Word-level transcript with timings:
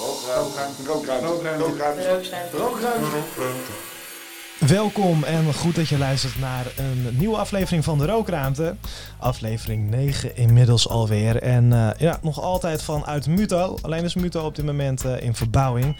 Rookruimte. 0.00 0.62
Rookruimte. 0.88 1.58
Rookruimte. 1.58 2.58
Rookruimte. 2.58 3.97
Welkom 4.68 5.24
en 5.24 5.54
goed 5.54 5.74
dat 5.74 5.88
je 5.88 5.98
luistert 5.98 6.38
naar 6.38 6.66
een 6.76 7.16
nieuwe 7.18 7.36
aflevering 7.36 7.84
van 7.84 7.98
de 7.98 8.06
Rookruimte. 8.06 8.76
Aflevering 9.18 9.90
9 9.90 10.36
inmiddels 10.36 10.88
alweer. 10.88 11.42
En 11.42 11.64
uh, 11.64 11.90
ja, 11.98 12.18
nog 12.22 12.40
altijd 12.40 12.82
vanuit 12.82 13.26
Muto. 13.26 13.78
Alleen 13.82 14.04
is 14.04 14.14
Muto 14.14 14.44
op 14.44 14.54
dit 14.54 14.64
moment 14.64 15.04
uh, 15.04 15.20
in 15.20 15.34
verbouwing. 15.34 15.96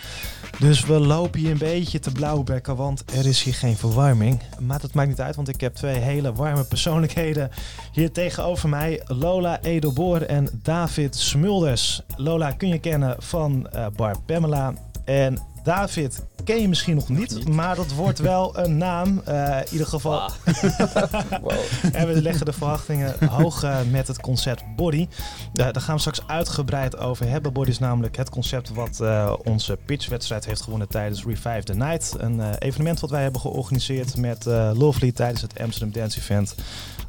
Dus 0.58 0.84
we 0.84 0.92
lopen 0.98 1.40
hier 1.40 1.50
een 1.50 1.58
beetje 1.58 1.98
te 1.98 2.12
blauwbekken, 2.12 2.76
want 2.76 3.04
er 3.14 3.26
is 3.26 3.42
hier 3.42 3.54
geen 3.54 3.76
verwarming. 3.76 4.40
Maar 4.60 4.80
dat 4.80 4.94
maakt 4.94 5.08
niet 5.08 5.20
uit, 5.20 5.36
want 5.36 5.48
ik 5.48 5.60
heb 5.60 5.74
twee 5.74 5.98
hele 5.98 6.32
warme 6.32 6.64
persoonlijkheden 6.64 7.50
hier 7.92 8.12
tegenover 8.12 8.68
mij. 8.68 9.02
Lola 9.06 9.62
Edelboor 9.62 10.20
en 10.20 10.60
David 10.62 11.16
Smulders. 11.16 12.02
Lola 12.16 12.50
kun 12.50 12.68
je 12.68 12.78
kennen 12.78 13.16
van 13.18 13.68
uh, 13.74 13.86
Bar 13.96 14.20
Pamela. 14.26 14.74
En 15.04 15.38
David 15.62 16.24
ken 16.44 16.60
je 16.60 16.68
misschien 16.68 16.94
nog 16.94 17.08
niet, 17.08 17.48
maar 17.48 17.76
dat 17.76 17.92
wordt 17.92 18.18
wel 18.18 18.58
een 18.58 18.76
naam. 18.76 19.22
Uh, 19.28 19.58
in 19.58 19.72
ieder 19.72 19.86
geval. 19.86 20.20
Ah. 20.20 20.32
wow. 21.42 21.52
en 21.92 22.06
we 22.06 22.22
leggen 22.22 22.46
de 22.46 22.52
verwachtingen 22.52 23.28
hoog 23.28 23.64
uh, 23.64 23.78
met 23.90 24.08
het 24.08 24.20
concept 24.20 24.62
Body. 24.76 25.08
Uh, 25.08 25.08
daar 25.52 25.80
gaan 25.80 25.94
we 25.94 26.00
straks 26.00 26.26
uitgebreid 26.26 26.98
over 26.98 27.28
hebben. 27.28 27.52
Body 27.52 27.70
is 27.70 27.78
namelijk 27.78 28.16
het 28.16 28.30
concept 28.30 28.68
wat 28.68 29.02
onze 29.44 29.78
pitchwedstrijd 29.84 30.44
heeft 30.44 30.60
gewonnen 30.60 30.88
tijdens 30.88 31.24
Revive 31.24 31.62
the 31.62 31.74
Night. 31.74 32.14
Een 32.18 32.54
evenement 32.58 33.00
wat 33.00 33.10
wij 33.10 33.22
hebben 33.22 33.40
georganiseerd 33.40 34.16
met 34.16 34.44
Lovely 34.74 35.12
tijdens 35.12 35.40
het 35.40 35.60
Amsterdam 35.60 36.00
Dance 36.00 36.18
Event. 36.18 36.54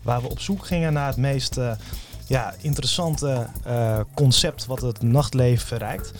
Waar 0.02 0.21
we 0.21 0.29
op 0.29 0.40
zoek 0.40 0.66
gingen 0.66 0.93
naar 0.93 1.07
het 1.07 1.18
meest 1.18 1.57
ja, 2.29 2.53
interessante 2.61 3.47
uh, 3.67 3.99
concept 4.13 4.65
wat 4.65 4.81
het 4.81 5.01
nachtleven 5.01 5.67
verrijkt. 5.67 6.11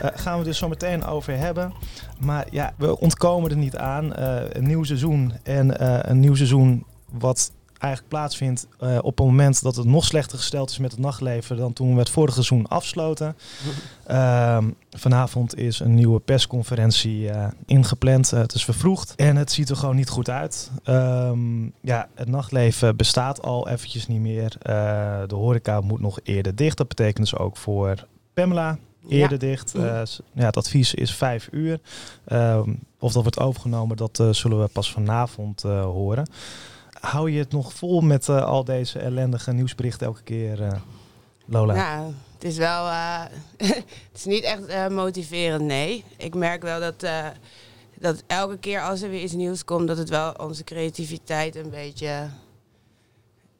Uh, 0.00 0.06
gaan 0.14 0.38
we 0.38 0.44
dus 0.44 0.58
zo 0.58 0.68
meteen 0.68 1.04
over 1.04 1.38
hebben. 1.38 1.72
Maar 2.18 2.46
ja, 2.50 2.72
we 2.76 2.98
ontkomen 2.98 3.50
er 3.50 3.56
niet 3.56 3.76
aan. 3.76 4.04
Uh, 4.18 4.40
een 4.48 4.66
nieuw 4.66 4.84
seizoen 4.84 5.32
en 5.42 5.84
een 6.10 6.20
nieuw 6.20 6.34
seizoen 6.34 6.84
wat 7.10 7.50
eigenlijk 7.78 8.12
plaatsvindt 8.12 8.66
uh, 8.80 8.98
op 9.02 9.18
het 9.18 9.26
moment 9.26 9.62
dat 9.62 9.76
het 9.76 9.86
nog 9.86 10.04
slechter 10.04 10.38
gesteld 10.38 10.70
is 10.70 10.78
met 10.78 10.90
het 10.90 11.00
nachtleven 11.00 11.56
dan 11.56 11.72
toen 11.72 11.92
we 11.92 11.98
het 11.98 12.10
vorige 12.10 12.34
seizoen 12.34 12.68
afsloten. 12.68 13.36
Uh, 14.10 14.58
vanavond 14.90 15.56
is 15.56 15.80
een 15.80 15.94
nieuwe 15.94 16.20
persconferentie 16.20 17.20
uh, 17.20 17.46
ingepland. 17.66 18.30
het 18.30 18.54
is 18.54 18.64
vervroegd 18.64 19.14
en 19.14 19.36
het 19.36 19.52
ziet 19.52 19.68
er 19.68 19.76
gewoon 19.76 19.96
niet 19.96 20.08
goed 20.08 20.30
uit. 20.30 20.70
Um, 20.84 21.72
ja, 21.80 22.08
het 22.14 22.28
nachtleven 22.28 22.96
bestaat 22.96 23.42
al 23.42 23.68
eventjes 23.68 24.06
niet 24.06 24.20
meer. 24.20 24.56
de 25.26 25.34
horeca 25.34 25.80
moet 25.80 26.00
nog 26.00 26.18
eerder 26.22 26.54
dicht. 26.54 26.76
Dat 26.76 26.88
betekent 26.88 27.30
dus 27.30 27.36
ook 27.36 27.56
voor 27.56 28.06
Pamela 28.34 28.78
eerder 29.08 29.42
ja. 29.42 29.48
dicht. 29.48 29.72
ja, 30.32 30.44
het 30.44 30.56
advies 30.56 30.94
is 30.94 31.14
vijf 31.14 31.48
uur. 31.50 31.80
of 32.98 33.12
dat 33.12 33.22
wordt 33.22 33.40
overgenomen, 33.40 33.96
dat 33.96 34.22
zullen 34.30 34.60
we 34.60 34.68
pas 34.68 34.92
vanavond 34.92 35.62
horen 35.62 36.26
hou 37.00 37.30
je 37.30 37.38
het 37.38 37.52
nog 37.52 37.72
vol 37.72 38.00
met 38.00 38.28
uh, 38.28 38.44
al 38.44 38.64
deze 38.64 38.98
ellendige 38.98 39.52
nieuwsberichten 39.52 40.06
elke 40.06 40.22
keer, 40.22 40.60
uh, 40.60 40.72
Lola? 41.44 41.74
Ja, 41.74 42.06
het 42.34 42.44
is 42.44 42.56
wel. 42.56 42.86
Uh, 42.86 43.22
het 43.66 44.14
is 44.14 44.24
niet 44.24 44.42
echt 44.42 44.90
motiverend, 44.90 45.64
nee. 45.64 46.04
Ik 46.16 46.34
merk 46.34 46.62
wel 46.62 46.80
dat, 46.80 47.06
dat 47.98 48.22
elke 48.26 48.58
keer 48.58 48.82
als 48.82 49.02
er 49.02 49.10
weer 49.10 49.22
iets 49.22 49.32
nieuws 49.32 49.64
komt, 49.64 49.88
dat 49.88 49.98
het 49.98 50.08
wel 50.08 50.32
onze 50.32 50.64
creativiteit 50.64 51.56
een 51.56 51.70
beetje. 51.70 52.28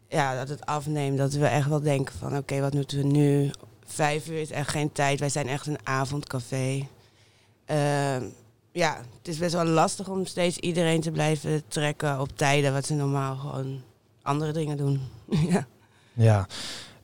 Ja, 0.08 0.34
dat 0.34 0.48
het 0.48 0.66
afneemt. 0.66 1.18
Dat 1.18 1.32
we 1.32 1.46
echt 1.46 1.68
wel 1.68 1.80
denken 1.80 2.14
van 2.14 2.36
oké, 2.36 2.60
wat 2.60 2.74
moeten 2.74 2.98
we 2.98 3.04
nu? 3.04 3.50
Vijf 3.84 4.28
uur 4.28 4.40
is 4.40 4.50
echt 4.50 4.70
geen 4.70 4.92
tijd. 4.92 5.20
Wij 5.20 5.28
zijn 5.28 5.48
echt 5.48 5.66
een 5.66 5.78
avondcafé. 5.82 6.86
Ehm, 8.72 8.80
ja, 8.80 8.96
het 9.18 9.28
is 9.28 9.38
best 9.38 9.52
wel 9.52 9.64
lastig 9.64 10.08
om 10.08 10.26
steeds 10.26 10.56
iedereen 10.56 11.00
te 11.00 11.10
blijven 11.10 11.62
trekken 11.68 12.20
op 12.20 12.36
tijden 12.36 12.72
wat 12.72 12.86
ze 12.86 12.94
normaal 12.94 13.36
gewoon 13.36 13.80
andere 14.22 14.52
dingen 14.52 14.76
doen. 14.76 15.00
ja. 15.50 15.66
ja. 16.12 16.46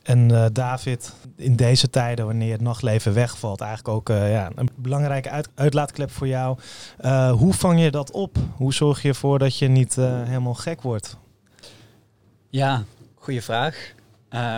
En 0.03 0.33
uh, 0.33 0.47
David, 0.53 1.13
in 1.37 1.57
deze 1.57 1.91
tijden, 1.91 2.27
wanneer 2.27 2.53
het 2.53 2.61
nachtleven 2.61 3.15
wegvalt, 3.15 3.61
eigenlijk 3.61 3.97
ook 3.97 4.09
uh, 4.11 4.31
ja, 4.31 4.51
een 4.55 4.69
belangrijke 4.77 5.31
uit 5.31 5.49
uitlaatklep 5.55 6.11
voor 6.11 6.29
jou. 6.29 6.59
Uh, 7.05 7.33
hoe 7.33 7.53
vang 7.53 7.81
je 7.81 7.91
dat 7.91 8.11
op? 8.11 8.37
Hoe 8.57 8.75
zorg 8.75 9.03
je 9.03 9.09
ervoor 9.09 9.39
dat 9.39 9.59
je 9.59 9.69
niet 9.69 9.95
helemaal 9.95 10.55
gek 10.55 10.83
wordt? 10.83 11.17
Ja, 12.51 12.85
goede 13.15 13.43
vraag. 13.43 13.95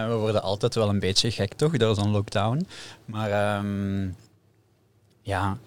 we 0.08 0.16
worden 0.18 0.42
altijd 0.42 0.74
wel 0.74 0.88
een 0.88 1.00
beetje 1.00 1.30
gek, 1.30 1.54
toch, 1.54 1.76
door 1.76 1.94
zo'n 1.94 2.10
lockdown. 2.10 2.66
Maar 3.04 3.58
um, 3.58 4.16
ja, 5.22 5.58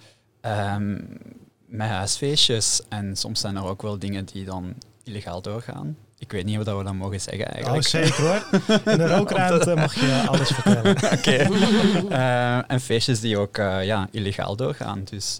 um, 0.41 1.17
met 1.66 1.89
huisfeestjes 1.89 2.81
en 2.89 3.16
soms 3.16 3.39
zijn 3.39 3.55
er 3.55 3.63
ook 3.63 3.81
wel 3.81 4.00
dingen 4.00 4.25
die 4.25 4.45
dan 4.45 4.73
illegaal 5.03 5.41
doorgaan. 5.41 5.97
Ik 6.17 6.31
weet 6.31 6.45
niet 6.45 6.57
of 6.57 6.63
dat 6.63 6.77
we 6.77 6.83
dat 6.83 6.94
mogen 6.94 7.22
zeggen 7.22 7.45
eigenlijk. 7.45 7.83
Oh, 7.83 7.89
zeker 7.89 8.22
hoor. 8.22 8.61
In 8.94 8.97
de 8.97 9.16
rookruimte 9.16 9.75
mag 9.75 9.94
je 9.94 10.23
alles 10.27 10.50
vertellen. 10.50 10.91
Oké. 11.17 11.47
Okay. 11.47 11.47
Uh, 12.09 12.72
en 12.72 12.81
feestjes 12.81 13.19
die 13.19 13.38
ook 13.38 13.57
uh, 13.57 13.85
ja, 13.85 14.07
illegaal 14.11 14.55
doorgaan. 14.55 15.01
Dus 15.09 15.39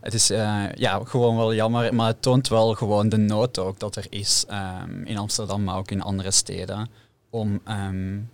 het 0.00 0.14
is 0.14 0.30
uh, 0.30 0.64
ja, 0.74 1.00
gewoon 1.04 1.36
wel 1.36 1.54
jammer, 1.54 1.94
maar 1.94 2.06
het 2.06 2.22
toont 2.22 2.48
wel 2.48 2.74
gewoon 2.74 3.08
de 3.08 3.16
nood 3.16 3.58
ook 3.58 3.78
dat 3.78 3.96
er 3.96 4.06
is 4.08 4.44
um, 4.50 5.04
in 5.04 5.18
Amsterdam, 5.18 5.64
maar 5.64 5.76
ook 5.76 5.90
in 5.90 6.02
andere 6.02 6.30
steden, 6.30 6.88
om 7.30 7.60
um, 7.68 8.30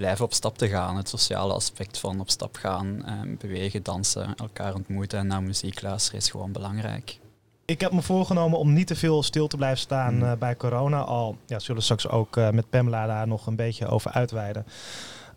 blijven 0.00 0.24
op 0.24 0.32
stap 0.32 0.58
te 0.58 0.68
gaan. 0.68 0.96
Het 0.96 1.08
sociale 1.08 1.52
aspect 1.52 1.98
van 1.98 2.20
op 2.20 2.30
stap 2.30 2.56
gaan, 2.56 3.04
um, 3.08 3.36
bewegen, 3.38 3.82
dansen, 3.82 4.34
elkaar 4.36 4.74
ontmoeten 4.74 5.18
en 5.18 5.26
naar 5.26 5.42
muziek 5.42 5.82
luisteren 5.82 6.20
is 6.20 6.30
gewoon 6.30 6.52
belangrijk. 6.52 7.18
Ik 7.64 7.80
heb 7.80 7.92
me 7.92 8.02
voorgenomen 8.02 8.58
om 8.58 8.72
niet 8.72 8.86
te 8.86 8.96
veel 8.96 9.22
stil 9.22 9.46
te 9.46 9.56
blijven 9.56 9.78
staan 9.78 10.14
mm. 10.14 10.22
uh, 10.22 10.32
bij 10.38 10.56
corona. 10.56 11.00
Al 11.00 11.36
ja, 11.46 11.58
zullen 11.58 11.82
straks 11.82 12.08
ook 12.08 12.36
uh, 12.36 12.50
met 12.50 12.70
Pamela 12.70 13.06
daar 13.06 13.26
nog 13.26 13.46
een 13.46 13.56
beetje 13.56 13.86
over 13.86 14.10
uitweiden. 14.10 14.66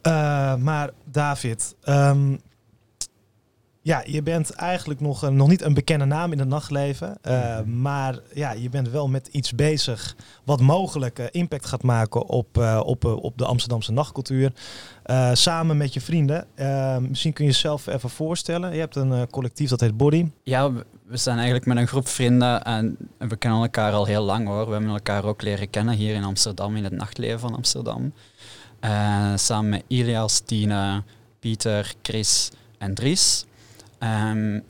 Uh, 0.07 0.55
maar 0.55 0.89
David, 1.03 1.75
um, 1.85 2.41
ja, 3.83 4.03
je 4.05 4.23
bent 4.23 4.51
eigenlijk 4.51 4.99
nog, 4.99 5.31
nog 5.31 5.47
niet 5.47 5.61
een 5.61 5.73
bekende 5.73 6.05
naam 6.05 6.31
in 6.31 6.39
het 6.39 6.47
nachtleven. 6.47 7.17
Uh, 7.27 7.61
maar 7.61 8.19
ja, 8.33 8.51
je 8.51 8.69
bent 8.69 8.89
wel 8.89 9.07
met 9.07 9.27
iets 9.27 9.55
bezig 9.55 10.15
wat 10.43 10.61
mogelijk 10.61 11.19
uh, 11.19 11.25
impact 11.31 11.65
gaat 11.65 11.83
maken 11.83 12.25
op, 12.25 12.57
uh, 12.57 12.81
op, 12.85 13.05
op 13.05 13.37
de 13.37 13.45
Amsterdamse 13.45 13.91
nachtcultuur. 13.91 14.51
samen 15.33 15.77
met 15.77 15.93
je 15.93 16.01
vrienden. 16.01 16.47
misschien 17.09 17.33
kun 17.33 17.45
je 17.45 17.51
jezelf 17.51 17.87
even 17.87 18.09
voorstellen. 18.09 18.73
Je 18.73 18.79
hebt 18.79 18.95
een 18.95 19.29
collectief 19.29 19.69
dat 19.69 19.79
heet 19.79 19.97
Body. 19.97 20.29
Ja, 20.43 20.71
we 21.05 21.17
zijn 21.17 21.35
eigenlijk 21.35 21.65
met 21.65 21.77
een 21.77 21.87
groep 21.87 22.07
vrienden 22.07 22.63
en 22.63 22.97
we 23.17 23.35
kennen 23.35 23.61
elkaar 23.61 23.93
al 23.93 24.05
heel 24.05 24.23
lang 24.23 24.47
hoor. 24.47 24.65
We 24.65 24.71
hebben 24.71 24.89
elkaar 24.89 25.23
ook 25.23 25.41
leren 25.41 25.69
kennen 25.69 25.95
hier 25.95 26.15
in 26.15 26.23
Amsterdam, 26.23 26.75
in 26.75 26.83
het 26.83 26.93
nachtleven 26.93 27.39
van 27.39 27.55
Amsterdam. 27.55 28.13
samen 29.35 29.69
met 29.69 29.83
Ilias, 29.87 30.39
Tine, 30.39 31.03
Pieter, 31.39 31.93
Chris 32.01 32.51
en 32.77 32.93
Dries. 32.93 33.45
Um, 34.03 34.63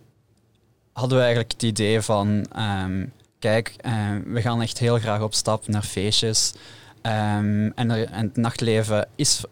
hadden 0.92 1.18
we 1.18 1.24
eigenlijk 1.24 1.52
het 1.52 1.64
idee 1.64 2.02
van, 2.02 2.46
um, 2.84 3.12
kijk, 3.40 3.76
um, 3.86 4.34
we 4.34 4.42
gaan 4.42 4.62
echt 4.62 4.78
heel 4.78 5.00
graag 5.00 5.22
op 5.22 5.34
stap 5.34 5.68
naar 5.68 5.84
feestjes. 5.84 6.54
en, 7.02 7.74
en, 7.76 7.90
het 8.12 8.38
nachtleven 8.38 9.08
is 9.16 9.44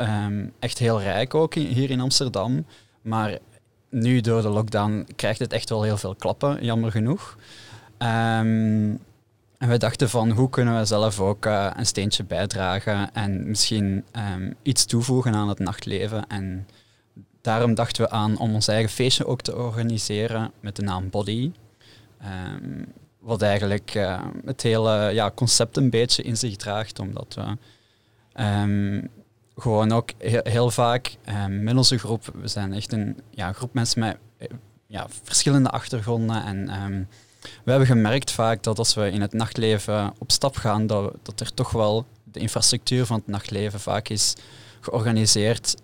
echt 0.60 0.78
heel 0.78 1.02
rijk 1.02 1.36
ook 1.36 1.54
hier 1.54 1.90
in 1.90 2.00
Amsterdam. 2.00 2.66
Maar 3.02 3.38
nu 3.90 4.22
door 4.22 4.42
de 4.42 4.50
lockdown 4.50 5.08
krijgt 5.16 5.40
het 5.40 5.54
echt 5.54 5.70
wel 5.70 5.84
heel 5.84 5.98
veel 5.98 6.16
klappen, 6.16 6.66
jammer 6.66 6.92
genoeg. 6.92 7.38
en 7.98 9.00
we 9.58 9.78
dachten 9.78 10.10
van 10.10 10.32
hoe 10.32 10.50
kunnen 10.50 10.78
we 10.78 10.86
zelf 10.86 11.20
ook 11.20 11.46
uh, 11.46 11.72
een 11.76 11.86
steentje 11.86 12.24
bijdragen 12.24 13.14
en 13.14 13.50
misschien 13.50 14.06
iets 14.62 14.86
toevoegen 14.86 15.34
aan 15.34 15.50
het 15.50 15.60
nachtleven. 15.60 16.28
En 16.28 16.68
daarom 17.42 17.74
dachten 17.74 18.04
we 18.04 18.10
aan 18.10 18.38
om 18.38 18.54
ons 18.54 18.68
eigen 18.68 18.90
feestje 18.90 19.26
ook 19.26 19.42
te 19.42 19.56
organiseren 19.56 20.52
met 20.60 20.76
de 20.76 20.82
naam 20.82 21.10
Body. 21.10 21.52
Um, 22.56 22.86
wat 23.20 23.42
eigenlijk 23.42 23.96
uh, 23.96 24.22
het 24.46 24.62
hele 24.62 25.14
ja, 25.14 25.32
concept 25.36 25.78
een 25.78 25.90
beetje 25.90 26.24
in 26.24 26.38
zich 26.38 26.56
draagt, 26.56 27.00
omdat 27.00 27.34
we 27.34 27.58
um, 28.44 29.10
gewoon 29.56 29.92
ook 29.92 30.10
heel, 30.44 30.72
vaak 30.72 31.16
um, 31.46 31.64
met 31.64 31.76
onze 31.76 31.98
groep, 31.98 32.32
we 32.42 32.48
zijn 32.48 32.74
echt 32.74 32.92
een 32.92 33.18
ja, 33.30 33.54
groep 33.54 33.74
mensen 33.74 34.00
met 34.00 34.18
ja, 34.88 35.08
verschillende 35.24 35.70
achtergronden 35.70 36.44
en 36.44 37.08
we 37.64 37.70
hebben 37.70 37.88
gemerkt 37.88 38.32
vaak 38.32 38.64
dat 38.64 38.78
als 38.78 38.94
we 38.94 39.12
in 39.12 39.22
het 39.22 39.34
nachtleven 39.34 40.14
op 40.18 40.32
stap 40.32 40.56
gaan, 40.56 40.88
dat, 40.88 41.14
dat 41.22 41.40
er 41.40 41.54
toch 41.54 41.72
wel 41.72 42.06
de 42.24 42.40
infrastructuur 42.40 43.06
van 43.06 43.18
het 43.18 43.28
nachtleven 43.28 43.80
vaak 43.80 44.10
is 44.10 44.36
georganiseerd 44.80 45.76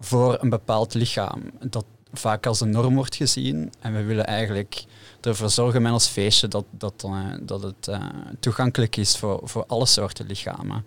voor 0.00 0.38
een 0.40 0.48
bepaald 0.48 0.94
lichaam. 0.94 1.42
Dat 1.60 1.84
vaak 2.12 2.46
als 2.46 2.60
een 2.60 2.70
norm 2.70 2.94
wordt 2.94 3.16
gezien. 3.16 3.72
En 3.80 3.92
we 3.92 4.02
willen 4.02 4.26
eigenlijk 4.26 4.84
ervoor 5.20 5.50
zorgen 5.50 5.82
met 5.82 5.92
ons 5.92 6.06
feestje 6.06 6.48
dat, 6.48 6.64
dat, 6.70 7.04
uh, 7.06 7.26
dat 7.42 7.62
het 7.62 7.88
uh, 7.88 8.04
toegankelijk 8.40 8.96
is 8.96 9.16
voor, 9.16 9.40
voor 9.44 9.66
alle 9.66 9.86
soorten 9.86 10.26
lichamen. 10.26 10.84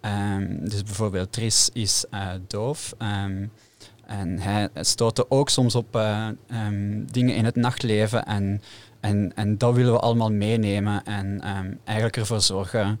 Um, 0.00 0.68
dus 0.68 0.82
bijvoorbeeld 0.82 1.32
Tris 1.32 1.70
is 1.72 2.04
uh, 2.10 2.30
doof. 2.46 2.94
Um, 2.98 3.50
En 4.06 4.38
hij 4.38 4.68
stootte 4.74 5.30
ook 5.30 5.48
soms 5.48 5.74
op 5.74 5.96
ehm, 5.96 7.04
dingen 7.04 7.34
in 7.34 7.44
het 7.44 7.56
nachtleven 7.56 8.24
en, 8.24 8.62
en, 9.00 9.32
en 9.34 9.58
dat 9.58 9.74
willen 9.74 9.92
we 9.92 9.98
allemaal 9.98 10.32
meenemen 10.32 11.04
en 11.04 11.40
eigenlijk 11.84 12.16
ervoor 12.16 12.40
zorgen 12.40 13.00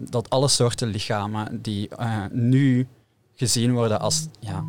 dat 0.00 0.30
alle 0.30 0.48
soorten 0.48 0.88
lichamen 0.88 1.62
die 1.62 1.88
nu 2.30 2.86
gezien 3.36 3.72
worden 3.72 4.00
als 4.00 4.26
ja, 4.40 4.64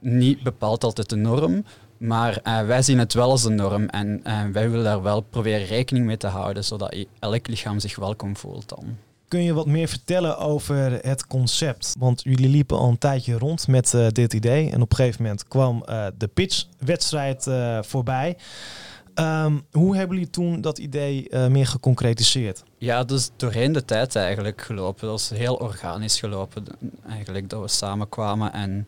niet 0.00 0.42
bepaald 0.42 0.84
altijd 0.84 1.08
de 1.08 1.16
norm, 1.16 1.64
maar 1.98 2.40
uh, 2.44 2.66
wij 2.66 2.82
zien 2.82 2.98
het 2.98 3.14
wel 3.14 3.30
als 3.30 3.42
de 3.42 3.50
norm 3.50 3.86
en 3.86 4.20
uh, 4.26 4.44
wij 4.52 4.70
willen 4.70 4.84
daar 4.84 5.02
wel 5.02 5.20
proberen 5.20 5.66
rekening 5.66 6.06
mee 6.06 6.16
te 6.16 6.26
houden, 6.26 6.64
zodat 6.64 6.96
elk 7.18 7.46
lichaam 7.46 7.78
zich 7.78 7.96
welkom 7.96 8.36
voelt 8.36 8.68
dan. 8.68 8.84
Kun 9.28 9.42
je 9.42 9.52
wat 9.52 9.66
meer 9.66 9.88
vertellen 9.88 10.38
over 10.38 10.98
het 11.02 11.26
concept? 11.26 11.94
Want 11.98 12.22
jullie 12.22 12.48
liepen 12.48 12.78
al 12.78 12.88
een 12.88 12.98
tijdje 12.98 13.38
rond 13.38 13.68
met 13.68 13.92
uh, 13.92 14.06
dit 14.08 14.34
idee 14.34 14.70
en 14.70 14.82
op 14.82 14.90
een 14.90 14.96
gegeven 14.96 15.22
moment 15.22 15.48
kwam 15.48 15.84
de 16.16 16.28
pitchwedstrijd 16.34 17.46
voorbij. 17.80 18.36
Um, 19.20 19.62
hoe 19.72 19.96
hebben 19.96 20.16
jullie 20.16 20.30
toen 20.30 20.60
dat 20.60 20.78
idee 20.78 21.28
meer 21.48 21.66
geconcretiseerd? 21.66 22.62
Ja, 22.78 23.04
dus 23.04 23.30
doorheen 23.36 23.72
de 23.72 23.84
tijd 23.84 24.16
eigenlijk 24.16 24.62
gelopen. 24.62 25.08
Dat 25.08 25.18
is 25.18 25.30
heel 25.30 25.54
organisch 25.54 26.18
gelopen. 26.18 26.64
Eigenlijk 27.08 27.50
dat 27.50 27.60
we 27.60 27.68
samenkwamen 27.68 28.52
en 28.52 28.86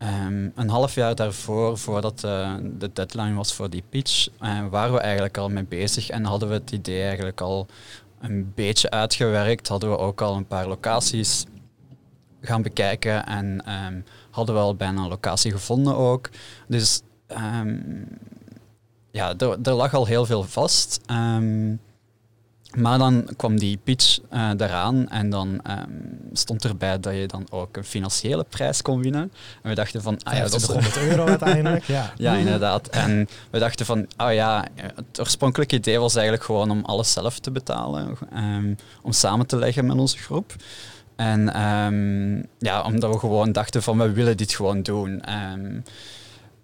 Ehm, 0.00 0.48
een 0.54 0.68
half 0.68 0.94
jaar 0.94 1.14
daarvoor, 1.14 1.78
voordat 1.78 2.24
uh, 2.24 2.54
de 2.78 2.90
deadline 2.92 3.34
was 3.34 3.54
voor 3.54 3.70
die 3.70 3.82
pitch, 3.88 4.28
uh, 4.42 4.66
waren 4.70 4.92
we 4.92 5.00
eigenlijk 5.00 5.38
al 5.38 5.48
mee 5.48 5.64
bezig 5.64 6.08
en 6.08 6.24
hadden 6.24 6.48
we 6.48 6.54
het 6.54 6.70
idee 6.70 7.02
eigenlijk 7.02 7.40
al 7.40 7.66
een 8.20 8.52
beetje 8.54 8.90
uitgewerkt. 8.90 9.68
Hadden 9.68 9.90
we 9.90 9.98
ook 9.98 10.20
al 10.20 10.36
een 10.36 10.46
paar 10.46 10.68
locaties 10.68 11.44
gaan 12.40 12.62
bekijken 12.62 13.26
en 13.26 13.64
um, 13.86 14.04
hadden 14.30 14.54
we 14.54 14.60
al 14.60 14.74
bijna 14.74 15.02
een 15.02 15.08
locatie 15.08 15.50
gevonden 15.50 15.96
ook. 15.96 16.30
Dus 16.68 17.02
ja, 19.10 19.34
er, 19.38 19.58
er, 19.62 19.72
lag 19.72 19.94
al 19.94 20.06
heel 20.06 20.26
veel 20.26 20.42
vast. 20.42 21.00
Maar 22.74 22.98
dan 22.98 23.28
kwam 23.36 23.58
die 23.58 23.78
pitch 23.84 24.18
uh, 24.32 24.50
daaraan 24.56 25.08
en 25.08 25.30
dan 25.30 25.60
um, 25.70 26.18
stond 26.32 26.64
erbij 26.64 27.00
dat 27.00 27.14
je 27.14 27.26
dan 27.26 27.46
ook 27.50 27.76
een 27.76 27.84
financiële 27.84 28.44
prijs 28.44 28.82
kon 28.82 29.02
winnen. 29.02 29.32
En 29.62 29.68
we 29.68 29.74
dachten 29.74 30.02
van... 30.02 30.18
Ah 30.22 30.34
ja, 30.34 30.42
dat 30.42 30.54
is 30.54 30.66
100 30.66 30.96
euro 30.96 31.26
uiteindelijk, 31.26 31.84
ja. 31.84 32.12
ja, 32.16 32.34
inderdaad. 32.34 32.88
En 32.88 33.28
we 33.50 33.58
dachten 33.58 33.86
van, 33.86 34.06
oh 34.16 34.32
ja, 34.32 34.66
het 34.74 35.20
oorspronkelijke 35.20 35.76
idee 35.76 35.98
was 35.98 36.14
eigenlijk 36.14 36.44
gewoon 36.44 36.70
om 36.70 36.84
alles 36.84 37.12
zelf 37.12 37.38
te 37.38 37.50
betalen. 37.50 38.16
Um, 38.36 38.76
om 39.02 39.12
samen 39.12 39.46
te 39.46 39.56
leggen 39.56 39.86
met 39.86 39.96
onze 39.96 40.18
groep. 40.18 40.54
En 41.16 41.62
um, 41.62 42.46
ja, 42.58 42.82
omdat 42.82 43.12
we 43.12 43.18
gewoon 43.18 43.52
dachten 43.52 43.82
van, 43.82 43.98
we 43.98 44.12
willen 44.12 44.36
dit 44.36 44.52
gewoon 44.52 44.82
doen. 44.82 45.22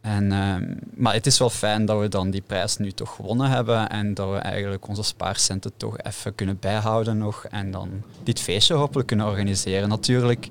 En, 0.06 0.32
ehm, 0.32 0.74
maar 0.94 1.12
het 1.12 1.26
is 1.26 1.38
wel 1.38 1.50
fijn 1.50 1.84
dat 1.84 2.00
we 2.00 2.08
dan 2.08 2.30
die 2.30 2.40
prijs 2.40 2.76
nu 2.76 2.92
toch 2.92 3.14
gewonnen 3.14 3.50
hebben 3.50 3.88
en 3.88 4.14
dat 4.14 4.30
we 4.30 4.36
eigenlijk 4.36 4.88
onze 4.88 5.02
spaarcenten 5.02 5.72
toch 5.76 5.98
even 5.98 6.34
kunnen 6.34 6.58
bijhouden 6.58 7.18
nog 7.18 7.44
en 7.44 7.70
dan 7.70 8.02
dit 8.22 8.40
feestje 8.40 8.74
hopelijk 8.74 9.08
kunnen 9.08 9.26
organiseren. 9.26 9.88
Natuurlijk, 9.88 10.46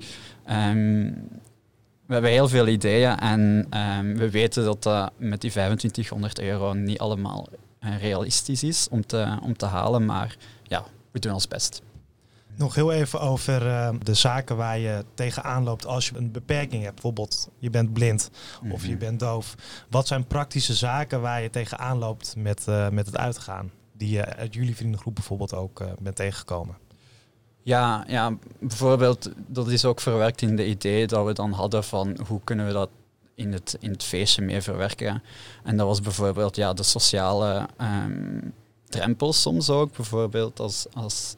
um, 0.50 1.28
we 2.06 2.12
hebben 2.12 2.30
heel 2.30 2.48
veel 2.48 2.66
ideeën 2.66 3.18
en 3.18 3.66
um, 3.98 4.16
we 4.16 4.30
weten 4.30 4.64
dat 4.64 4.82
dat 4.82 5.12
met 5.16 5.40
die 5.40 5.50
2500 5.50 6.40
euro 6.40 6.72
niet 6.72 6.98
allemaal 6.98 7.48
uh, 7.80 8.00
realistisch 8.00 8.62
is 8.62 8.88
om 8.90 9.06
te, 9.06 9.38
om 9.42 9.56
te 9.56 9.66
halen, 9.66 10.04
maar 10.04 10.36
ja, 10.62 10.84
we 11.10 11.18
doen 11.18 11.32
ons 11.32 11.48
best. 11.48 11.82
Nog 12.56 12.74
heel 12.74 12.92
even 12.92 13.20
over 13.20 13.66
uh, 13.66 13.88
de 14.02 14.14
zaken 14.14 14.56
waar 14.56 14.78
je 14.78 15.04
tegenaan 15.14 15.64
loopt 15.64 15.86
als 15.86 16.08
je 16.08 16.16
een 16.16 16.32
beperking 16.32 16.82
hebt. 16.82 16.94
Bijvoorbeeld, 16.94 17.48
je 17.58 17.70
bent 17.70 17.92
blind 17.92 18.30
of 18.70 18.82
je 18.82 18.90
mhm. 18.90 18.98
bent 18.98 19.20
doof. 19.20 19.54
Wat 19.90 20.06
zijn 20.06 20.26
praktische 20.26 20.74
zaken 20.74 21.20
waar 21.20 21.42
je 21.42 21.50
tegenaan 21.50 21.98
loopt 21.98 22.34
met, 22.36 22.66
uh, 22.68 22.88
met 22.88 23.06
het 23.06 23.16
uitgaan? 23.16 23.70
Die 23.92 24.10
je 24.10 24.24
uit 24.24 24.54
jullie 24.54 24.76
vriendengroep 24.76 25.14
bijvoorbeeld 25.14 25.54
ook 25.54 25.80
uh, 25.80 25.86
bent 25.98 26.16
tegengekomen? 26.16 26.76
Ja, 27.62 28.04
ja, 28.08 28.36
bijvoorbeeld, 28.58 29.30
dat 29.46 29.68
is 29.68 29.84
ook 29.84 30.00
verwerkt 30.00 30.42
in 30.42 30.56
de 30.56 30.66
idee 30.66 31.06
dat 31.06 31.26
we 31.26 31.32
dan 31.32 31.52
hadden 31.52 31.84
van 31.84 32.18
hoe 32.26 32.40
kunnen 32.44 32.66
we 32.66 32.72
dat 32.72 32.90
in 33.34 33.52
het, 33.52 33.76
in 33.80 33.90
het 33.90 34.02
feestje 34.02 34.42
mee 34.42 34.62
verwerken. 34.62 35.22
En 35.64 35.76
dat 35.76 35.86
was 35.86 36.00
bijvoorbeeld 36.00 36.56
ja, 36.56 36.72
de 36.72 36.82
sociale 36.82 37.68
um, 37.80 38.52
drempels 38.88 39.40
soms 39.40 39.70
ook. 39.70 39.96
Bijvoorbeeld 39.96 40.60
als, 40.60 40.86
als 40.92 41.36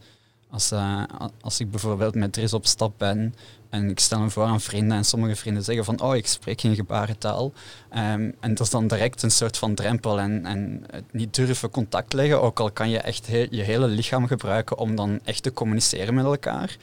als, 0.50 0.72
uh, 0.72 1.02
als 1.40 1.60
ik 1.60 1.70
bijvoorbeeld 1.70 2.14
met 2.14 2.32
Dries 2.32 2.52
op 2.52 2.66
stap 2.66 2.92
ben 2.96 3.34
en 3.70 3.90
ik 3.90 4.00
stel 4.00 4.20
me 4.20 4.30
voor 4.30 4.44
aan 4.44 4.60
vrienden 4.60 4.96
en 4.96 5.04
sommige 5.04 5.36
vrienden 5.36 5.64
zeggen 5.64 5.84
van 5.84 6.00
oh, 6.00 6.16
ik 6.16 6.26
spreek 6.26 6.60
geen 6.60 6.74
gebarentaal. 6.74 7.52
Um, 7.90 8.34
en 8.40 8.54
dat 8.54 8.60
is 8.60 8.70
dan 8.70 8.86
direct 8.86 9.22
een 9.22 9.30
soort 9.30 9.56
van 9.56 9.74
drempel 9.74 10.20
en, 10.20 10.46
en 10.46 10.84
het 10.90 11.12
niet 11.12 11.34
durven 11.34 11.70
contact 11.70 12.12
leggen, 12.12 12.42
ook 12.42 12.60
al 12.60 12.70
kan 12.70 12.90
je 12.90 12.98
echt 12.98 13.26
je 13.26 13.62
hele 13.62 13.86
lichaam 13.86 14.26
gebruiken 14.26 14.78
om 14.78 14.96
dan 14.96 15.20
echt 15.24 15.42
te 15.42 15.52
communiceren 15.52 16.14
met 16.14 16.24
elkaar. 16.24 16.76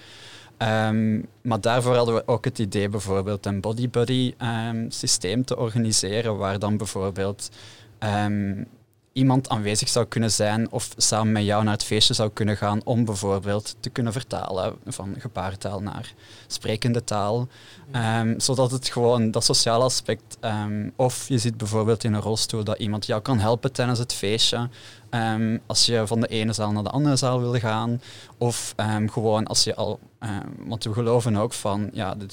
Um, 0.57 1.25
maar 1.41 1.62
daarvoor 1.62 1.95
hadden 1.95 2.15
we 2.15 2.27
ook 2.27 2.45
het 2.45 2.59
idee 2.59 2.89
bijvoorbeeld 2.89 3.45
een 3.45 3.62
body-buddy 3.62 4.33
um, 4.69 4.91
systeem 4.91 5.45
te 5.45 5.57
organiseren, 5.57 6.38
waar 6.38 6.59
dan 6.59 6.77
bijvoorbeeld 6.77 7.50
iemand 9.15 9.50
aanwezig 9.50 9.89
zou 9.89 10.06
kunnen 10.06 10.31
zijn 10.31 10.71
of 10.71 10.94
samen 10.97 11.31
met 11.31 11.44
jou 11.44 11.63
naar 11.63 11.73
het 11.73 11.83
feestje 11.83 12.13
zou 12.13 12.29
kunnen 12.33 12.57
gaan 12.57 12.81
om 12.83 13.06
bijvoorbeeld 13.06 13.75
te 13.79 13.89
kunnen 13.89 14.13
vertalen 14.13 14.75
van 14.85 15.15
gebarentaal 15.17 15.81
naar 15.81 16.13
sprekende 16.47 17.03
taal. 17.03 17.47
Um, 18.19 18.39
zodat 18.39 18.71
het 18.71 18.88
gewoon 18.88 19.31
dat 19.31 19.44
sociale 19.44 19.83
aspect, 19.83 20.38
um, 20.41 20.91
of 20.95 21.27
je 21.27 21.38
zit 21.38 21.57
bijvoorbeeld 21.57 22.03
in 22.03 22.13
een 22.13 22.21
rolstoel 22.21 22.63
dat 22.63 22.79
iemand 22.79 23.06
jou 23.06 23.21
kan 23.21 23.39
helpen 23.39 23.71
tijdens 23.71 24.00
het 24.00 24.13
feestje. 24.13 24.69
Um, 25.15 25.62
als 25.65 25.85
je 25.85 26.07
van 26.07 26.19
de 26.19 26.27
ene 26.27 26.53
zaal 26.53 26.71
naar 26.71 26.83
de 26.83 26.89
andere 26.89 27.15
zaal 27.15 27.39
wil 27.39 27.53
gaan. 27.53 28.01
Of 28.38 28.73
gewoon 29.12 29.45
als 29.45 29.63
je 29.63 29.75
al, 29.75 30.00
want 30.57 30.83
we 30.83 30.94
geloven 30.94 31.35
ook 31.35 31.53
van, 31.53 31.89
ja, 31.94 32.15
de 32.15 32.25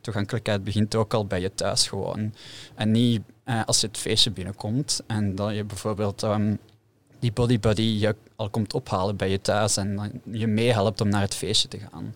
toegankelijkheid 0.00 0.64
begint 0.64 0.94
ook 0.94 1.14
al 1.14 1.26
bij 1.26 1.40
je 1.40 1.54
thuis 1.54 1.88
gewoon. 1.88 2.34
En 2.74 2.90
niet 2.90 3.20
uh, 3.44 3.60
als 3.64 3.80
je 3.80 3.86
het 3.86 3.98
feestje 3.98 4.30
binnenkomt 4.30 5.00
en 5.06 5.34
dat 5.34 5.54
je 5.54 5.64
bijvoorbeeld 5.64 6.26
die 7.18 7.32
body 7.32 7.60
buddy 7.60 7.82
je 7.82 8.16
al 8.36 8.50
komt 8.50 8.74
ophalen 8.74 9.16
bij 9.16 9.30
je 9.30 9.40
thuis 9.40 9.76
en 9.76 10.22
je 10.30 10.46
meehelpt 10.46 11.00
om 11.00 11.08
naar 11.08 11.20
het 11.20 11.34
feestje 11.34 11.68
te 11.68 11.78
gaan. 11.78 12.14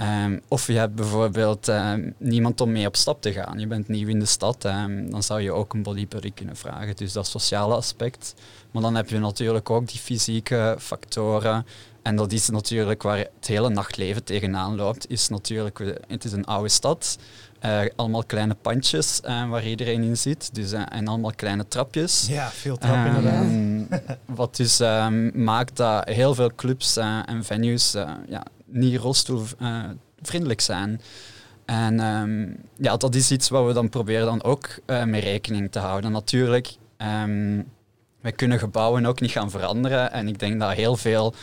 Um, 0.00 0.40
of 0.48 0.66
je 0.66 0.72
hebt 0.72 0.94
bijvoorbeeld 0.94 1.68
um, 1.68 2.14
niemand 2.18 2.60
om 2.60 2.72
mee 2.72 2.86
op 2.86 2.96
stap 2.96 3.22
te 3.22 3.32
gaan. 3.32 3.58
Je 3.58 3.66
bent 3.66 3.88
nieuw 3.88 4.08
in 4.08 4.18
de 4.18 4.26
stad, 4.26 4.62
dan 5.08 5.22
zou 5.22 5.40
je 5.40 5.52
ook 5.52 5.74
een 5.74 5.82
body 5.82 6.08
buddy 6.08 6.32
kunnen 6.32 6.56
vragen. 6.56 6.96
Dus 6.96 7.12
dat 7.12 7.26
sociale 7.26 7.74
aspect. 7.74 8.34
Maar 8.70 8.82
dan 8.82 8.94
heb 8.94 9.08
je 9.08 9.18
natuurlijk 9.18 9.70
ook 9.70 9.88
die 9.88 10.00
fysieke 10.00 10.76
factoren. 10.78 11.66
En 12.02 12.16
dat 12.16 12.32
is 12.32 12.48
natuurlijk 12.48 13.02
waar 13.02 13.18
het 13.18 13.46
hele 13.46 13.68
nachtleven 13.68 14.24
tegenaan 14.24 14.76
loopt. 14.76 15.10
Is 15.10 15.28
natuurlijk, 15.28 16.00
het 16.06 16.24
is 16.24 16.32
een 16.32 16.44
oude 16.44 16.68
stad. 16.68 17.18
Uh, 17.64 17.80
allemaal 17.96 18.24
kleine 18.24 18.54
pandjes 18.54 19.20
uh, 19.24 19.48
waar 19.48 19.66
iedereen 19.66 20.02
in 20.02 20.16
zit. 20.16 20.54
Dus, 20.54 20.72
uh, 20.72 20.82
en 20.88 21.08
allemaal 21.08 21.32
kleine 21.36 21.68
trapjes. 21.68 22.26
Ja, 22.28 22.50
veel 22.50 22.76
trappen 22.76 23.34
um, 23.34 23.88
Wat 24.40 24.56
dus 24.56 24.78
maakt 25.32 25.76
dat 25.76 26.08
heel 26.08 26.34
veel 26.34 26.54
clubs 26.54 26.96
en 26.96 27.44
venues 27.44 27.92
ja, 28.28 28.42
niet 28.70 28.96
rolstoelvriendelijk 28.96 30.60
zijn. 30.60 31.00
En 31.64 32.00
um, 32.00 32.56
ja, 32.76 32.96
dat 32.96 33.14
is 33.14 33.30
iets 33.30 33.48
wat 33.48 33.66
we 33.66 33.72
dan 33.72 33.88
proberen 33.88 34.26
dan 34.26 34.42
ook 34.42 34.68
mee 34.86 35.20
rekening 35.20 35.72
te 35.72 35.78
houden. 35.78 36.12
Natuurlijk, 36.12 36.76
wij 38.20 38.32
kunnen 38.36 38.58
gebouwen 38.58 39.06
ook 39.06 39.20
niet 39.20 39.30
gaan 39.30 39.50
veranderen. 39.50 40.12
En 40.12 40.28
ik 40.28 40.38
denk 40.38 40.60
dat 40.60 40.72
heel 40.72 40.96
veel 40.96 41.34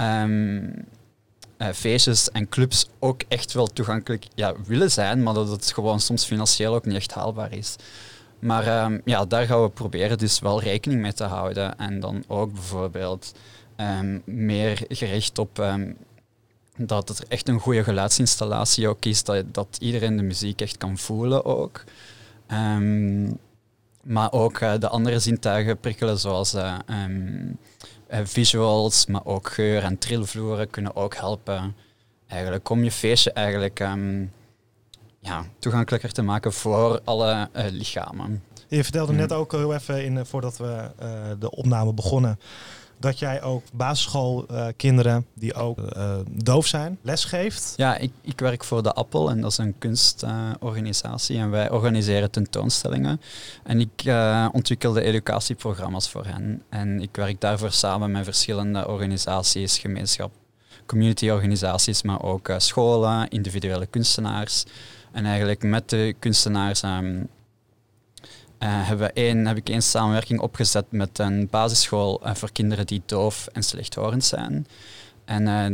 uh, 0.00 1.68
feestjes 1.72 2.30
en 2.30 2.48
clubs 2.48 2.88
ook 2.98 3.22
echt 3.28 3.52
wel 3.52 3.66
toegankelijk 3.66 4.26
ja, 4.34 4.54
willen 4.66 4.90
zijn, 4.90 5.22
maar 5.22 5.34
dat 5.34 5.48
het 5.48 5.72
gewoon 5.72 6.00
soms 6.00 6.24
financieel 6.24 6.74
ook 6.74 6.84
niet 6.84 6.96
echt 6.96 7.12
haalbaar 7.14 7.52
is. 7.52 7.76
Maar 8.38 8.84
um, 8.84 9.00
ja, 9.04 9.24
daar 9.24 9.46
gaan 9.46 9.62
we 9.62 9.68
proberen 9.68 10.18
dus 10.18 10.38
wel 10.38 10.60
rekening 10.60 11.00
mee 11.00 11.12
te 11.12 11.24
houden. 11.24 11.78
En 11.78 12.00
dan 12.00 12.24
ook 12.26 12.52
bijvoorbeeld 12.52 13.34
um, 13.76 14.22
meer 14.24 14.84
gericht 14.88 15.38
op 15.38 15.58
um, 15.58 15.96
dat 16.76 17.08
het 17.08 17.26
echt 17.26 17.48
een 17.48 17.60
goede 17.60 17.84
geluidsinstallatie 17.84 18.88
ook 18.88 19.04
is, 19.04 19.24
dat, 19.24 19.44
dat 19.54 19.76
iedereen 19.80 20.16
de 20.16 20.22
muziek 20.22 20.60
echt 20.60 20.76
kan 20.76 20.98
voelen 20.98 21.44
ook. 21.44 21.84
maar 24.02 24.32
ook 24.32 24.60
uh, 24.60 24.72
de 24.78 24.88
andere 24.88 25.18
zintuigen 25.18 25.78
prikkelen, 25.78 26.18
zoals 26.18 26.54
uh, 26.54 26.74
eh, 28.06 28.20
visuals, 28.24 29.06
maar 29.06 29.24
ook 29.24 29.48
geur 29.48 29.82
en 29.82 29.98
trilvloeren 29.98 30.70
kunnen 30.70 30.96
ook 30.96 31.14
helpen 31.14 31.74
eigenlijk 32.26 32.68
om 32.68 32.84
je 32.84 32.90
feestje 32.90 33.32
eigenlijk 33.32 33.80
um, 33.80 34.32
ja, 35.18 35.44
toegankelijker 35.58 36.12
te 36.12 36.22
maken 36.22 36.52
voor 36.52 37.00
alle 37.04 37.48
lichamen. 37.70 38.42
Je 38.68 38.82
vertelde 38.82 39.12
net 39.12 39.32
ook 39.32 39.52
heel 39.52 39.74
even 39.74 40.04
in, 40.04 40.26
voordat 40.26 40.56
we 40.56 40.90
de 41.38 41.50
opname 41.50 41.92
begonnen 41.92 42.38
dat 43.04 43.18
jij 43.18 43.42
ook 43.42 43.62
basisschoolkinderen 43.72 45.26
die 45.34 45.54
ook 45.54 45.78
uh, 45.78 46.16
doof 46.30 46.66
zijn, 46.66 46.98
lesgeeft. 47.02 47.72
Ja, 47.76 47.96
ik, 47.96 48.12
ik 48.20 48.40
werk 48.40 48.64
voor 48.64 48.82
de 48.82 48.92
Appel 48.92 49.30
en 49.30 49.40
dat 49.40 49.50
is 49.50 49.58
een 49.58 49.78
kunstorganisatie. 49.78 51.38
en 51.38 51.50
wij 51.50 51.70
organiseren 51.70 52.30
tentoonstellingen. 52.30 53.20
En 53.62 53.80
ik 53.80 54.04
uh, 54.04 54.48
ontwikkel 54.52 54.96
educatieprogramma's 54.96 56.10
voor 56.10 56.26
hen. 56.26 56.62
En 56.68 57.00
ik 57.00 57.16
werk 57.16 57.40
daarvoor 57.40 57.72
samen 57.72 58.10
met 58.10 58.24
verschillende 58.24 58.88
organisaties, 58.88 59.78
gemeenschap, 59.78 60.32
communityorganisaties, 60.86 62.02
maar 62.02 62.22
ook 62.22 62.48
uh, 62.48 62.58
scholen, 62.58 63.28
individuele 63.28 63.86
kunstenaars. 63.86 64.64
En 65.12 65.24
eigenlijk 65.24 65.62
met 65.62 65.90
de 65.90 66.14
kunstenaars 66.18 66.82
uh, 66.82 66.98
hebben 68.68 69.06
we 69.06 69.12
één, 69.12 69.46
heb 69.46 69.56
ik 69.56 69.68
één 69.68 69.82
samenwerking 69.82 70.40
opgezet 70.40 70.84
met 70.90 71.18
een 71.18 71.48
basisschool 71.50 72.20
uh, 72.24 72.34
voor 72.34 72.52
kinderen 72.52 72.86
die 72.86 73.02
doof 73.06 73.48
en 73.52 73.62
slechthorend 73.62 74.24
zijn. 74.24 74.66
En, 75.24 75.42
uh, 75.42 75.64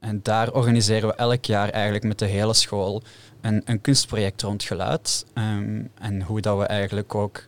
en 0.00 0.20
daar 0.22 0.52
organiseren 0.52 1.08
we 1.08 1.14
elk 1.14 1.44
jaar 1.44 1.68
eigenlijk 1.68 2.04
met 2.04 2.18
de 2.18 2.26
hele 2.26 2.54
school 2.54 3.02
een, 3.40 3.62
een 3.64 3.80
kunstproject 3.80 4.42
rond 4.42 4.62
geluid. 4.62 5.26
Um, 5.34 5.90
en 5.94 6.22
hoe 6.22 6.40
dat 6.40 6.58
we 6.58 6.64
eigenlijk 6.64 7.14
ook 7.14 7.44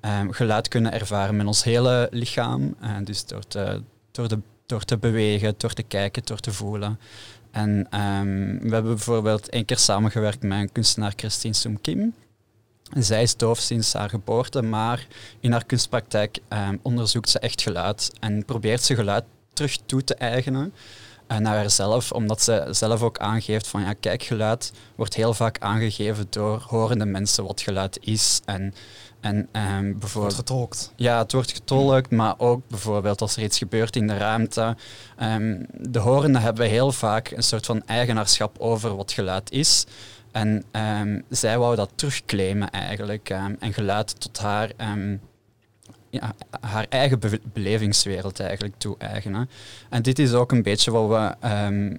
um, 0.00 0.32
geluid 0.32 0.68
kunnen 0.68 0.92
ervaren 0.92 1.36
met 1.36 1.46
ons 1.46 1.64
hele 1.64 2.08
lichaam. 2.10 2.76
dus 3.04 3.26
door 3.26 3.46
te, 3.46 3.82
door, 4.10 4.28
de, 4.28 4.38
door 4.66 4.84
te 4.84 4.98
bewegen, 4.98 5.54
door 5.56 5.72
te 5.72 5.82
kijken, 5.82 6.22
door 6.24 6.40
te 6.40 6.52
voelen. 6.52 6.98
En 7.50 7.70
um, 7.70 8.58
we 8.58 8.74
hebben 8.74 8.94
bijvoorbeeld 8.94 9.48
één 9.48 9.64
keer 9.64 9.78
samengewerkt 9.78 10.42
met 10.42 10.58
een 10.58 10.72
kunstenaar 10.72 11.12
Christine 11.16 11.54
Soem 11.54 11.80
Kim. 11.80 12.14
Zij 12.98 13.22
is 13.22 13.36
doof 13.36 13.58
sinds 13.58 13.92
haar 13.92 14.08
geboorte, 14.08 14.62
maar 14.62 15.06
in 15.40 15.52
haar 15.52 15.64
kunstpraktijk 15.64 16.38
um, 16.48 16.78
onderzoekt 16.82 17.28
ze 17.28 17.38
echt 17.38 17.62
geluid 17.62 18.10
en 18.20 18.44
probeert 18.44 18.82
ze 18.82 18.94
geluid 18.94 19.24
terug 19.52 19.76
toe 19.86 20.04
te 20.04 20.14
eigenen 20.14 20.74
uh, 21.28 21.38
naar 21.38 21.56
haarzelf, 21.56 22.12
omdat 22.12 22.42
ze 22.42 22.66
zelf 22.70 23.02
ook 23.02 23.18
aangeeft 23.18 23.66
van 23.66 23.80
ja, 23.80 23.92
kijk, 23.92 24.22
geluid 24.22 24.72
wordt 24.94 25.14
heel 25.14 25.34
vaak 25.34 25.58
aangegeven 25.58 26.26
door 26.30 26.64
horende 26.66 27.04
mensen 27.04 27.44
wat 27.44 27.60
geluid 27.60 27.98
is 28.00 28.40
en 28.44 28.74
en 29.22 29.36
um, 29.36 29.98
bijvoorbeeld. 29.98 30.12
wordt 30.12 30.34
getolkt. 30.34 30.92
Ja, 30.96 31.18
het 31.18 31.32
wordt 31.32 31.52
getolkt, 31.52 32.10
maar 32.10 32.34
ook 32.38 32.62
bijvoorbeeld 32.68 33.20
als 33.20 33.36
er 33.36 33.42
iets 33.42 33.58
gebeurt 33.58 33.96
in 33.96 34.06
de 34.06 34.16
ruimte. 34.16 34.76
Um, 35.22 35.66
de 35.78 35.98
horenden 35.98 36.42
hebben 36.42 36.68
heel 36.68 36.92
vaak 36.92 37.30
een 37.30 37.42
soort 37.42 37.66
van 37.66 37.86
eigenaarschap 37.86 38.58
over 38.58 38.96
wat 38.96 39.12
geluid 39.12 39.50
is. 39.50 39.84
En 40.32 40.64
um, 41.00 41.24
zij 41.28 41.58
wou 41.58 41.76
dat 41.76 41.90
terugclaimen 41.94 42.70
eigenlijk 42.70 43.30
um, 43.30 43.56
en 43.60 43.72
geluid 43.72 44.20
tot 44.20 44.38
haar, 44.38 44.70
ja, 46.10 46.34
haar 46.60 46.86
eigen 46.88 47.18
be 47.18 47.40
belevingswereld 47.52 48.40
eigenlijk 48.40 48.74
toe-eigenen. 48.78 49.50
En 49.90 50.02
dit 50.02 50.18
is 50.18 50.32
ook 50.32 50.52
een 50.52 50.62
beetje 50.62 50.90
wat 50.90 51.08
we 51.08 51.48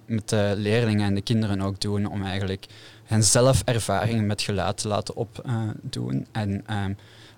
met 0.05 0.29
de 0.29 0.53
leerlingen 0.57 1.05
en 1.07 1.15
de 1.15 1.21
kinderen 1.21 1.61
ook 1.61 1.81
doen, 1.81 2.05
om 2.05 2.23
eigenlijk 2.23 2.65
hen 3.03 3.23
zelf 3.23 3.61
ervaringen 3.65 4.25
met 4.25 4.41
geluid 4.41 4.77
te 4.77 4.87
laten 4.87 5.15
opdoen. 5.15 6.27
En 6.31 6.63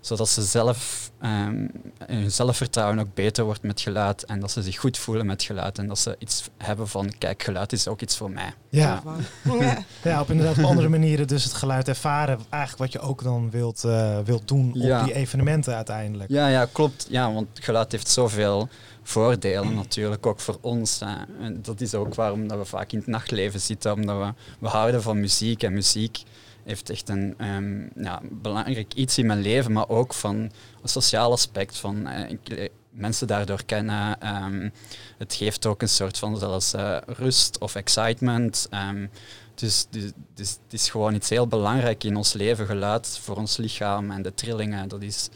zodat 0.06 0.30
ze 0.30 0.42
zelf, 0.42 1.12
um, 1.24 1.72
hun 2.06 2.32
zelfvertrouwen 2.32 3.00
ook 3.00 3.14
beter 3.14 3.44
wordt 3.44 3.64
met 3.64 3.82
geluid 3.82 4.26
en 4.26 4.40
dat 4.40 4.52
ze 4.52 4.62
zich 4.62 4.78
goed 4.78 4.98
voelen 4.98 5.26
met 5.26 5.44
geluid 5.44 5.78
en 5.78 5.88
dat 5.88 6.00
ze 6.00 6.16
iets 6.20 6.44
hebben 6.58 6.88
van, 6.88 7.14
kijk, 7.18 7.44
geluid 7.44 7.72
is 7.74 7.88
ook 7.88 8.02
iets 8.02 8.18
voor 8.18 8.32
mij. 8.32 8.54
Ja, 8.70 9.04
ja. 9.44 9.78
ja 10.04 10.22
op 10.22 10.30
inderdaad 10.30 10.58
op 10.58 10.64
andere 10.64 10.90
manieren 10.90 11.28
dus 11.28 11.44
het 11.44 11.54
geluid 11.54 11.88
ervaren, 11.88 12.40
eigenlijk 12.50 12.82
wat 12.84 12.92
je 12.92 13.10
ook 13.10 13.24
dan 13.24 13.50
wilt, 13.50 13.84
uh, 13.86 14.20
wilt 14.26 14.48
doen 14.48 14.70
op 14.70 14.82
ja. 14.82 15.04
die 15.04 15.14
evenementen 15.14 15.76
uiteindelijk. 15.76 16.30
Ja, 16.30 16.48
ja, 16.48 16.68
klopt. 16.72 17.08
Ja, 17.10 17.34
want 17.34 17.48
geluid 17.54 17.92
heeft 17.92 18.08
zoveel 18.08 18.70
voordelen 19.04 19.76
natuurlijk, 19.76 20.26
ook 20.26 20.40
voor 20.40 20.58
ons. 20.62 21.00
Hè. 21.00 21.44
En 21.46 21.62
dat 21.62 21.82
is 21.82 21.94
ook 21.94 22.16
waarom 22.16 22.48
dat 22.48 22.58
we 22.58 22.66
vaak 22.66 22.92
in 22.92 22.98
het 22.98 23.08
nachtleven 23.08 23.60
zitten, 23.60 23.94
omdat 23.94 24.18
we, 24.18 24.34
we 24.60 24.68
houden 24.68 25.02
van 25.02 25.20
muziek 25.20 25.64
en 25.64 25.74
muziek 25.74 26.24
heeft 26.66 26.90
echt 26.90 27.10
een 27.10 27.36
um, 27.46 27.90
ja, 27.96 28.22
belangrijk 28.32 28.94
iets 28.94 29.18
in 29.18 29.26
mijn 29.26 29.42
leven, 29.42 29.72
maar 29.72 29.90
ook 29.90 30.14
van 30.14 30.36
een 30.36 30.90
sociaal 30.90 31.32
aspect. 31.32 31.78
Van, 31.78 32.08
ik, 32.08 32.72
mensen 32.90 33.28
daardoor 33.28 33.66
kennen. 33.66 34.36
Um, 34.44 34.72
het 35.18 35.34
geeft 35.34 35.66
ook 35.66 35.82
een 35.82 35.90
soort 35.90 36.18
van 36.18 36.38
zelfs 36.38 36.74
uh, 36.74 36.98
rust 37.06 37.60
of 37.60 37.76
excitement. 37.76 38.68
Um, 38.90 39.10
dus, 39.56 39.88
dus, 39.90 40.12
dus 40.34 40.50
het 40.64 40.74
is 40.74 40.90
gewoon 40.90 41.14
iets 41.14 41.30
heel 41.30 41.48
belangrijk 41.48 42.04
in 42.04 42.16
ons 42.16 42.34
leven, 42.34 42.66
geluid 42.66 43.20
voor 43.22 43.36
ons 43.36 43.58
lichaam 43.58 44.12
en 44.12 44.22
de 44.22 44.34
trillingen. 44.34 44.88
Dat 44.88 45.02
is, 45.02 45.30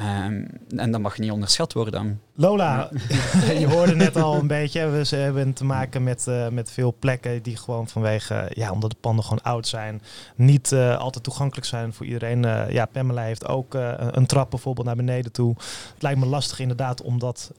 Um, 0.00 0.46
en 0.76 0.90
dat 0.90 1.00
mag 1.00 1.18
niet 1.18 1.30
onderschat 1.30 1.72
worden. 1.72 2.20
Lola, 2.34 2.90
je 3.58 3.66
hoorde 3.68 3.94
net 3.94 4.16
al 4.16 4.34
een 4.34 4.46
beetje, 4.46 4.88
we 4.88 5.16
hebben 5.16 5.52
te 5.52 5.64
maken 5.64 6.02
met, 6.02 6.26
uh, 6.28 6.48
met 6.48 6.70
veel 6.70 6.94
plekken 6.98 7.42
die 7.42 7.56
gewoon 7.56 7.88
vanwege, 7.88 8.50
ja, 8.54 8.70
omdat 8.70 8.90
de 8.90 8.96
panden 9.00 9.24
gewoon 9.24 9.42
oud 9.42 9.68
zijn, 9.68 10.02
niet 10.34 10.72
uh, 10.72 10.98
altijd 10.98 11.24
toegankelijk 11.24 11.66
zijn 11.66 11.92
voor 11.92 12.06
iedereen. 12.06 12.42
Uh, 12.42 12.70
ja, 12.70 12.86
Pamela 12.86 13.22
heeft 13.22 13.46
ook 13.46 13.74
een 13.74 14.26
trap 14.26 14.50
bijvoorbeeld 14.50 14.86
naar 14.86 14.96
beneden 14.96 15.32
toe. 15.32 15.54
Het 15.94 16.02
lijkt 16.02 16.18
me 16.18 16.26
lastig 16.26 16.60
inderdaad 16.60 17.02
om 17.02 17.18
dat 17.18 17.50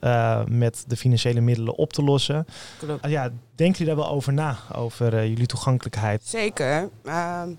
met 0.48 0.84
de 0.86 0.96
financiële 0.96 1.40
middelen 1.40 1.74
op 1.74 1.92
te 1.92 2.02
lossen. 2.02 2.46
Klopt. 2.78 3.08
ja, 3.08 3.30
denken 3.54 3.78
jullie 3.78 3.94
daar 3.94 4.04
wel 4.04 4.14
over 4.14 4.32
na, 4.32 4.56
over 4.72 5.26
jullie 5.26 5.46
toegankelijkheid? 5.46 6.22
Zeker. 6.24 6.88
Ehm, 7.04 7.50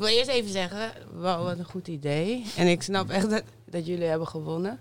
ik 0.00 0.06
wil 0.06 0.16
eerst 0.16 0.30
even 0.30 0.50
zeggen, 0.50 0.90
wow, 1.12 1.44
wat 1.44 1.58
een 1.58 1.64
goed 1.64 1.88
idee. 1.88 2.44
En 2.56 2.66
ik 2.66 2.82
snap 2.82 3.10
echt 3.10 3.30
dat 3.30 3.42
dat 3.70 3.86
jullie 3.86 4.06
hebben 4.06 4.28
gewonnen. 4.28 4.80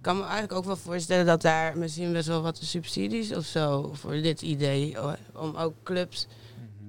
Ik 0.00 0.06
kan 0.06 0.16
me 0.16 0.22
eigenlijk 0.22 0.52
ook 0.52 0.64
wel 0.64 0.76
voorstellen 0.76 1.26
dat 1.26 1.42
daar 1.42 1.78
misschien 1.78 2.12
best 2.12 2.28
wel 2.28 2.42
wat 2.42 2.58
subsidies 2.62 3.34
of 3.34 3.44
zo 3.44 3.90
voor 3.92 4.12
dit 4.12 4.42
idee, 4.42 4.96
om 5.34 5.56
ook 5.56 5.74
clubs 5.82 6.26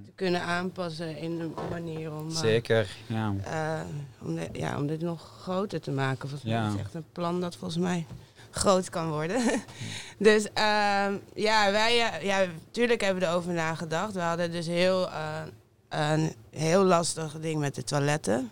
te 0.05 0.11
kunnen 0.15 0.41
aanpassen 0.41 1.17
in 1.17 1.39
een 1.39 1.53
manier 1.69 2.13
om. 2.13 2.29
Zeker, 2.29 2.89
ja. 3.07 3.33
Uh, 3.47 3.81
om, 4.27 4.39
ja, 4.53 4.77
om 4.77 4.87
dit 4.87 5.01
nog 5.01 5.37
groter 5.41 5.81
te 5.81 5.91
maken. 5.91 6.29
Volgens 6.29 6.51
ja. 6.51 6.61
mij 6.61 6.73
is 6.73 6.79
echt 6.79 6.93
een 6.93 7.05
plan 7.11 7.41
dat 7.41 7.55
volgens 7.55 7.83
mij 7.83 8.05
groot 8.51 8.89
kan 8.89 9.09
worden. 9.09 9.41
dus 10.17 10.43
uh, 10.43 11.07
ja, 11.33 11.71
wij, 11.71 11.95
ja, 12.21 12.45
natuurlijk 12.65 13.01
hebben 13.01 13.23
we 13.23 13.29
erover 13.29 13.53
nagedacht. 13.53 14.13
We 14.13 14.19
hadden 14.19 14.51
dus 14.51 14.67
heel, 14.67 15.09
een 15.89 16.33
heel 16.49 16.83
lastig 16.83 17.39
ding 17.39 17.59
met 17.59 17.75
de 17.75 17.83
toiletten. 17.83 18.51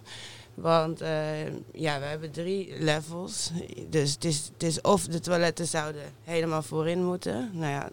Want 0.61 1.01
uh, 1.01 1.45
ja, 1.73 1.99
we 1.99 2.05
hebben 2.05 2.31
drie 2.31 2.73
levels. 2.79 3.51
Dus 3.89 4.13
het 4.13 4.25
is, 4.25 4.49
het 4.53 4.63
is 4.63 4.81
of 4.81 5.05
de 5.05 5.19
toiletten 5.19 5.67
zouden 5.67 6.01
helemaal 6.23 6.61
voorin 6.61 7.03
moeten. 7.03 7.49
Nou 7.53 7.71
ja, 7.71 7.89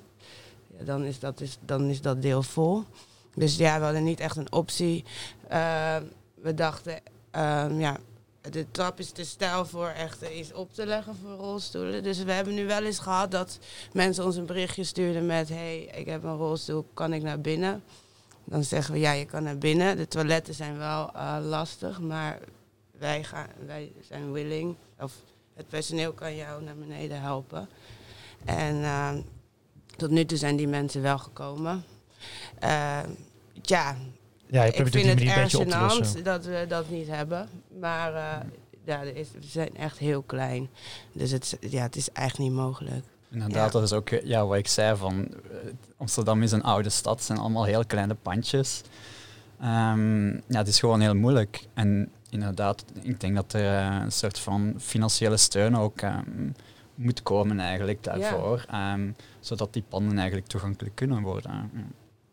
dan, 0.81 1.05
is 1.05 1.19
dat, 1.19 1.41
is, 1.41 1.59
dan 1.61 1.89
is 1.89 2.01
dat 2.01 2.23
deel 2.23 2.43
vol. 2.43 2.85
Dus 3.35 3.57
ja, 3.57 3.79
we 3.79 3.85
hadden 3.85 4.05
niet 4.05 4.21
echt 4.21 4.37
een 4.37 4.53
optie. 4.53 5.05
Uh, 5.53 5.97
we 6.35 6.55
dachten, 6.55 7.01
uh, 7.37 7.67
ja, 7.79 7.97
de 8.51 8.67
trap 8.71 8.99
is 8.99 9.11
te 9.11 9.25
stijl 9.25 9.67
voor 9.67 9.89
echt 9.89 10.23
iets 10.23 10.53
op 10.53 10.75
te 10.75 10.87
leggen 10.87 11.17
voor 11.23 11.37
rolstoelen. 11.37 12.03
Dus 12.03 12.23
we 12.23 12.33
hebben 12.33 12.55
nu 12.55 12.67
wel 12.67 12.85
eens 12.85 12.99
gehad 12.99 13.31
dat 13.31 13.59
mensen 13.93 14.25
ons 14.25 14.37
een 14.37 14.47
berichtje 14.47 14.85
stuurden 14.85 15.27
met... 15.27 15.49
hey, 15.49 15.79
ik 15.95 16.07
heb 16.07 16.25
een 16.25 16.37
rolstoel, 16.37 16.87
kan 16.95 17.13
ik 17.13 17.23
naar 17.23 17.41
binnen? 17.41 17.83
Dan 18.45 18.65
zeggen 18.65 18.95
we, 18.95 19.01
ja, 19.01 19.13
je 19.13 19.25
kan 19.25 19.43
naar 19.43 19.59
binnen. 19.59 19.97
De 19.97 20.09
toiletten 20.09 20.55
zijn 20.55 20.79
wel 20.79 21.11
uh, 21.15 21.37
lastig, 21.43 22.01
maar 22.01 22.39
wij, 22.99 23.25
gaan, 23.25 23.47
wij 23.67 23.93
zijn 24.09 24.33
willing, 24.33 24.77
of 24.99 25.13
het 25.55 25.69
personeel 25.69 26.13
kan 26.13 26.37
jou 26.37 26.63
naar 26.63 26.77
beneden 26.77 27.21
helpen. 27.21 27.69
En 28.45 28.77
uh, 28.77 29.13
tot 29.97 30.11
nu 30.11 30.25
toe 30.25 30.39
zijn 30.39 30.57
die 30.57 30.69
mensen 30.69 31.03
wel 31.03 31.19
gekomen. 31.19 31.85
Uh, 32.65 32.99
ja, 33.63 33.97
ja 34.47 34.65
je 34.65 34.73
ik 34.73 34.87
vind 34.87 35.07
het 35.07 35.21
erg 35.21 35.57
gênant 35.57 36.23
dat 36.23 36.45
we 36.45 36.65
dat 36.69 36.89
niet 36.89 37.09
hebben. 37.09 37.49
Maar 37.81 38.13
uh, 38.13 38.37
ja, 38.85 39.01
is, 39.01 39.29
we 39.33 39.47
zijn 39.47 39.77
echt 39.77 39.99
heel 39.99 40.23
klein. 40.23 40.69
Dus 41.13 41.31
het, 41.31 41.57
ja, 41.61 41.83
het 41.83 41.97
is 41.97 42.11
echt 42.13 42.39
niet 42.39 42.53
mogelijk. 42.53 43.05
Inderdaad, 43.31 43.73
ja. 43.73 43.79
dat 43.79 43.83
is 43.83 43.93
ook 43.93 44.09
ja, 44.09 44.47
wat 44.47 44.57
ik 44.57 44.69
zei 44.69 44.97
van 44.97 45.29
Amsterdam 45.97 46.43
is 46.43 46.53
een 46.53 46.63
oude 46.63 46.91
stad, 46.91 47.15
het 47.15 47.25
zijn 47.25 47.39
allemaal 47.39 47.65
heel 47.65 47.87
kleine 47.87 48.15
pandjes. 48.15 48.83
Um, 49.63 50.33
ja, 50.33 50.59
het 50.59 50.69
is 50.69 50.79
gewoon 50.79 51.01
heel 51.01 51.15
moeilijk. 51.15 51.67
En 51.75 52.11
inderdaad, 52.31 52.85
ik 53.03 53.21
denk 53.21 53.35
dat 53.35 53.53
er 53.53 53.83
uh, 53.83 54.01
een 54.03 54.13
soort 54.13 54.39
van 54.39 54.75
financiële 54.79 55.37
steun 55.37 55.77
ook 55.77 56.03
um, 56.03 56.55
moet 56.95 57.23
komen 57.23 57.61
eigenlijk 57.61 58.05
daarvoor. 58.05 58.65
Ja. 58.71 58.93
Um, 58.93 59.17
zodat 59.41 59.73
die 59.73 59.85
panden 59.89 60.19
eigenlijk 60.19 60.49
toegankelijk 60.49 60.95
kunnen 60.95 61.23
worden. 61.23 61.71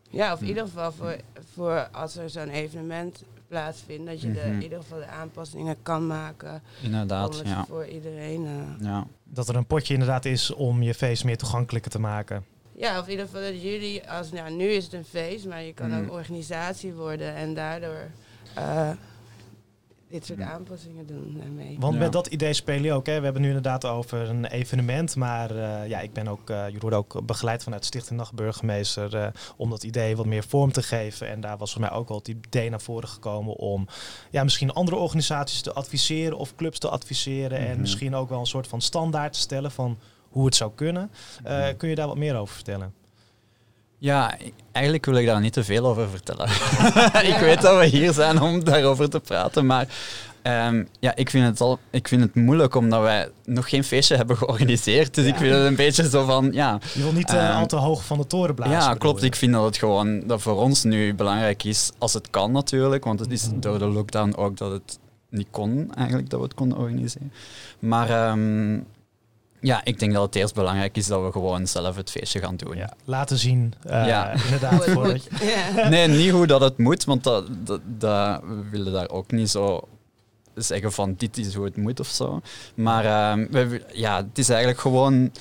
Ja, 0.09 0.33
of 0.33 0.41
in 0.41 0.47
ieder 0.47 0.63
geval 0.63 0.91
voor, 0.91 1.15
voor 1.53 1.87
als 1.91 2.15
er 2.15 2.29
zo'n 2.29 2.49
evenement 2.49 3.23
plaatsvindt, 3.47 4.05
dat 4.05 4.21
je 4.21 4.27
mm 4.27 4.33
-hmm. 4.33 4.43
de, 4.43 4.49
in 4.49 4.61
ieder 4.61 4.81
geval 4.81 4.99
de 4.99 5.05
aanpassingen 5.05 5.75
kan 5.83 6.07
maken. 6.07 6.61
Inderdaad, 6.81 7.41
ja. 7.45 7.65
Voor 7.65 7.85
iedereen. 7.85 8.45
Uh. 8.45 8.85
Ja. 8.85 9.07
Dat 9.23 9.49
er 9.49 9.55
een 9.55 9.65
potje 9.65 9.93
inderdaad 9.93 10.25
is 10.25 10.53
om 10.53 10.83
je 10.83 10.93
feest 10.93 11.23
meer 11.23 11.37
toegankelijker 11.37 11.91
te 11.91 11.99
maken. 11.99 12.45
Ja, 12.75 12.99
of 12.99 13.05
in 13.05 13.11
ieder 13.11 13.25
geval 13.25 13.41
dat 13.41 13.61
jullie, 13.61 14.09
als 14.09 14.31
nou, 14.31 14.51
nu 14.51 14.65
is 14.65 14.83
het 14.83 14.93
een 14.93 15.05
feest, 15.05 15.45
maar 15.45 15.63
je 15.63 15.73
kan 15.73 15.89
mm. 15.89 16.03
ook 16.03 16.11
organisatie 16.11 16.93
worden 16.93 17.35
en 17.35 17.53
daardoor 17.53 18.09
uh, 18.57 18.89
dit 20.13 20.25
soort 20.25 20.41
aanpassingen 20.41 21.05
doen 21.05 21.35
daarmee. 21.39 21.75
Want 21.79 21.93
Ja. 21.93 21.99
met 21.99 22.11
dat 22.11 22.27
idee 22.27 22.53
speel 22.53 22.81
je 22.83 22.93
ook. 22.93 23.05
Hè? 23.05 23.17
We 23.17 23.23
hebben 23.23 23.41
nu 23.41 23.47
inderdaad 23.47 23.85
over 23.85 24.29
een 24.29 24.45
evenement. 24.45 25.15
Maar 25.15 25.51
eh, 25.55 25.87
ja, 25.89 25.99
ik 25.99 26.13
ben 26.13 26.27
ook, 26.27 26.49
eh 26.49 26.63
jullie 26.65 26.79
worden 26.79 26.99
ook 26.99 27.25
begeleid 27.25 27.63
vanuit 27.63 27.85
Stichting 27.85 28.19
Nachtburgemeester. 28.19 29.15
eh 29.15 29.27
om 29.57 29.69
dat 29.69 29.83
idee 29.83 30.15
wat 30.15 30.25
meer 30.25 30.43
vorm 30.43 30.71
te 30.71 30.83
geven. 30.83 31.27
En 31.29 31.41
daar 31.41 31.57
was 31.57 31.71
voor 31.71 31.81
mij 31.81 31.91
ook 31.91 32.09
al 32.09 32.17
het 32.17 32.27
idee 32.27 32.69
naar 32.69 32.81
voren 32.81 33.09
gekomen 33.09 33.55
om 33.55 33.87
ja, 34.31 34.43
misschien 34.43 34.71
andere 34.73 34.97
organisaties 34.97 35.61
te 35.61 35.73
adviseren 35.73 36.37
of 36.37 36.55
clubs 36.55 36.79
te 36.79 36.89
adviseren. 36.89 37.57
En 37.57 37.71
Mhm. 37.71 37.81
misschien 37.81 38.15
ook 38.15 38.29
wel 38.29 38.39
een 38.39 38.45
soort 38.45 38.67
van 38.67 38.81
standaard 38.81 39.33
te 39.33 39.39
stellen 39.39 39.71
van 39.71 39.97
hoe 40.29 40.45
het 40.45 40.55
zou 40.55 40.71
kunnen. 40.75 41.11
Kun 41.77 41.89
je 41.89 41.95
daar 41.95 42.07
wat 42.07 42.17
meer 42.17 42.35
over 42.35 42.55
vertellen? 42.55 42.93
Ja, 44.03 44.37
eigenlijk 44.71 45.05
wil 45.05 45.15
ik 45.15 45.25
daar 45.25 45.39
niet 45.39 45.53
te 45.53 45.63
veel 45.63 45.85
over 45.85 46.09
vertellen. 46.09 46.49
ik 47.33 47.37
weet 47.39 47.61
dat 47.61 47.79
we 47.79 47.85
hier 47.85 48.13
zijn 48.13 48.41
om 48.41 48.63
daarover 48.63 49.09
te 49.09 49.19
praten, 49.19 49.65
maar 49.65 49.87
ehm, 50.41 50.83
ja, 50.99 51.15
ik, 51.15 51.29
vind 51.29 51.45
het 51.45 51.61
al, 51.61 51.79
ik 51.89 52.07
vind 52.07 52.21
het 52.21 52.35
moeilijk 52.35 52.75
omdat 52.75 53.01
wij 53.01 53.29
nog 53.45 53.69
geen 53.69 53.83
feestje 53.83 54.15
hebben 54.15 54.37
georganiseerd. 54.37 55.13
Dus 55.15 55.25
ik 55.25 55.35
vind 55.35 55.53
het 55.53 55.65
een 55.65 55.75
beetje 55.75 56.09
zo 56.09 56.25
van, 56.25 56.49
ja, 56.51 56.79
Je 56.93 57.01
wil 57.01 57.11
niet 57.11 57.29
eh, 57.29 57.49
Ehm, 57.49 57.57
al 57.57 57.65
te 57.65 57.75
hoog 57.75 58.05
van 58.05 58.17
de 58.17 58.27
toren 58.27 58.55
blazen. 58.55 58.75
ja 58.75 58.93
klopt. 58.93 59.19
je? 59.19 59.25
Ik 59.25 59.35
vind 59.35 59.53
dat 59.53 59.63
het 59.65 59.77
gewoon 59.77 60.27
dat 60.27 60.41
voor 60.41 60.55
ons 60.55 60.83
nu 60.83 61.13
belangrijk 61.13 61.63
is, 61.63 61.91
als 61.97 62.13
het 62.13 62.29
kan 62.29 62.51
natuurlijk, 62.51 63.03
want 63.03 63.19
het 63.19 63.31
is 63.31 63.49
door 63.53 63.79
de 63.79 63.87
lockdown 63.87 64.35
ook 64.35 64.57
dat 64.57 64.71
het 64.71 64.99
niet 65.29 65.47
kon 65.51 65.93
eigenlijk, 65.95 66.29
dat 66.29 66.39
we 66.39 66.45
het 66.45 66.55
konden 66.55 66.77
organiseren. 66.77 67.31
Maar 67.79 68.09
ehm, 68.09 68.79
ja, 69.63 69.81
ik 69.83 69.99
denk 69.99 70.13
dat 70.13 70.21
het 70.25 70.35
eerst 70.35 70.53
belangrijk 70.53 70.97
is 70.97 71.07
dat 71.07 71.23
we 71.23 71.31
gewoon 71.31 71.67
zelf 71.67 71.95
het 71.95 72.11
feestje 72.11 72.39
gaan 72.39 72.55
doen. 72.55 72.75
Ja, 72.77 72.89
laten 73.05 73.37
zien. 73.37 73.73
eh, 73.83 74.05
Ja. 74.07 74.31
Inderdaad. 74.43 74.71
Hoe 74.71 74.81
het 74.83 74.91
voordat 74.93 75.13
moet. 75.13 75.41
Ja. 75.75 75.89
Nee, 75.89 76.07
niet 76.07 76.31
hoe 76.31 76.47
dat 76.47 76.61
het 76.61 76.77
moet, 76.77 77.03
want 77.03 77.23
dat, 77.23 77.45
dat, 77.65 77.81
dat- 77.85 78.41
we 78.43 78.63
willen 78.71 78.93
daar 78.93 79.09
ook 79.09 79.31
niet 79.31 79.49
zo 79.49 79.87
zeggen 80.55 80.91
van 80.91 81.13
dit 81.17 81.37
is 81.37 81.53
hoe 81.53 81.65
het 81.65 81.77
moet 81.77 81.99
of 81.99 82.07
zo. 82.07 82.41
Maar 82.75 83.05
ehm, 83.05 83.47
we, 83.51 83.81
ja, 83.93 84.17
het 84.17 84.37
is 84.37 84.49
eigenlijk 84.49 84.79
gewoon 84.79 85.31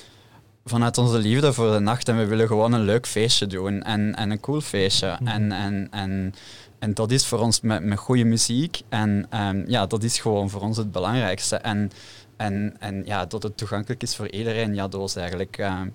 vanuit 0.65 0.97
onze 0.97 1.17
liefde 1.17 1.53
voor 1.53 1.71
de 1.71 1.79
nacht 1.79 2.07
en 2.09 2.17
we 2.17 2.25
willen 2.25 2.47
gewoon 2.47 2.73
een 2.73 2.83
leuk 2.83 3.07
feestje 3.07 3.47
doen 3.47 3.81
en, 3.83 4.15
en 4.15 4.31
een 4.31 4.39
cool 4.39 4.61
feestje. 4.61 5.15
Mhm. 5.19 5.27
En, 5.27 5.51
en, 5.51 5.87
en, 5.91 6.33
en 6.79 6.93
dat 6.93 7.11
is 7.11 7.25
voor 7.25 7.39
ons 7.39 7.61
met, 7.61 7.83
met 7.83 7.97
goede 7.99 8.23
muziek 8.23 8.81
en 8.89 9.25
ehm, 9.29 9.63
ja, 9.67 9.85
dat 9.85 10.03
is 10.03 10.19
gewoon 10.19 10.49
voor 10.49 10.61
ons 10.61 10.77
het 10.77 10.91
belangrijkste. 10.91 11.55
En, 11.55 11.91
en, 12.37 12.75
en 12.79 13.05
ja, 13.05 13.25
dat 13.25 13.43
het 13.43 13.57
toegankelijk 13.57 14.01
is 14.03 14.15
voor 14.15 14.29
iedereen, 14.31 14.73
ja, 14.75 14.87
dat 14.87 14.99
was 14.99 15.15
eigenlijk... 15.15 15.57
ehm, 15.57 15.87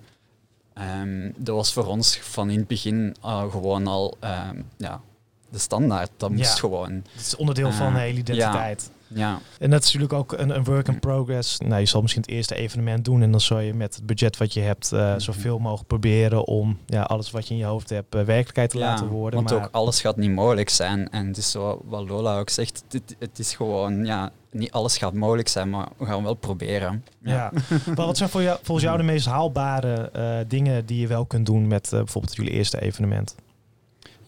Ehm, 0.75 1.30
dat 1.37 1.54
was 1.54 1.73
voor 1.73 1.87
ons 1.87 2.18
van 2.18 2.50
in 2.50 2.59
het 2.59 2.66
begin 2.66 3.16
eh, 3.23 3.50
gewoon 3.50 3.87
al 3.87 4.16
ehm, 4.21 4.57
ja, 4.76 5.00
de 5.49 5.59
standaard. 5.59 6.11
Dat 6.16 6.30
moest 6.30 6.52
Ja. 6.52 6.59
gewoon. 6.59 6.92
Het 6.92 7.21
is 7.21 7.37
onderdeel 7.37 7.73
van 7.73 7.92
de 7.92 7.99
Eh, 7.99 8.04
hele 8.04 8.18
identiteit. 8.18 8.90
Ja, 9.09 9.38
En 9.59 9.71
dat 9.71 9.85
is 9.85 9.93
natuurlijk 9.93 10.12
ook 10.12 10.33
een, 10.33 10.50
een 10.50 10.65
work 10.65 10.88
in 10.88 11.00
progress. 11.00 11.59
Nou, 11.59 11.81
je 11.81 11.87
zal 11.87 12.00
misschien 12.00 12.23
het 12.23 12.31
eerste 12.31 12.55
evenement 12.55 13.05
doen 13.05 13.23
en 13.23 13.31
dan 13.31 13.41
zal 13.41 13.59
je 13.59 13.75
met 13.75 13.95
het 13.95 14.07
budget 14.07 14.37
wat 14.37 14.53
je 14.53 14.61
hebt 14.61 14.93
eh, 14.93 15.15
zoveel 15.17 15.59
mogelijk 15.59 15.88
proberen 15.88 16.45
om 16.45 16.79
ja, 16.87 17.03
alles 17.03 17.31
wat 17.31 17.49
je 17.49 17.55
in 17.55 17.61
je 17.61 17.67
hoofd 17.67 17.91
hebt 17.91 18.15
eh, 18.15 18.23
werkelijkheid 18.23 18.71
te 18.71 18.79
ja, 18.79 18.85
laten 18.85 19.07
worden. 19.07 19.38
want 19.38 19.50
maar 19.50 19.65
ook 19.65 19.75
alles 19.75 20.00
gaat 20.00 20.17
niet 20.17 20.31
mogelijk 20.31 20.69
zijn. 20.69 21.11
En 21.11 21.27
het 21.27 21.37
is 21.37 21.50
zo 21.50 21.83
wat 21.85 22.09
Lola 22.09 22.38
ook 22.38 22.50
zegt, 22.50 22.85
het, 22.88 23.17
het 23.19 23.38
is 23.38 23.55
gewoon, 23.55 24.05
ja, 24.05 24.31
niet 24.50 24.73
alles 24.73 24.99
gaat 24.99 25.12
mogelijk 25.12 25.49
zijn, 25.49 25.71
maar 25.71 25.88
we 25.97 26.05
gaan 26.05 26.23
wel 26.23 26.35
proberen. 26.35 27.05
ja. 27.23 27.53
maar 27.97 28.07
wat 28.07 28.17
zijn 28.17 28.29
voor 28.29 28.43
jou, 28.43 28.59
volgens 28.62 28.87
jou 28.87 28.99
de 28.99 29.05
meest 29.05 29.27
haalbare 29.27 30.11
eh, 30.11 30.38
dingen 30.49 30.87
die 30.87 31.00
je 31.00 31.07
wel 31.07 31.27
kunt 31.27 31.47
doen 31.47 31.67
met 31.67 31.88
bijvoorbeeld 31.91 32.37
jullie 32.37 32.53
eerste 32.53 32.81
evenement? 32.81 33.35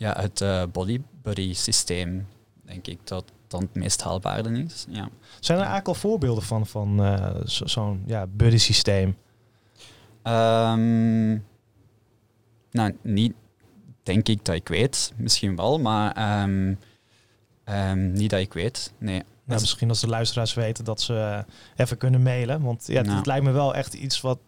Ja, 0.01 0.21
het 0.21 0.41
eh, 0.41 0.63
body 0.73 1.01
buddy 1.23 1.55
systeem, 1.55 2.27
denk 2.63 2.87
ik 2.87 2.99
dat 3.05 3.25
dat 3.51 3.61
het 3.61 3.75
meest 3.75 4.03
haalbare 4.03 4.63
is. 4.63 4.87
Ja. 4.89 5.09
Zijn 5.41 5.59
er 5.59 5.65
eigenlijk 5.65 5.89
al 5.89 5.95
voorbeelden 5.95 6.43
van, 6.45 6.67
van 6.67 7.05
eh, 7.05 7.37
zo- 7.47 7.67
zo'n 7.67 8.03
ja, 8.07 8.27
buddy 8.27 8.59
systeem? 8.59 9.17
Ehm, 10.23 11.31
nou, 12.71 12.97
niet 13.03 13.35
denk 14.03 14.29
ik 14.29 14.45
dat 14.45 14.55
ik 14.55 14.69
weet. 14.69 15.13
Misschien 15.17 15.57
wel, 15.57 15.79
maar 15.79 16.13
ehm, 16.13 16.75
ehm, 17.65 18.13
niet 18.13 18.31
dat 18.31 18.41
ik 18.41 18.53
weet. 18.53 18.93
Nee. 18.99 19.23
Nou, 19.51 19.61
misschien 19.61 19.89
als 19.89 20.01
de 20.01 20.07
luisteraars 20.09 20.55
weten 20.55 20.85
dat 20.85 21.01
ze 21.01 21.15
eh, 21.15 21.39
even 21.77 21.97
kunnen 21.97 22.23
mailen. 22.23 22.63
Want 22.63 22.85
ja, 22.87 23.03
Nou. 23.03 23.17
het 23.17 23.27
lijkt 23.27 23.45
me 23.45 23.51
wel 23.51 23.75
echt 23.75 23.95
iets 23.95 24.21
wat 24.21 24.39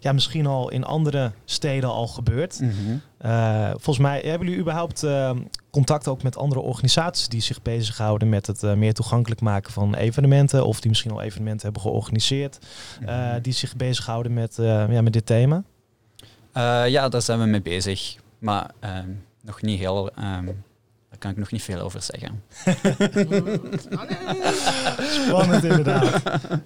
ja, 0.00 0.12
misschien 0.12 0.46
al 0.46 0.70
in 0.70 0.84
andere 0.84 1.32
steden 1.44 1.88
al 1.90 2.06
gebeurt. 2.06 2.60
Mhm. 2.60 2.72
Eh, 3.18 3.70
volgens 3.70 3.98
mij 3.98 4.20
hebben 4.24 4.46
jullie 4.46 4.60
überhaupt 4.62 5.02
eh, 5.02 5.30
contact 5.70 6.08
ook 6.08 6.22
met 6.22 6.36
andere 6.36 6.60
organisaties 6.60 7.28
die 7.28 7.40
zich 7.40 7.62
bezighouden 7.62 8.28
met 8.28 8.46
het 8.46 8.62
eh, 8.62 8.74
meer 8.74 8.94
toegankelijk 8.94 9.40
maken 9.40 9.72
van 9.72 9.94
evenementen. 9.94 10.66
Of 10.66 10.80
die 10.80 10.88
misschien 10.88 11.10
al 11.10 11.22
evenementen 11.22 11.64
hebben 11.64 11.82
georganiseerd. 11.82 12.58
eh, 13.06 13.32
die 13.42 13.52
zich 13.52 13.76
bezighouden 13.76 14.34
met, 14.34 14.58
eh, 14.58 14.92
ja, 14.92 15.02
met 15.02 15.12
dit 15.12 15.26
thema. 15.26 15.62
Eh, 16.52 16.88
ja, 16.88 17.08
daar 17.08 17.22
zijn 17.22 17.38
we 17.38 17.44
mee 17.46 17.62
bezig. 17.62 18.16
Maar 18.38 18.70
ehm, 18.80 19.08
nog 19.40 19.62
niet 19.62 19.78
heel. 19.78 20.10
ehm, 20.10 20.48
kan 21.22 21.30
ik 21.30 21.36
nog 21.36 21.50
niet 21.50 21.62
veel 21.62 21.80
over 21.80 22.02
zeggen. 22.02 22.42
Spannend 25.26 25.64
inderdaad. 25.64 26.22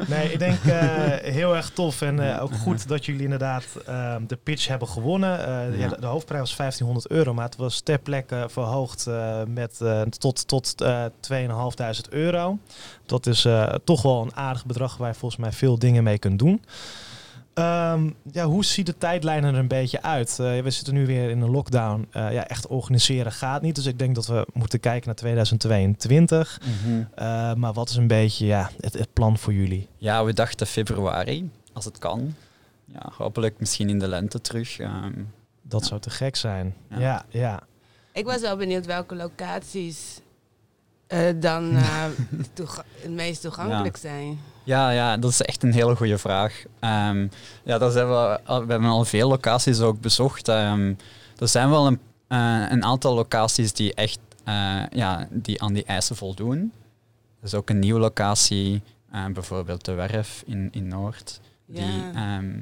Nee, 0.09 0.33
ik 0.33 0.39
denk 0.39 0.65
eh, 0.65 1.33
heel 1.33 1.57
erg 1.57 1.71
tof 1.71 2.01
en 2.03 2.35
eh, 2.35 2.43
ook 2.43 2.55
goed 2.55 2.89
dat 2.89 3.07
jullie 3.07 3.23
inderdaad 3.23 3.65
eh, 3.87 4.17
de 4.27 4.37
pitch 4.37 4.69
hebben 4.69 4.89
gewonnen. 4.89 5.47
Eh, 5.47 5.79
ja. 5.79 5.89
Ja. 5.89 5.89
de, 5.89 6.07
hoofdprijs 6.07 6.41
was 6.41 6.57
1500 6.57 7.11
euro, 7.11 7.35
maar 7.35 7.45
het 7.45 7.57
was 7.57 7.81
ter 7.81 7.99
plekke 7.99 8.47
verhoogd 8.51 9.07
met, 9.49 9.81
tot, 10.19 10.49
tot 10.49 10.75
eh 10.81 11.05
2500 11.21 12.09
euro. 12.09 12.59
Dat 13.07 13.27
is 13.27 13.49
toch 13.85 14.03
wel 14.03 14.23
een 14.23 14.37
aardig 14.37 14.67
bedrag 14.67 14.97
waar 14.97 15.09
je 15.09 15.19
volgens 15.19 15.41
mij 15.41 15.53
veel 15.53 15.79
dingen 15.79 16.05
mee 16.05 16.19
kunt 16.19 16.39
doen. 16.39 16.63
Ehm, 17.57 18.11
ja, 18.33 18.45
hoe 18.45 18.65
ziet 18.65 18.87
de 18.87 18.99
tijdlijn 18.99 19.45
er 19.45 19.55
een 19.55 19.69
beetje 19.69 20.03
uit? 20.03 20.39
Eh, 20.41 20.61
we 20.61 20.71
zitten 20.71 20.95
nu 20.95 21.07
weer 21.07 21.31
in 21.31 21.41
een 21.41 21.51
lockdown. 21.51 22.07
Eh, 22.11 22.33
ja, 22.33 22.47
echt 22.49 22.67
organiseren 22.67 23.33
gaat 23.33 23.63
niet. 23.63 23.75
Dus 23.75 23.87
ik 23.87 23.99
denk 23.99 24.15
dat 24.15 24.27
we 24.27 24.47
moeten 24.53 24.81
kijken 24.81 25.07
naar 25.07 25.15
2022. 25.15 26.61
Eh, 27.15 27.55
maar 27.55 27.73
wat 27.73 27.89
is 27.89 27.97
een 27.97 28.07
beetje 28.07 28.47
ja, 28.47 28.71
het, 28.81 28.95
het 28.95 29.13
plan 29.13 29.39
voor 29.39 29.53
jullie? 29.53 29.89
Ja, 29.97 30.25
we 30.25 30.33
dachten 30.33 30.67
februari, 30.67 31.51
als 31.73 31.85
het 31.85 31.99
kan. 31.99 32.35
Ja, 32.85 33.11
hopelijk 33.17 33.59
misschien 33.61 33.89
in 33.89 33.99
de 33.99 34.09
lente 34.09 34.41
terug. 34.41 34.79
ehm. 34.79 35.13
Dat 35.63 35.81
Ja. 35.81 35.87
zou 35.87 36.01
te 36.01 36.11
gek 36.11 36.37
zijn. 36.37 36.75
Ja, 36.91 36.99
Ja. 36.99 37.25
ja. 37.29 37.61
Ik 38.13 38.25
was 38.25 38.41
wel 38.41 38.57
benieuwd 38.57 38.87
welke 38.87 39.15
locaties 39.15 40.21
eh, 41.07 41.21
dan 41.41 41.77
eh, 41.77 42.05
het 42.55 43.11
meest 43.11 43.41
toegankelijk 43.41 43.97
zijn. 43.97 44.39
Ja, 44.67 44.91
ja, 44.91 45.17
dat 45.17 45.31
is 45.31 45.43
echt 45.43 45.63
een 45.63 45.73
hele 45.73 45.97
goede 45.97 46.19
vraag. 46.19 46.63
Ehm, 46.81 47.27
ja, 47.65 47.79
daar 47.79 47.91
zijn 47.91 48.09
we, 48.09 48.41
we 48.47 48.53
hebben 48.53 48.85
al 48.85 49.05
veel 49.05 49.29
locaties 49.29 49.81
ook 49.81 50.01
bezocht. 50.01 50.49
Ehm, 50.49 50.95
er 51.39 51.49
zijn 51.49 51.71
wel 51.71 51.87
een, 51.87 52.01
eh, 52.29 52.71
een 52.71 52.85
aantal 52.85 53.15
locaties 53.15 53.73
die 53.73 53.95
echt 53.95 54.19
eh, 54.47 54.83
ja, 54.91 55.27
die 55.31 55.63
aan 55.63 55.73
die 55.73 55.85
eisen 55.85 56.17
voldoen. 56.17 56.73
Er 57.41 57.47
is 57.47 57.55
ook 57.55 57.71
een 57.71 57.79
nieuwe 57.79 58.01
locatie, 58.01 58.83
eh, 59.11 59.27
bijvoorbeeld 59.27 59.85
de 59.85 59.93
Werf 59.93 60.43
in, 60.47 60.69
in 60.73 60.89
Noord, 60.89 61.41
die 61.67 62.03
ehm, 62.15 62.59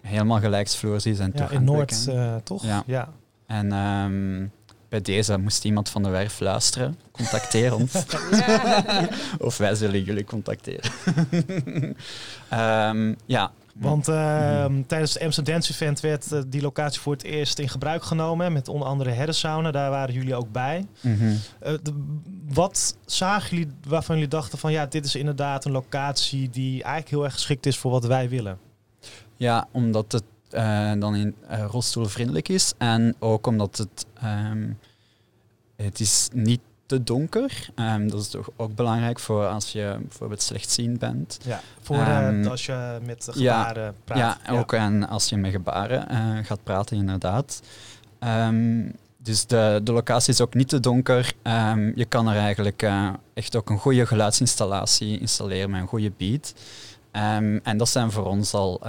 helemaal 0.00 0.40
gelijksvloers 0.40 1.06
is 1.06 1.18
en 1.18 1.32
ja 1.34 1.50
in 1.50 1.64
Noord 1.64 2.06
eh, 2.08 2.36
toch? 2.44 2.64
Ja. 2.64 2.82
ja. 2.86 3.08
En 3.46 3.72
ehm, 3.72 4.46
bij 4.88 5.00
deze 5.00 5.38
moest 5.38 5.64
iemand 5.64 5.88
van 5.88 6.02
de 6.02 6.08
Werf 6.08 6.40
luisteren. 6.40 6.98
Contacteer 7.10 7.74
ons. 7.74 7.92
Ja. 8.30 9.08
Of 9.38 9.56
wij 9.56 9.74
zullen 9.74 10.02
jullie 10.02 10.24
contacteren. 10.24 10.90
Ehm, 12.48 13.14
ja. 13.26 13.50
Want 13.74 14.08
eh, 14.08 14.66
Mhm. 14.66 14.82
tijdens 14.86 15.14
het 15.14 15.22
Amsterdam 15.22 15.54
Dance 15.54 15.72
Event 15.72 16.00
werd 16.00 16.32
eh, 16.32 16.40
die 16.46 16.60
locatie 16.62 17.00
voor 17.00 17.12
het 17.12 17.22
eerst 17.22 17.58
in 17.58 17.68
gebruik 17.68 18.02
genomen. 18.02 18.52
Met 18.52 18.68
onder 18.68 18.88
andere 18.88 19.10
herrensauna. 19.10 19.70
Daar 19.70 19.90
waren 19.90 20.14
jullie 20.14 20.34
ook 20.34 20.52
bij. 20.52 20.86
Mhm. 21.00 21.34
Eh, 21.60 21.72
de- 21.82 22.04
wat 22.48 22.96
zagen 23.06 23.56
jullie 23.56 23.72
waarvan 23.88 24.14
jullie 24.14 24.30
dachten 24.30 24.58
van 24.58 24.72
ja, 24.72 24.86
dit 24.86 25.04
is 25.04 25.14
inderdaad 25.14 25.64
een 25.64 25.72
locatie 25.72 26.50
die 26.50 26.72
eigenlijk 26.82 27.08
heel 27.10 27.24
erg 27.24 27.32
geschikt 27.32 27.66
is 27.66 27.78
voor 27.78 27.90
wat 27.90 28.04
wij 28.04 28.28
willen? 28.28 28.58
Ja, 29.36 29.68
omdat 29.72 30.12
het 30.12 30.22
eh, 30.50 30.92
dan 30.98 31.14
in 31.14 31.34
eh, 31.48 31.64
rolstoelvriendelijk 31.70 32.48
is. 32.48 32.72
En 32.78 33.14
ook 33.18 33.46
omdat 33.46 33.76
het, 33.76 34.06
ehm, 34.14 34.68
het 35.76 36.00
is 36.00 36.28
niet 36.32 36.60
te 36.86 37.02
donker. 37.02 37.68
Ehm, 37.74 38.08
dat 38.08 38.20
is 38.20 38.28
toch 38.28 38.50
ook 38.56 38.74
belangrijk 38.74 39.18
voor 39.18 39.46
als 39.46 39.72
je 39.72 39.96
bijvoorbeeld 40.00 40.42
slechtziend 40.42 40.98
bent. 40.98 41.38
Ja, 41.44 41.60
voor 41.80 41.96
Ehm, 41.96 42.46
als 42.46 42.66
je 42.66 42.98
met 43.04 43.28
ja, 43.34 43.62
gebaren 43.62 43.94
praat. 44.04 44.18
Ja, 44.18 44.58
ook 44.58 44.72
en 44.72 45.08
als 45.08 45.28
je 45.28 45.36
met 45.36 45.50
gebaren 45.50 46.44
gaat 46.44 46.62
praten, 46.62 46.96
inderdaad. 46.96 47.62
Dus 49.18 49.46
de, 49.46 49.80
de 49.82 49.92
locatie 49.92 50.32
is 50.32 50.40
ook 50.40 50.54
niet 50.54 50.68
te 50.68 50.80
donker. 50.80 51.32
Je 51.94 52.06
kan 52.08 52.28
er 52.28 52.36
eigenlijk 52.36 52.90
echt 53.34 53.56
ook 53.56 53.70
een 53.70 53.78
goede 53.78 54.06
geluidsinstallatie 54.06 55.20
installeren 55.20 55.70
met 55.70 55.80
een 55.80 55.86
goede 55.86 56.12
beat. 56.16 56.54
En 57.62 57.76
dat 57.76 57.88
zijn 57.88 58.10
voor 58.10 58.24
ons 58.24 58.54
al 58.54 58.80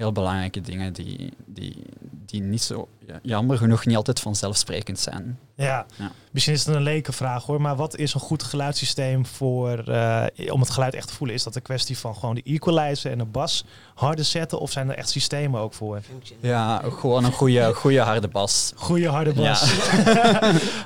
heel 0.00 0.12
belangrijke 0.12 0.60
dingen 0.60 0.92
die, 0.92 1.32
die, 1.46 1.82
die 2.26 2.40
niet 2.42 2.62
zo 2.62 2.88
jammer 3.22 3.56
genoeg 3.56 3.86
niet 3.86 3.96
altijd 3.96 4.20
vanzelfsprekend 4.20 4.98
zijn. 4.98 5.38
Ja. 5.54 5.86
Ja. 5.96 6.10
misschien 6.30 6.54
is 6.54 6.66
het 6.66 6.74
een 6.74 6.82
leke 6.82 7.12
vraag 7.12 7.44
hoor, 7.44 7.60
maar 7.60 7.76
wat 7.76 7.96
is 7.96 8.14
een 8.14 8.20
goed 8.20 8.42
geluidssysteem 8.42 9.26
voor, 9.26 9.78
eh, 9.78 10.52
om 10.52 10.60
het 10.60 10.70
geluid 10.70 10.94
echt 10.94 11.08
te 11.08 11.14
voelen? 11.14 11.36
Is 11.36 11.42
dat 11.42 11.56
een 11.56 11.62
kwestie 11.62 11.98
van 11.98 12.14
gewoon 12.14 12.34
de 12.34 12.42
equalizer 12.44 13.10
en 13.12 13.18
de 13.18 13.24
bas 13.24 13.64
harder 13.94 14.24
zetten 14.24 14.58
of 14.60 14.70
zijn 14.72 14.88
er 14.88 14.96
echt 14.96 15.08
systemen 15.08 15.60
ook 15.60 15.74
voor? 15.74 16.00
Ja, 16.40 16.82
gewoon 16.98 17.24
een 17.24 17.32
goede, 17.32 17.74
goede 17.74 18.00
harde 18.00 18.28
bas. 18.28 18.72
Goede 18.76 19.08
harde 19.08 19.32
bas. 19.32 19.62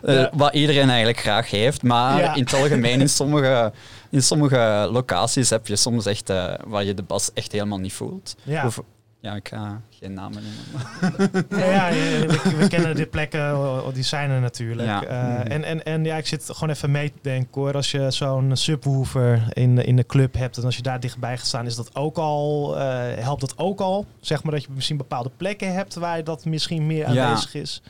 Eh, 0.03 0.27
wat 0.33 0.55
iedereen 0.55 0.89
eigenlijk 0.89 1.19
graag 1.19 1.51
heeft, 1.51 1.83
maar 1.83 2.19
Ja. 2.21 2.35
in 2.35 2.43
het 2.43 2.55
algemeen 2.55 3.01
in 3.01 3.09
sommige, 3.09 3.73
in 4.11 4.23
sommige 4.23 4.89
locaties 4.93 5.51
heb 5.51 5.67
je 5.67 5.77
soms 5.77 6.07
echt 6.07 6.31
eh, 6.31 6.55
waar 6.67 6.85
je 6.85 6.95
de 6.95 7.03
bas 7.03 7.31
echt 7.35 7.53
helemaal 7.53 7.79
niet 7.79 7.93
voelt. 7.93 8.37
Ja. 8.43 8.67
Of- 8.67 8.81
ja, 9.25 9.35
ik 9.35 9.49
ga 9.49 9.81
geen 9.91 10.13
namen 10.13 10.43
noemen. 10.43 11.47
Ja, 11.61 11.65
ja, 11.67 11.89
ja, 11.89 12.27
we, 12.27 12.57
we 12.59 12.69
kennen 12.69 12.97
de 12.97 13.07
plekken, 13.07 13.59
die 13.95 14.03
zijn 14.03 14.31
er 14.31 14.41
natuurlijk. 14.41 14.89
Ja. 14.89 15.05
Eh, 15.05 15.53
en, 15.55 15.65
en, 15.65 15.85
en 15.85 16.05
ja, 16.05 16.17
ik 16.17 16.27
zit 16.27 16.45
gewoon 16.53 16.71
even 16.75 16.91
mee 16.91 17.11
te 17.11 17.19
denken 17.23 17.61
hoor. 17.61 17.75
Als 17.75 17.91
je 17.91 18.11
zo'n 18.11 18.57
subwoofer 18.57 19.43
in, 19.53 19.79
in 19.85 19.97
de 19.97 20.07
club 20.07 20.35
hebt 20.35 20.57
en 20.57 20.65
als 20.65 20.77
je 20.77 20.83
daar 20.83 21.01
dichtbij 21.01 21.37
gaat 21.39 21.47
staan, 21.47 21.67
is 21.67 21.77
dat 21.77 21.95
ook 21.97 22.17
al, 22.17 22.77
eh, 22.79 22.85
helpt 23.25 23.41
dat 23.41 23.59
ook 23.59 23.81
al? 23.81 24.07
Zeg 24.21 24.43
maar 24.43 24.53
dat 24.53 24.63
je 24.63 24.69
misschien 24.75 24.97
bepaalde 24.97 25.31
plekken 25.37 25.75
hebt 25.75 25.95
waar 25.95 26.25
dat 26.25 26.45
misschien 26.45 26.87
meer 26.87 27.13
Ja. 27.13 27.25
aanwezig 27.27 27.55
is. 27.55 27.83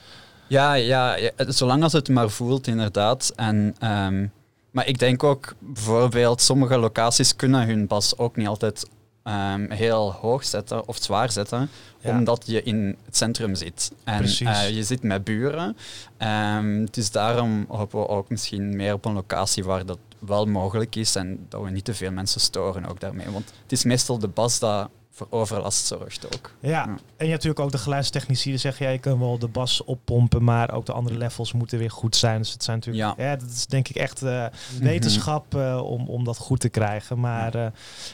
Ja, 0.48 0.74
ja, 0.74 1.16
ja, 1.16 1.30
het- 1.36 1.54
zolang 1.56 1.82
als 1.82 1.92
het 1.92 2.08
maar 2.08 2.30
voelt, 2.30 2.66
inderdaad. 2.66 3.32
En, 3.36 3.74
ehm, 3.78 4.26
maar 4.70 4.86
ik 4.86 4.98
denk 4.98 5.22
ook, 5.22 5.54
bijvoorbeeld, 5.58 6.40
sommige 6.40 6.78
locaties 6.78 7.36
kunnen 7.36 7.66
hun 7.66 7.86
bas 7.86 8.18
ook 8.18 8.36
niet 8.36 8.46
altijd 8.48 8.86
ehm, 9.24 9.70
heel 9.70 10.12
hoog 10.12 10.44
zetten 10.44 10.88
of 10.88 10.96
zwaar 11.00 11.30
zetten, 11.32 11.68
Ja. 12.00 12.10
omdat 12.18 12.42
je 12.46 12.62
in 12.62 12.96
het 13.04 13.16
centrum 13.16 13.54
zit. 13.54 13.92
En 14.04 14.22
eh, 14.24 14.70
je 14.70 14.84
zit 14.84 15.02
met 15.02 15.24
buren. 15.24 15.76
Ehm, 16.16 16.86
dus 16.90 17.10
daarom 17.10 17.64
hopen 17.68 17.98
we 18.00 18.08
ook 18.08 18.28
misschien 18.28 18.76
meer 18.76 18.92
op 18.92 19.04
een 19.04 19.12
locatie 19.12 19.64
waar 19.64 19.86
dat 19.86 19.98
wel 20.18 20.46
mogelijk 20.46 20.96
is 20.96 21.16
en 21.16 21.46
dat 21.48 21.62
we 21.62 21.70
niet 21.70 21.84
te 21.84 21.94
veel 21.94 22.10
mensen 22.12 22.40
storen 22.40 22.86
ook 22.86 23.00
daarmee. 23.00 23.30
Want 23.30 23.52
het 23.62 23.72
is 23.72 23.84
meestal 23.84 24.18
de 24.18 24.28
bas 24.28 24.58
dat 24.58 24.88
voor 25.16 25.26
overlast 25.30 25.86
zorgt 25.86 26.34
ook. 26.34 26.50
Ja, 26.60 26.70
Ja. 26.70 26.84
en 26.84 26.92
je 26.96 27.00
hebt 27.16 27.30
natuurlijk 27.30 27.60
ook 27.60 27.70
de 27.70 27.78
geluidstechnici 27.78 28.50
die 28.50 28.58
zeggen, 28.58 28.86
ja, 28.86 28.92
je 28.92 28.98
kan 28.98 29.18
wel 29.18 29.38
de 29.38 29.48
bas 29.48 29.84
oppompen, 29.84 30.44
maar 30.44 30.72
ook 30.72 30.86
de 30.86 30.92
andere 30.92 31.16
levels 31.16 31.52
moeten 31.52 31.78
weer 31.78 31.90
goed 31.90 32.16
zijn. 32.16 32.38
Dus 32.38 32.52
het 32.52 32.64
zijn 32.64 32.76
natuurlijk, 32.76 33.18
ja. 33.18 33.36
dat 33.36 33.48
is 33.50 33.66
denk 33.66 33.88
ik 33.88 33.96
echt 33.96 34.22
eh, 34.22 34.46
wetenschap 34.80 35.54
eh, 35.54 35.80
om, 35.84 36.08
om 36.08 36.24
dat 36.24 36.36
goed 36.36 36.60
te 36.60 36.68
krijgen. 36.68 37.20
Maar 37.20 37.54
eh, 37.54 37.66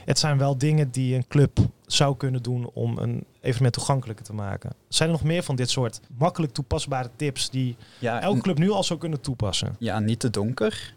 het 0.05 0.19
zijn 0.19 0.39
wel 0.39 0.59
dingen 0.59 0.91
die 0.91 1.15
een 1.15 1.27
club 1.29 1.59
zou 1.87 2.17
kunnen 2.17 2.43
doen 2.43 2.71
om 2.75 2.99
een 2.99 3.25
evenement 3.41 3.75
toegankelijker 3.75 4.25
te 4.25 4.33
maken. 4.35 4.71
Zijn 4.89 5.09
er 5.09 5.15
nog 5.15 5.25
meer 5.25 5.43
van 5.43 5.57
dit 5.57 5.71
soort 5.71 6.01
makkelijk 6.19 6.53
toepasbare 6.53 7.11
tips 7.17 7.51
die 7.51 7.77
Ja, 7.99 8.21
elke 8.21 8.41
club 8.41 8.59
nu 8.59 8.71
al 8.71 8.85
zou 8.85 8.99
kunnen 8.99 9.21
toepassen? 9.21 9.77
Ja, 9.79 9.99
niet 9.99 10.21
te 10.21 10.31
donker. 10.31 10.95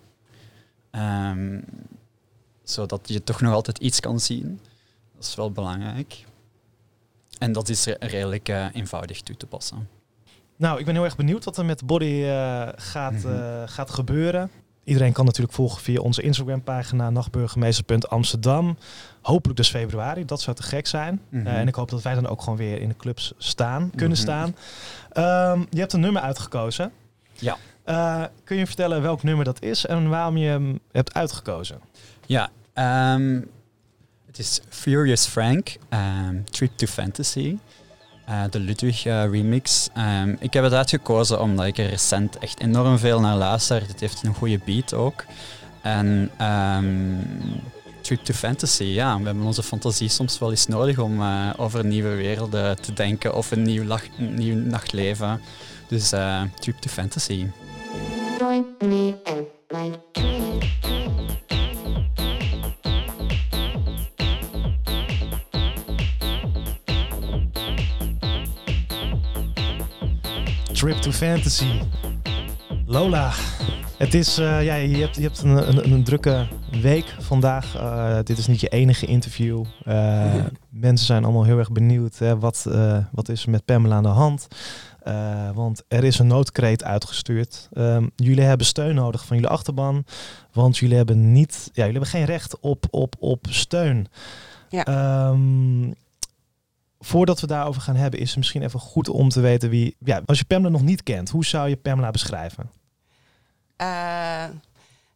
Ehm, 0.91 1.59
zodat 2.63 3.01
je 3.03 3.23
toch 3.23 3.41
nog 3.41 3.53
altijd 3.53 3.77
iets 3.77 3.99
kan 3.99 4.19
zien. 4.19 4.59
Dat 5.23 5.31
is 5.31 5.38
wel 5.38 5.51
belangrijk. 5.51 6.23
En 7.39 7.51
dat 7.51 7.69
is 7.69 7.86
re- 7.86 7.95
redelijk 7.99 8.49
eh, 8.49 8.65
eenvoudig 8.73 9.21
toe 9.21 9.38
te 9.38 9.45
passen. 9.45 9.89
Nou, 10.55 10.79
ik 10.79 10.86
ben 10.86 10.93
heel 10.93 11.03
erg 11.03 11.15
benieuwd 11.15 11.43
wat 11.43 11.57
er 11.57 11.65
met 11.65 11.86
Body 11.86 12.23
eh, 12.23 12.67
gaat, 12.75 13.12
Mhm. 13.13 13.27
eh, 13.27 13.62
gaat 13.65 13.89
gebeuren. 13.91 14.51
Iedereen 14.83 15.13
kan 15.13 15.25
natuurlijk 15.25 15.53
volgen 15.53 15.81
via 15.81 15.99
onze 15.99 16.21
Instagram-pagina 16.21 17.09
nachtburgemeester.amsterdam. 17.09 18.77
Hopelijk 19.21 19.57
dus 19.57 19.69
februari, 19.69 20.25
dat 20.25 20.41
zou 20.41 20.55
te 20.55 20.63
gek 20.63 20.88
zijn. 20.88 21.21
Mhm. 21.29 21.47
En 21.47 21.67
ik 21.67 21.75
hoop 21.75 21.89
dat 21.89 22.01
wij 22.01 22.13
dan 22.15 22.27
ook 22.27 22.41
gewoon 22.41 22.57
weer 22.57 22.81
in 22.81 22.88
de 22.89 22.95
clubs 22.95 23.33
staan, 23.38 23.89
kunnen 23.95 24.17
Mhm. 24.17 24.27
staan. 24.27 24.55
Ehm, 25.12 25.59
je 25.69 25.79
hebt 25.79 25.93
een 25.93 25.99
nummer 25.99 26.21
uitgekozen. 26.21 26.91
Ja. 27.33 27.57
Kun 28.43 28.57
je 28.57 28.65
vertellen 28.67 29.01
welk 29.01 29.23
nummer 29.23 29.45
dat 29.45 29.62
is 29.62 29.86
en 29.86 30.09
waarom 30.09 30.38
je 30.38 30.47
hem 30.47 30.79
hebt 30.91 31.13
uitgekozen? 31.13 31.79
Ja, 32.25 32.49
ehm, 32.73 33.41
het 34.34 34.46
is 34.46 34.62
Furious 34.69 35.26
Frank, 35.26 35.76
ehm, 35.89 36.43
Trip 36.50 36.72
to 36.76 36.86
Fantasy. 36.88 37.58
eh, 38.26 38.43
de 38.50 38.60
Ludwig 38.60 39.06
eh, 39.06 39.30
remix. 39.30 39.89
Ehm, 39.93 40.36
ik 40.39 40.54
heb 40.54 40.63
het 40.63 40.74
uitgekozen 40.74 41.41
omdat 41.41 41.65
ik 41.65 41.78
er 41.78 41.89
recent 41.89 42.38
echt 42.38 42.60
enorm 42.60 42.98
veel 42.98 43.19
naar 43.19 43.36
luister. 43.36 43.88
Het 43.88 44.00
heeft 44.00 44.24
een 44.24 44.34
goede 44.34 44.60
beat 44.65 44.93
ook. 44.93 45.26
En 45.82 46.32
ehm, 46.38 47.15
Trip 48.02 48.19
to 48.19 48.34
Fantasy, 48.34 48.84
ja, 48.84 49.17
we 49.19 49.26
hebben 49.26 49.43
onze 49.43 49.63
fantasie 49.63 50.10
soms 50.10 50.39
wel 50.39 50.50
eens 50.50 50.67
nodig 50.67 51.00
om 51.00 51.22
eh, 51.22 51.50
over 51.58 51.86
nieuwe 51.86 52.15
werelden 52.15 52.82
te 52.82 52.93
denken 52.93 53.36
of 53.36 53.52
een 53.52 53.63
nieuw, 53.63 53.98
een 54.17 54.34
nieuw 54.34 54.56
nachtleven. 54.56 55.41
Dus 55.88 56.10
Trip 56.60 56.78
to 56.80 56.89
Fantasy. 56.89 57.48
Join 58.39 58.65
me 58.80 59.15
and 59.24 59.48
my 59.72 59.91
Trip 70.84 70.98
to 70.98 71.12
Fantasy. 71.12 71.82
Lola, 72.86 73.32
het 73.98 74.13
is, 74.13 74.38
eh, 74.38 74.63
ja, 74.63 74.76
je 74.76 74.98
hebt, 74.98 75.15
je 75.15 75.22
hebt 75.22 75.41
een, 75.41 75.67
een, 75.67 75.91
een 75.91 76.04
drukke 76.04 76.48
week 76.82 77.15
vandaag. 77.19 77.76
Eh, 77.76 78.17
dit 78.24 78.38
is 78.38 78.48
niet 78.48 78.62
je 78.62 78.67
enige 78.67 79.06
interview. 79.06 79.65
Eh, 79.84 80.34
Mensen 80.69 81.06
zijn 81.06 81.24
allemaal 81.24 81.43
heel 81.43 81.58
erg 81.58 81.72
benieuwd. 81.72 82.17
Hè, 82.17 82.39
wat, 82.39 82.67
wat 83.12 83.30
is 83.30 83.43
er 83.43 83.50
met 83.50 83.65
Pamela 83.65 83.96
aan 83.96 84.04
de 84.04 84.10
hand? 84.10 84.48
Want 85.54 85.84
er 85.88 86.04
is 86.04 86.19
een 86.19 86.28
noodkreet 86.28 86.84
uitgestuurd. 86.84 87.69
Ehm, 87.74 88.08
jullie 88.15 88.43
hebben 88.43 88.65
steun 88.65 88.96
nodig 88.96 89.26
van 89.26 89.36
jullie 89.36 89.52
achterban. 89.52 90.06
Want 90.52 90.78
jullie 90.78 90.98
hebben, 90.98 91.32
niet, 91.32 91.69
ja, 91.74 91.86
jullie 91.86 92.00
hebben 92.00 92.10
geen 92.10 92.26
recht 92.26 92.60
op, 92.60 92.86
op, 92.89 93.15
op 93.19 93.46
steun. 93.50 94.08
Ja. 94.69 94.86
Ehm, 94.86 95.91
voordat 97.03 97.39
we 97.39 97.47
daarover 97.47 97.81
gaan 97.81 97.95
hebben, 97.95 98.19
is 98.19 98.27
het 98.27 98.37
misschien 98.37 98.63
even 98.63 98.79
goed 98.79 99.09
om 99.09 99.29
te 99.29 99.39
weten 99.39 99.69
wie. 99.69 99.95
Ja, 99.99 100.21
als 100.25 100.39
je 100.39 100.45
Pamela 100.45 100.69
nog 100.69 100.81
niet 100.81 101.03
kent, 101.03 101.29
hoe 101.29 101.45
zou 101.45 101.69
je 101.69 101.75
Pamela 101.75 102.11
beschrijven? 102.11 102.71
Eh, 103.75 103.87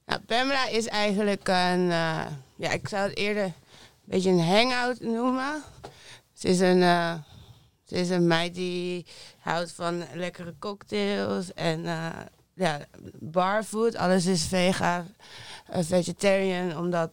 nou, 0.05 0.21
Pamela 0.25 0.67
is 0.67 0.87
eigenlijk 0.87 1.47
een, 1.47 1.91
eh, 1.91 2.25
ja, 2.55 2.71
ik 2.71 2.87
zou 2.87 3.07
het 3.07 3.17
eerder 3.17 3.43
een 3.43 3.53
beetje 4.03 4.29
een 4.29 4.43
hangout 4.43 5.01
noemen. 5.01 5.63
Ze 6.33 6.47
is 6.47 6.59
een, 6.59 6.81
ze 7.85 7.95
is 7.95 8.09
een 8.09 8.27
meid 8.27 8.55
die 8.55 9.05
houdt 9.39 9.71
van 9.71 10.03
lekkere 10.13 10.53
cocktails 10.59 11.53
en 11.53 11.81
ja, 12.53 12.79
barfood. 13.19 13.95
Alles 13.95 14.25
is 14.25 14.43
vega, 14.43 15.05
vegetarian, 15.71 16.77
omdat 16.77 17.11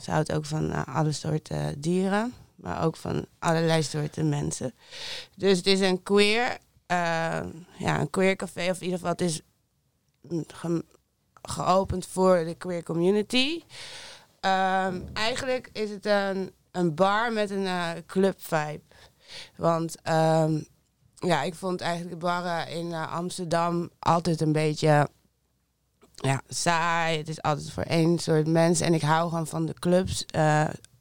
ze 0.00 0.10
houdt 0.10 0.32
ook 0.32 0.46
van 0.46 0.86
alle 0.86 1.12
soorten 1.12 1.80
dieren, 1.80 2.34
maar 2.62 2.84
ook 2.84 2.96
van 2.96 3.26
allerlei 3.38 3.82
soorten 3.82 4.28
mensen. 4.28 4.74
Dus 5.36 5.56
het 5.56 5.66
is 5.66 5.80
een 5.80 6.02
queer, 6.02 6.58
eh, 6.86 7.40
ja, 7.78 8.00
een 8.00 8.10
queer 8.10 8.36
café, 8.36 8.70
of 8.70 8.76
in 8.76 8.82
ieder 8.84 8.98
geval 8.98 9.10
het 9.12 9.20
is 9.20 9.40
mm, 10.20 10.44
ge- 10.54 10.84
geopend 11.42 12.06
voor 12.06 12.44
de 12.44 12.54
queer 12.54 12.82
community. 12.82 13.62
Ehm, 14.40 15.00
eigenlijk 15.12 15.70
is 15.72 15.90
het 15.90 16.06
een, 16.06 16.52
een 16.70 16.94
bar 16.94 17.32
met 17.32 17.50
een 17.50 17.66
eh, 17.66 17.90
club 18.06 18.42
vibe. 18.42 18.82
Want 19.56 20.00
ehm, 20.02 20.60
ja, 21.14 21.42
ik 21.42 21.54
vond 21.54 21.80
eigenlijk 21.80 22.10
de 22.20 22.26
barren 22.26 22.68
in 22.68 22.92
eh, 22.92 23.12
Amsterdam 23.12 23.90
altijd 23.98 24.40
een 24.40 24.52
beetje 24.52 25.08
ja, 26.14 26.42
saai. 26.48 27.18
Het 27.18 27.28
is 27.28 27.42
altijd 27.42 27.70
voor 27.70 27.82
één 27.82 28.18
soort 28.18 28.46
mensen. 28.46 28.86
En 28.86 28.94
ik 28.94 29.02
hou 29.02 29.28
gewoon 29.28 29.46
van 29.46 29.66
de 29.66 29.74
clubs. 29.74 30.24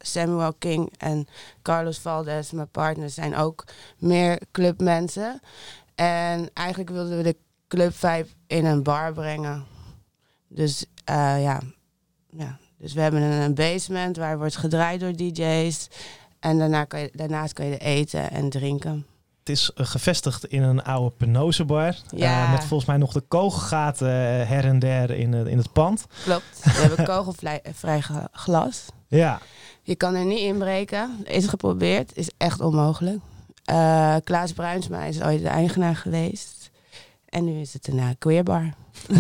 Samuel 0.02 0.54
King 0.54 0.94
en 0.98 1.28
Carlos 1.62 1.98
Valdez, 2.00 2.52
mijn 2.52 2.70
partners, 2.72 3.14
zijn 3.14 3.36
ook 3.36 3.64
meer 3.98 4.42
clubmensen. 4.52 5.40
En 5.96 6.50
eigenlijk 6.54 6.90
wilden 6.90 7.18
we 7.18 7.24
de 7.24 7.36
club 7.68 7.94
vibe 7.96 8.28
in 8.48 8.66
een 8.66 8.84
bar 8.84 9.14
brengen. 9.14 9.66
Dus 10.48 10.86
eh, 11.04 11.42
ja. 11.44 11.60
ja, 12.30 12.58
dus 12.78 12.94
we 12.94 13.02
hebben 13.02 13.22
een, 13.22 13.54
basement 13.56 14.18
waar 14.18 14.38
wordt 14.38 14.56
gedraaid 14.58 15.00
door 15.00 15.14
DJ's. 15.16 15.88
En 16.40 16.58
daarna 16.58 16.84
kan 16.84 17.00
je, 17.00 17.10
daarnaast 17.14 17.54
kan 17.54 17.66
je 17.66 17.78
eten 17.78 18.32
en 18.32 18.50
drinken. 18.50 19.06
Het 19.40 19.50
is 19.50 19.72
eh, 19.74 19.86
gevestigd 19.86 20.46
in 20.46 20.64
een 20.64 20.84
oude 20.84 21.16
penose-bar. 21.16 21.96
Ja. 22.16 22.44
eh, 22.46 22.52
met 22.52 22.64
volgens 22.66 22.90
mij 22.90 22.98
nog 22.98 23.14
de 23.14 23.22
kogelgaten 23.22 24.08
her 24.48 24.66
en 24.66 24.80
der 24.80 25.12
in, 25.12 25.34
het- 25.34 25.48
in 25.48 25.58
het 25.58 25.72
pand. 25.74 26.06
Klopt. 26.24 26.64
We 26.64 26.70
hebben 26.70 27.06
kogelvrij 27.16 28.02
ge- 28.02 28.28
glas. 28.32 28.86
Ja, 29.08 29.40
Je 29.92 29.98
kan 29.98 30.16
er 30.16 30.26
niet 30.26 30.40
inbreken. 30.40 31.10
Is 31.24 31.48
geprobeerd. 31.48 32.18
Is 32.18 32.30
echt 32.38 32.60
onmogelijk. 32.62 33.20
Eh, 33.66 34.16
Klaas 34.24 34.54
Bruinsma 34.54 35.04
is 35.04 35.22
ooit 35.24 35.42
de 35.42 35.48
eigenaar 35.48 35.96
geweest. 35.96 36.72
En 37.30 37.46
nu 37.46 37.60
is 37.60 37.74
het 37.74 37.88
een 37.88 37.98
uh, 37.98 38.08
queerbar. 38.20 38.74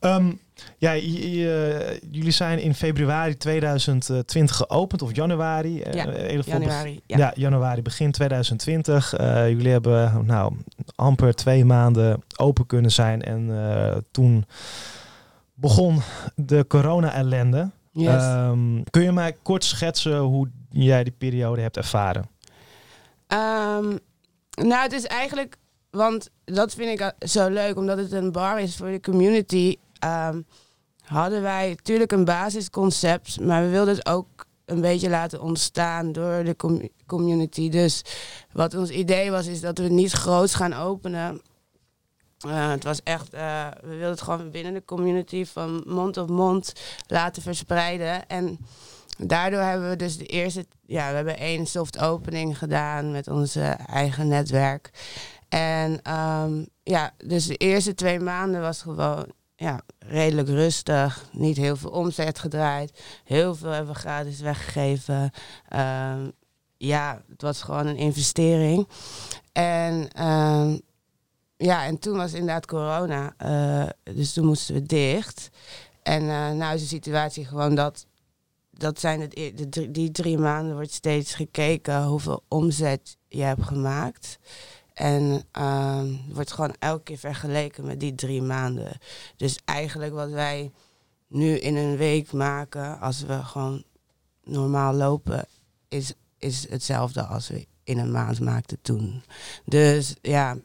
Ehm, 0.00 0.32
Ja, 0.78 0.94
j- 0.96 2.00
jullie 2.10 2.30
zijn 2.30 2.58
in 2.58 2.74
februari 2.74 3.36
2020 3.36 4.56
geopend, 4.56 5.02
of 5.02 5.16
januari. 5.16 5.80
eh, 5.82 5.92
Ja, 5.92 6.02
geval 6.42 6.60
Januari. 6.60 7.00
Ja. 7.06 7.16
Ja. 7.18 7.32
januari, 7.34 7.82
begin 7.82 8.10
2020. 8.12 9.14
Eh, 9.14 9.48
jullie 9.48 9.72
hebben 9.72 10.26
nou, 10.26 10.54
amper 10.94 11.34
twee 11.34 11.64
maanden 11.64 12.22
open 12.36 12.66
kunnen 12.66 12.90
zijn. 12.92 13.22
En 13.22 13.50
eh, 13.70 13.96
toen 14.10 14.44
begon 15.54 16.00
de 16.34 16.64
corona-ellende. 16.68 17.70
Yes. 17.92 18.22
Ehm, 18.22 18.82
kun 18.90 19.02
je 19.02 19.12
mij 19.12 19.32
kort 19.42 19.64
schetsen 19.64 20.18
hoe 20.18 20.50
jij 20.70 21.04
die 21.04 21.12
periode 21.18 21.60
hebt 21.60 21.76
ervaren? 21.76 22.28
Ehm, 23.26 23.96
nou, 24.54 24.82
het 24.82 24.92
is 24.92 25.04
eigenlijk, 25.06 25.56
want 25.90 26.30
dat 26.44 26.74
vind 26.74 26.90
ik 26.90 27.00
uh, 27.00 27.28
zo 27.28 27.48
leuk, 27.48 27.76
omdat 27.76 27.98
het 27.98 28.12
een 28.12 28.32
bar 28.32 28.60
is 28.60 28.76
voor 28.76 28.90
de 28.90 29.00
community. 29.00 29.76
ehm, 29.98 30.40
hadden 31.04 31.42
wij 31.42 31.68
natuurlijk 31.68 32.12
een 32.12 32.24
basisconcept, 32.24 33.40
maar 33.40 33.62
we 33.62 33.68
wilden 33.68 33.94
het 33.94 34.06
ook 34.06 34.26
een 34.64 34.80
beetje 34.80 35.08
laten 35.10 35.40
ontstaan 35.42 36.12
door 36.12 36.44
de 36.44 36.56
com- 36.56 36.88
community. 37.06 37.68
Dus 37.68 38.02
wat 38.52 38.74
ons 38.74 38.90
idee 38.90 39.30
was, 39.30 39.46
is 39.46 39.60
dat 39.60 39.78
we 39.78 39.88
niet 39.88 40.12
groots 40.12 40.54
gaan 40.54 40.72
openen. 40.72 41.40
Eh, 42.40 42.70
het 42.70 42.84
was 42.84 43.02
echt, 43.02 43.32
eh, 43.32 43.66
we 43.80 43.88
wilden 43.88 44.08
het 44.10 44.22
gewoon 44.22 44.50
binnen 44.50 44.74
de 44.74 44.84
community 44.84 45.44
van 45.44 45.82
mond 45.86 46.16
op 46.16 46.30
mond 46.30 46.72
laten 47.06 47.42
verspreiden. 47.42 48.28
En 48.28 48.58
daardoor 49.18 49.60
hebben 49.60 49.90
we 49.90 49.96
dus 49.96 50.16
de 50.16 50.26
eerste, 50.26 50.66
ja, 50.86 51.08
we 51.08 51.14
hebben 51.14 51.38
één 51.38 51.66
soft 51.66 51.98
opening 51.98 52.58
gedaan 52.58 53.10
met 53.10 53.28
onze 53.28 53.60
eigen 53.86 54.28
netwerk. 54.28 54.90
En 55.48 56.02
ehm, 56.02 56.64
ja, 56.82 57.12
dus 57.24 57.46
de 57.46 57.56
eerste 57.56 57.94
twee 57.94 58.20
maanden 58.20 58.60
was 58.60 58.82
gewoon 58.82 59.26
ja, 59.56 59.80
redelijk 59.98 60.48
rustig. 60.48 61.24
Niet 61.32 61.56
heel 61.56 61.76
veel 61.76 61.90
omzet 61.90 62.38
gedraaid. 62.38 63.02
Heel 63.24 63.54
veel 63.54 63.70
hebben 63.70 63.92
we 63.92 63.98
gratis 63.98 64.40
weggegeven. 64.40 65.30
Ehm, 65.68 66.30
ja, 66.76 67.22
het 67.28 67.42
was 67.42 67.62
gewoon 67.62 67.86
een 67.86 67.96
investering. 67.96 68.88
En 69.52 70.08
ehm, 70.12 70.78
ja, 71.60 71.84
en 71.84 71.98
toen 71.98 72.16
was 72.16 72.32
inderdaad 72.32 72.66
corona. 72.66 73.34
eh, 73.36 74.14
dus 74.14 74.32
toen 74.32 74.46
moesten 74.46 74.74
we 74.74 74.82
dicht. 74.82 75.48
En 76.02 76.22
eh 76.22 76.50
nou 76.50 76.74
is 76.74 76.80
de 76.80 76.86
situatie 76.86 77.44
gewoon 77.44 77.74
dat. 77.74 78.06
Dat 78.70 79.00
zijn 79.00 79.20
het, 79.20 79.36
e- 79.36 79.52
de 79.68 79.90
die 79.90 80.10
drie 80.10 80.38
maanden 80.38 80.74
wordt 80.74 80.92
steeds 80.92 81.34
gekeken 81.34 82.04
hoeveel 82.04 82.42
omzet 82.48 83.16
je 83.28 83.42
hebt 83.42 83.62
gemaakt. 83.62 84.38
En 84.94 85.42
ehm, 85.52 86.14
wordt 86.32 86.52
gewoon 86.52 86.74
elke 86.78 87.02
keer 87.02 87.18
vergeleken 87.18 87.84
met 87.86 88.00
die 88.00 88.14
drie 88.14 88.42
maanden. 88.42 88.98
Dus 89.36 89.58
eigenlijk 89.64 90.12
wat 90.12 90.30
wij 90.30 90.70
nu 91.28 91.56
in 91.58 91.76
een 91.76 91.96
week 91.96 92.32
maken, 92.32 93.00
als 93.00 93.22
we 93.22 93.42
gewoon 93.44 93.84
normaal 94.44 94.94
lopen, 94.94 95.46
is, 95.88 96.12
is 96.38 96.68
hetzelfde 96.70 97.22
als 97.22 97.48
we 97.48 97.66
in 97.84 97.98
een 97.98 98.10
maand 98.10 98.40
maakten 98.40 98.78
toen. 98.82 99.22
Dus 99.64 100.14
ja, 100.22 100.56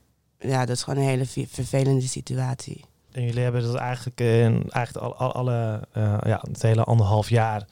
ja 0.48 0.66
dat 0.66 0.76
is 0.76 0.84
gewoon 0.84 1.00
een 1.04 1.10
hele 1.10 1.26
vervelende 1.50 2.08
situatie. 2.08 2.84
En 3.12 3.26
jullie 3.26 3.44
hebben 3.44 3.62
dat 3.62 3.76
eigenlijk 3.76 4.20
in 4.20 4.70
eigenlijk 4.70 5.06
al, 5.06 5.16
al- 5.16 5.34
alle, 5.34 5.82
eh, 5.92 6.18
ja, 6.26 6.40
het 6.52 6.62
hele 6.62 6.84
anderhalf 6.84 7.30
jaar 7.30 7.66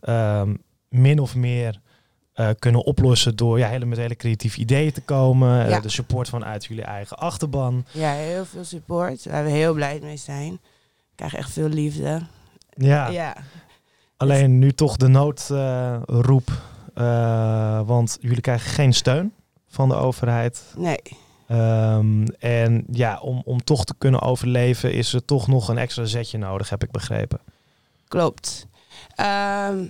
ehm, 0.00 0.54
min 0.88 1.18
of 1.18 1.34
meer 1.34 1.80
eh, 2.32 2.50
kunnen 2.58 2.84
oplossen 2.84 3.36
door 3.36 3.58
ja, 3.58 3.68
hele, 3.68 3.84
met 3.84 3.98
hele 3.98 4.16
creatieve 4.16 4.58
ideeën 4.60 4.92
te 4.92 5.00
komen. 5.00 5.66
eh, 5.66 5.82
de 5.82 5.88
support 5.88 6.28
vanuit 6.28 6.64
jullie 6.64 6.84
eigen 6.84 7.16
achterban. 7.18 7.84
Ja, 7.92 8.12
heel 8.12 8.44
veel 8.44 8.64
support, 8.64 9.24
waar 9.24 9.44
we 9.44 9.50
heel 9.50 9.74
blij 9.74 9.98
mee 10.02 10.16
zijn. 10.16 10.52
Ik 10.52 10.60
krijg 11.14 11.34
echt 11.34 11.50
veel 11.50 11.68
liefde. 11.68 12.22
Ja, 12.76 13.08
ja. 13.08 13.36
alleen 14.16 14.58
nu 14.58 14.72
toch 14.72 14.96
de 14.96 15.08
noodroep, 15.08 16.50
want 17.86 18.18
jullie 18.20 18.40
krijgen 18.40 18.70
geen 18.70 18.92
steun 18.92 19.32
van 19.68 19.88
de 19.88 19.94
overheid. 19.94 20.62
Nee. 20.76 20.98
Ehm, 21.46 22.26
en 22.38 22.84
ja, 22.90 23.20
om, 23.20 23.42
om 23.44 23.64
toch 23.64 23.84
te 23.84 23.94
kunnen 23.98 24.20
overleven 24.20 24.92
is 24.92 25.12
er 25.12 25.24
toch 25.24 25.46
nog 25.46 25.68
een 25.68 25.78
extra 25.78 26.04
zetje 26.04 26.38
nodig, 26.38 26.70
heb 26.70 26.82
ik 26.82 26.90
begrepen. 26.90 27.40
Klopt. 28.08 28.66
Ehm, 29.14 29.84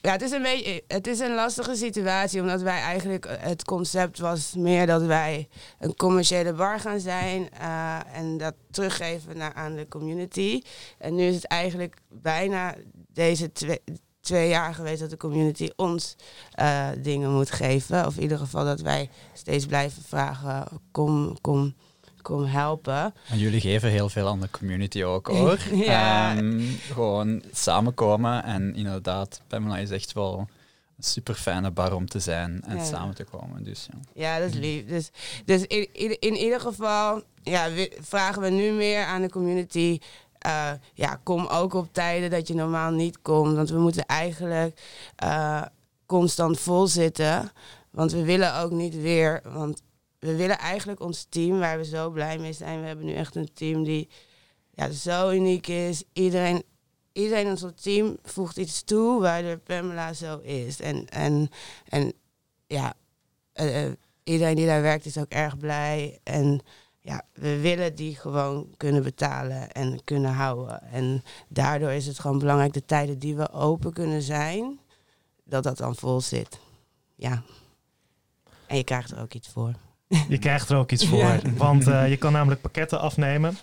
ja, 0.00 0.12
het 0.12 0.22
is, 0.22 0.30
een 0.30 0.42
beetje, 0.42 0.82
het 0.88 1.06
is 1.06 1.18
een 1.18 1.34
lastige 1.34 1.74
situatie, 1.74 2.40
omdat 2.40 2.62
wij 2.62 2.80
eigenlijk, 2.80 3.26
het 3.38 3.64
concept 3.64 4.18
was 4.18 4.54
meer 4.56 4.86
dat 4.86 5.02
wij 5.02 5.48
een 5.78 5.96
commerciële 5.96 6.52
bar 6.52 6.80
gaan 6.80 7.00
zijn 7.00 7.50
eh, 7.50 7.98
en 8.12 8.38
dat 8.38 8.54
teruggeven 8.70 9.36
naar, 9.36 9.54
aan 9.54 9.74
de 9.74 9.88
community. 9.88 10.62
En 10.98 11.14
nu 11.14 11.22
is 11.22 11.34
het 11.34 11.46
eigenlijk 11.46 11.96
bijna 12.08 12.74
deze 13.12 13.52
twee, 13.52 13.80
twee 14.24 14.48
jaar 14.48 14.74
geweest 14.74 15.00
dat 15.00 15.10
de 15.10 15.16
community 15.16 15.68
ons 15.76 16.16
eh, 16.52 16.88
dingen 16.98 17.32
moet 17.32 17.50
geven. 17.50 18.06
Of 18.06 18.16
in 18.16 18.22
ieder 18.22 18.38
geval 18.38 18.64
dat 18.64 18.80
wij 18.80 19.10
steeds 19.32 19.66
blijven 19.66 20.02
vragen, 20.02 20.66
kom, 20.90 21.40
kom, 21.40 21.74
kom 22.22 22.44
helpen. 22.44 23.14
En 23.28 23.38
jullie 23.38 23.60
geven 23.60 23.90
heel 23.90 24.08
veel 24.08 24.28
aan 24.28 24.40
de 24.40 24.50
community 24.50 25.02
ook 25.02 25.26
hoor. 25.36 25.58
Ja. 25.72 26.36
Ehm, 26.36 26.60
gewoon 26.92 27.42
samenkomen 27.52 28.44
en 28.44 28.74
inderdaad, 28.74 29.40
Pamela 29.46 29.78
is 29.78 29.90
echt 29.90 30.12
wel 30.12 30.38
een 30.96 31.02
super 31.04 31.34
fijne 31.34 31.70
bar 31.70 31.92
om 31.94 32.06
te 32.08 32.18
zijn 32.18 32.62
en 32.66 32.76
Ja. 32.76 32.84
samen 32.84 33.14
te 33.14 33.24
komen. 33.24 33.64
Dus 33.64 33.88
ja. 33.92 33.98
Ja, 34.22 34.38
dat 34.38 34.48
is 34.48 34.54
lief. 34.56 34.86
Dus, 34.86 35.10
dus 35.44 35.62
in, 35.66 35.88
in, 35.92 36.20
in 36.20 36.34
ieder 36.36 36.60
geval 36.60 37.22
ja, 37.42 37.70
we- 37.72 37.96
vragen 38.00 38.42
we 38.42 38.50
nu 38.50 38.70
meer 38.72 39.04
aan 39.04 39.22
de 39.22 39.30
community. 39.30 39.98
Eh, 40.44 40.72
ja, 40.94 41.20
kom 41.22 41.46
ook 41.46 41.74
op 41.74 41.92
tijden 41.92 42.30
dat 42.30 42.48
je 42.48 42.54
normaal 42.54 42.90
niet 42.90 43.22
komt. 43.22 43.56
Want 43.56 43.70
we 43.70 43.78
moeten 43.78 44.06
eigenlijk 44.06 44.80
eh, 45.16 45.62
constant 46.06 46.60
vol 46.60 46.86
zitten. 46.86 47.52
Want 47.90 48.12
we 48.12 48.24
willen 48.24 48.56
ook 48.56 48.70
niet 48.70 48.94
weer. 48.94 49.40
Want 49.44 49.82
we 50.18 50.36
willen 50.36 50.58
eigenlijk 50.58 51.00
ons 51.00 51.26
team, 51.28 51.58
waar 51.58 51.78
we 51.78 51.84
zo 51.84 52.10
blij 52.10 52.38
mee 52.38 52.52
zijn. 52.52 52.80
We 52.80 52.86
hebben 52.86 53.04
nu 53.06 53.12
echt 53.12 53.36
een 53.36 53.52
team 53.54 53.84
die 53.84 54.08
ja, 54.70 54.90
zo 54.90 55.30
uniek 55.30 55.66
is. 55.66 56.04
Iedereen, 56.12 56.62
iedereen 57.12 57.44
in 57.44 57.50
ons 57.50 57.64
team 57.74 58.16
voegt 58.22 58.56
iets 58.56 58.82
toe 58.82 59.20
waardoor 59.20 59.58
Pamela 59.58 60.12
zo 60.12 60.38
is. 60.38 60.80
En, 60.80 61.08
en, 61.08 61.48
en 61.88 62.12
ja, 62.66 62.94
eh, 63.52 63.90
iedereen 64.24 64.56
die 64.56 64.66
daar 64.66 64.82
werkt 64.82 65.04
is 65.04 65.18
ook 65.18 65.30
erg 65.30 65.58
blij. 65.58 66.20
En 66.22 66.60
ja, 67.06 67.22
we 67.32 67.60
willen 67.60 67.94
die 67.94 68.16
gewoon 68.16 68.66
kunnen 68.76 69.02
betalen 69.02 69.72
en 69.72 70.04
kunnen 70.04 70.32
houden. 70.32 70.82
En 70.82 71.22
daardoor 71.48 71.90
is 71.90 72.06
het 72.06 72.18
gewoon 72.18 72.38
belangrijk 72.38 72.72
de 72.72 72.84
tijden 72.84 73.18
die 73.18 73.36
we 73.36 73.52
open 73.52 73.92
kunnen 73.92 74.22
zijn, 74.22 74.78
dat 75.44 75.62
dat 75.62 75.76
dan 75.76 75.96
vol 75.96 76.20
zit. 76.20 76.58
Ja. 77.14 77.42
En 78.66 78.76
je 78.76 78.84
krijgt 78.84 79.10
er 79.10 79.20
ook 79.20 79.32
iets 79.34 79.48
voor. 79.48 79.72
Je 80.28 80.38
krijgt 80.38 80.68
er 80.70 80.76
ook 80.76 80.90
iets 80.92 81.06
voor. 81.06 81.18
Ja. 81.18 81.40
Want 81.56 81.86
eh, 81.86 82.08
je 82.08 82.16
kan 82.16 82.32
namelijk 82.32 82.60
pakketten 82.60 83.00
afnemen 83.00 83.58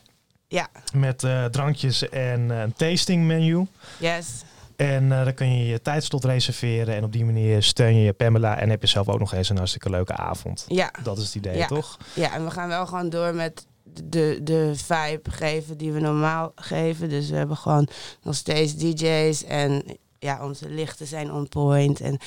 Ja, 0.48 0.68
met 0.94 1.24
eh, 1.24 1.46
drankjes 1.46 2.10
en 2.10 2.52
eh, 2.52 2.60
een 2.62 2.74
tasting 2.74 3.24
menu. 3.26 3.68
yes. 4.00 4.44
En 4.82 5.12
eh, 5.12 5.24
dan 5.24 5.34
kun 5.34 5.58
je 5.58 5.66
je 5.66 5.82
tijdslot 5.82 6.24
reserveren. 6.26 6.96
En 6.96 7.04
op 7.04 7.12
die 7.12 7.26
manier 7.26 7.64
steun 7.64 7.96
je 7.96 8.04
je 8.04 8.14
Pamela. 8.14 8.58
En 8.58 8.70
heb 8.70 8.82
je 8.82 8.88
zelf 8.88 9.10
ook 9.10 9.20
nog 9.20 9.34
eens 9.34 9.50
een 9.50 9.58
hartstikke 9.58 9.90
leuke 9.90 10.14
avond. 10.16 10.66
Ja, 10.68 10.92
Dat 11.04 11.18
is 11.18 11.24
het 11.26 11.36
idee, 11.36 11.58
Ja. 11.58 11.68
toch? 11.68 11.98
ja, 12.14 12.34
en 12.34 12.44
we 12.46 12.52
gaan 12.52 12.68
wel 12.68 12.86
gewoon 12.86 13.10
door 13.10 13.36
met 13.36 13.66
de, 14.04 14.40
de 14.44 14.72
vibe 14.76 15.32
geven 15.32 15.78
die 15.78 15.92
we 15.92 16.00
normaal 16.00 16.52
geven. 16.56 17.10
Dus 17.10 17.30
we 17.30 17.36
hebben 17.36 17.58
gewoon 17.58 17.88
nog 18.22 18.36
steeds 18.36 18.76
DJ's 18.76 19.44
en 19.44 19.84
ja, 20.20 20.44
onze 20.44 20.70
lichten 20.70 21.08
zijn 21.08 21.32
on 21.32 21.48
point. 21.48 22.02
En 22.02 22.18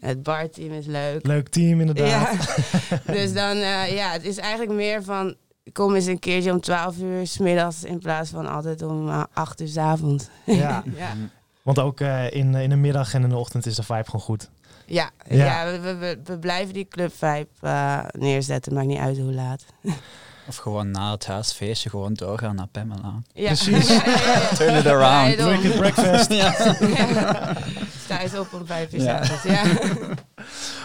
het 0.00 0.22
barteam 0.22 0.72
is 0.72 0.86
leuk. 0.86 1.26
Leuk 1.26 1.48
team 1.48 1.80
inderdaad. 1.80 2.54
Ja. 2.90 3.00
dus 3.14 3.32
dan, 3.32 3.56
eh, 3.56 3.94
ja, 3.94 4.10
het 4.10 4.24
is 4.24 4.36
eigenlijk 4.36 4.72
meer 4.72 5.02
van, 5.02 5.34
kom 5.72 5.94
eens 5.94 6.06
een 6.06 6.18
keertje 6.18 6.52
om 6.52 6.60
12 6.60 6.98
uur 6.98 7.26
s 7.26 7.38
middags 7.38 7.84
in 7.84 7.98
plaats 7.98 8.30
van 8.30 8.46
altijd 8.46 8.82
om 8.82 9.08
eh, 9.08 9.22
8 9.32 9.60
uur 9.60 9.68
s 9.68 9.76
avonds. 9.76 10.28
Ja. 10.46 10.82
ja. 10.96 11.12
Want 11.64 11.78
ook 11.78 12.00
eh, 12.00 12.30
in, 12.32 12.54
in 12.54 12.68
de 12.70 12.76
middag 12.76 13.14
en 13.14 13.22
in 13.22 13.28
de 13.28 13.36
ochtend 13.36 13.66
is 13.66 13.74
de 13.74 13.82
vibe 13.82 14.04
gewoon 14.04 14.20
goed. 14.20 14.50
Ja, 14.86 15.10
Ja. 15.28 15.44
ja. 15.64 15.80
we, 15.80 16.18
we- 16.24 16.38
blijven 16.38 16.74
die 16.74 16.88
club 16.88 17.12
vibe 17.18 17.46
eh, 17.60 17.98
neerzetten, 18.10 18.74
maakt 18.74 18.86
niet 18.86 18.98
uit 18.98 19.18
hoe 19.18 19.32
laat. 19.32 19.64
Of 20.48 20.56
gewoon 20.56 20.90
na 20.90 21.10
het 21.12 21.26
huisfeestje 21.26 21.90
gewoon 21.90 22.14
doorgaan 22.14 22.54
naar 22.54 22.66
Pamela. 22.66 23.14
Ja. 23.32 23.46
Precies. 23.46 23.88
Ja, 23.94 24.02
ja, 24.04 24.20
ja. 24.32 24.48
Turn 24.56 24.74
it 24.76 24.86
around. 24.86 25.34
Wicked 25.62 25.76
breakfast. 25.76 26.32
Ja. 26.42 26.52
Sta 28.04 28.20
eens 28.20 28.38
op 28.38 28.52
om 28.52 28.66
vijf 28.66 28.92
uur 28.92 29.00
Ja. 29.02 29.24
s'avonds. 29.24 29.42
Ja. 29.42 29.62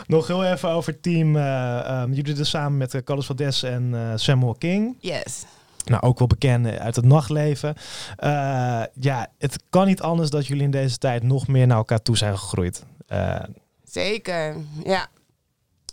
Nog 0.07 0.27
heel 0.27 0.45
even 0.45 0.69
over 0.69 0.91
het 0.93 1.03
team. 1.03 1.35
eh, 1.35 1.79
ehm, 1.79 2.11
jullie 2.13 2.33
doen 2.33 2.45
samen 2.45 2.77
met 2.77 2.93
uh, 2.93 3.01
Carlos 3.01 3.25
Valdez 3.25 3.63
en 3.63 3.89
eh, 3.93 4.11
Samuel 4.15 4.53
King. 4.55 4.95
Yes. 4.99 5.43
Nou, 5.89 6.03
ook 6.03 6.19
wel 6.19 6.27
bekend 6.27 6.67
uit 6.67 6.95
het 6.95 7.05
nachtleven. 7.05 7.75
Eh, 8.15 8.83
ja, 8.93 9.27
het 9.37 9.63
kan 9.69 9.87
niet 9.87 10.01
anders 10.01 10.29
dat 10.29 10.47
jullie 10.47 10.63
in 10.63 10.71
deze 10.71 10.97
tijd 10.97 11.23
nog 11.23 11.47
meer 11.47 11.67
naar 11.67 11.77
elkaar 11.77 12.01
toe 12.01 12.17
zijn 12.17 12.37
gegroeid. 12.37 12.83
Eh, 13.07 13.43
Zeker, 13.83 14.55
ja. 14.83 15.07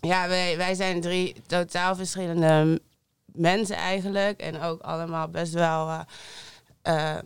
Ja, 0.00 0.28
wij, 0.28 0.56
wij 0.56 0.74
zijn 0.74 1.00
drie 1.00 1.34
totaal 1.46 1.96
verschillende 1.96 2.80
mensen 3.24 3.76
eigenlijk. 3.76 4.40
En 4.40 4.60
ook 4.60 4.80
allemaal 4.80 5.28
best 5.28 5.52
wel... 5.52 5.88
eh, 5.88 6.00
eh, 6.82 7.22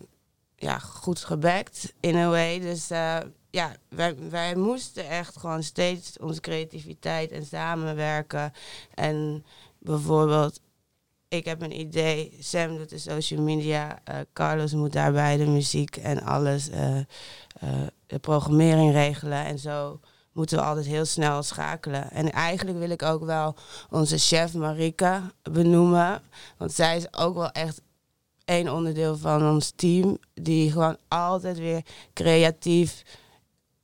ja, 0.56 0.78
goed 0.78 1.24
gebackt 1.24 1.92
in 2.00 2.16
a 2.16 2.28
way. 2.28 2.60
Dus 2.60 2.90
eh, 2.90 3.16
ja, 3.50 3.72
wij, 3.88 4.16
wij 4.30 4.54
moesten 4.56 5.08
echt 5.08 5.36
gewoon 5.36 5.62
steeds 5.62 6.18
onze 6.18 6.40
creativiteit 6.40 7.30
en 7.30 7.44
samenwerken. 7.46 8.52
En 8.94 9.44
bijvoorbeeld, 9.78 10.60
ik 11.30 11.44
heb 11.44 11.62
een 11.62 11.80
idee, 11.80 12.36
Sam 12.40 12.76
doet 12.76 12.88
de 12.88 12.98
social 12.98 13.42
media, 13.42 14.00
eh, 14.04 14.16
Carlos 14.32 14.72
moet 14.72 14.92
daarbij 14.92 15.36
de 15.36 15.46
muziek 15.46 15.96
en 15.96 16.22
alles, 16.22 16.70
eh, 16.70 16.98
eh, 16.98 17.04
de 18.06 18.18
programmering 18.18 18.92
regelen 18.92 19.44
en 19.44 19.58
zo 19.58 20.00
moeten 20.32 20.58
we 20.58 20.64
altijd 20.64 20.86
heel 20.86 21.04
snel 21.04 21.42
schakelen. 21.42 22.10
En 22.10 22.32
eigenlijk 22.32 22.78
wil 22.78 22.90
ik 22.90 23.02
ook 23.02 23.24
wel 23.24 23.54
onze 23.90 24.18
chef 24.18 24.54
Marika 24.54 25.32
benoemen, 25.42 26.22
want 26.56 26.72
zij 26.72 26.96
is 26.96 27.14
ook 27.14 27.34
wel 27.34 27.50
echt 27.50 27.80
één 28.44 28.72
onderdeel 28.72 29.16
van 29.16 29.50
ons 29.50 29.72
team 29.76 30.18
die 30.34 30.72
gewoon 30.72 30.96
altijd 31.08 31.58
weer 31.58 31.84
creatief 32.12 33.02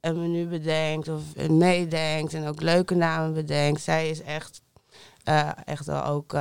een 0.00 0.20
menu 0.20 0.46
bedenkt 0.46 1.08
of 1.08 1.48
meedenkt 1.48 2.34
en 2.34 2.46
ook 2.46 2.60
leuke 2.62 2.94
namen 2.94 3.34
bedenkt. 3.34 3.80
Zij 3.80 4.10
is 4.10 4.22
echt, 4.22 4.62
echt 5.64 5.86
wel 5.86 6.04
ook, 6.04 6.32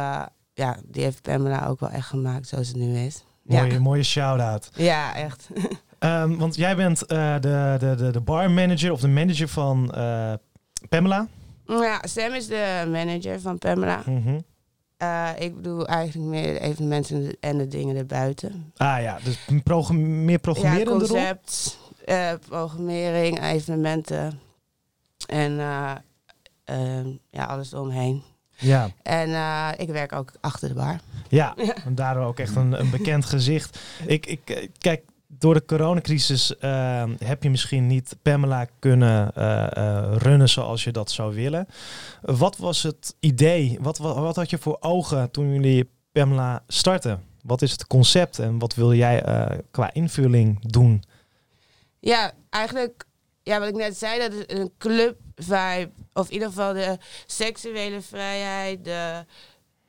ja, 0.56 0.78
die 0.86 1.04
heeft 1.04 1.22
Pamela 1.22 1.68
ook 1.68 1.80
wel 1.80 1.90
echt 1.90 2.08
gemaakt 2.08 2.48
zoals 2.48 2.68
het 2.68 2.78
nu 2.78 2.98
is. 2.98 3.24
Mooie, 3.44 3.72
Ja, 3.72 3.80
mooie 3.80 4.04
shout-out. 4.04 4.70
ja 4.76 5.16
echt. 5.16 5.48
Ehm, 6.00 6.36
want 6.38 6.56
jij 6.56 6.76
bent 6.76 7.06
eh, 7.06 7.34
de, 7.40 7.76
de, 7.80 7.96
de, 7.98 8.12
de 8.12 8.22
bar 8.22 8.52
manager 8.52 8.92
of 8.92 9.00
de 9.00 9.08
manager 9.08 9.48
van 9.48 9.94
eh, 9.94 10.34
Pamela. 10.90 11.28
ja, 11.66 12.00
Sam 12.08 12.34
is 12.34 12.48
de 12.48 12.88
manager 12.92 13.42
van 13.42 13.58
Pamela. 13.58 14.02
Mhm. 14.06 14.40
Eh, 14.98 15.30
ik 15.40 15.56
bedoel 15.56 15.88
eigenlijk 15.88 16.30
meer 16.30 16.54
de 16.54 16.60
evenementen 16.60 17.38
en 17.40 17.58
de 17.58 17.68
dingen 17.68 17.96
erbuiten. 17.96 18.72
Ah 18.78 19.02
ja, 19.02 19.18
dus 19.24 19.40
programme- 19.64 20.02
meer 20.08 20.32
Ja, 20.32 20.38
programmerende 20.38 20.92
rol? 20.92 21.00
concept, 21.08 21.78
programmering, 22.48 23.42
evenementen 23.44 24.40
en 25.28 25.60
eh, 25.60 25.92
ehm, 26.64 27.08
ja, 27.30 27.44
alles 27.46 27.74
omheen. 27.74 28.24
Ja, 28.58 28.90
En 29.04 29.34
eh, 29.34 29.70
ik 29.78 29.90
werk 29.90 30.14
ook 30.14 30.32
achter 30.42 30.68
de 30.68 30.76
bar. 30.76 31.00
ja. 31.30 31.56
en 31.86 31.96
daardoor 31.96 32.26
ook 32.26 32.40
echt 32.40 32.56
een, 32.56 32.80
een 32.80 32.90
bekend 32.90 33.26
gezicht. 33.36 33.80
Ik, 34.06 34.26
ik, 34.26 34.50
eh, 34.50 34.68
kijk, 34.78 35.02
door 35.28 35.54
de 35.54 35.66
coronacrisis 35.66 36.58
ehm, 36.58 37.16
heb 37.24 37.44
je 37.44 37.50
misschien 37.50 37.88
niet 37.88 38.16
Pamela 38.22 38.68
kunnen 38.80 39.34
eh, 39.36 39.78
eh, 39.78 40.16
runnen 40.18 40.50
zoals 40.50 40.84
je 40.84 40.92
dat 40.92 41.12
zou 41.12 41.36
willen. 41.36 41.68
Wat 42.22 42.58
was 42.58 42.84
het 42.84 43.16
idee? 43.20 43.78
Wat, 43.82 43.98
wat, 43.98 44.16
wat 44.16 44.36
had 44.36 44.50
je 44.50 44.58
voor 44.58 44.78
ogen 44.80 45.32
toen 45.32 45.54
jullie 45.54 45.90
Pamela 46.12 46.64
starten? 46.68 47.24
Wat 47.42 47.62
is 47.62 47.72
het 47.72 47.88
concept 47.88 48.40
en 48.40 48.60
wat 48.60 48.76
wil 48.76 48.94
jij 48.94 49.22
eh, 49.24 49.58
qua 49.72 49.94
invulling 49.94 50.70
doen? 50.72 51.04
Ja, 52.00 52.32
eigenlijk, 52.50 53.06
ja, 53.44 53.60
wat 53.60 53.68
ik 53.70 53.76
net 53.76 53.98
zei, 53.98 54.20
dat 54.20 54.34
is 54.34 54.44
een 54.58 54.72
club 54.78 55.18
vibe. 55.36 55.92
Of 56.14 56.28
in 56.28 56.34
ieder 56.34 56.48
geval 56.48 56.74
de 56.74 56.98
seksuele 57.26 58.02
vrijheid, 58.02 58.84
de, 58.84 59.26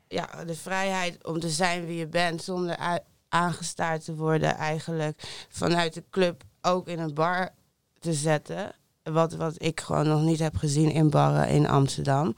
ja, 0.09 0.45
de 0.45 0.55
vrijheid 0.55 1.27
om 1.27 1.41
te 1.41 1.51
zijn 1.51 1.87
wie 1.87 1.99
je 1.99 2.07
bent 2.07 2.43
zonder 2.43 3.01
aangestaard 3.29 4.05
te 4.05 4.15
worden 4.15 4.57
eigenlijk. 4.57 5.47
Vanuit 5.49 5.95
de 5.95 6.05
club 6.11 6.43
ook 6.61 6.89
in 6.89 6.99
een 6.99 7.15
bar 7.15 7.51
te 7.99 8.13
zetten. 8.13 8.73
Wat, 9.03 9.33
wat 9.33 9.63
ik 9.63 9.81
gewoon 9.81 10.09
nog 10.09 10.23
niet 10.23 10.39
heb 10.39 10.57
gezien 10.57 10.91
in 10.91 11.11
barren 11.11 11.49
in 11.49 11.69
Amsterdam. 11.69 12.35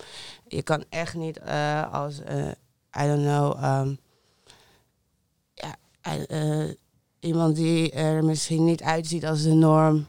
Je 0.47 0.63
kan 0.63 0.85
echt 0.89 1.15
niet 1.15 1.39
eh, 1.39 1.93
als, 1.93 2.21
eh, 2.21 2.49
I 3.03 3.07
don't 3.07 3.23
know, 3.23 3.65
ehm, 3.65 3.95
ja, 5.55 5.77
eh, 6.29 6.75
iemand 7.21 7.57
die 7.57 7.91
er 7.91 8.25
misschien 8.25 8.65
niet 8.65 8.83
uitziet 8.83 9.27
als 9.27 9.43
de 9.43 9.53
norm, 9.55 10.07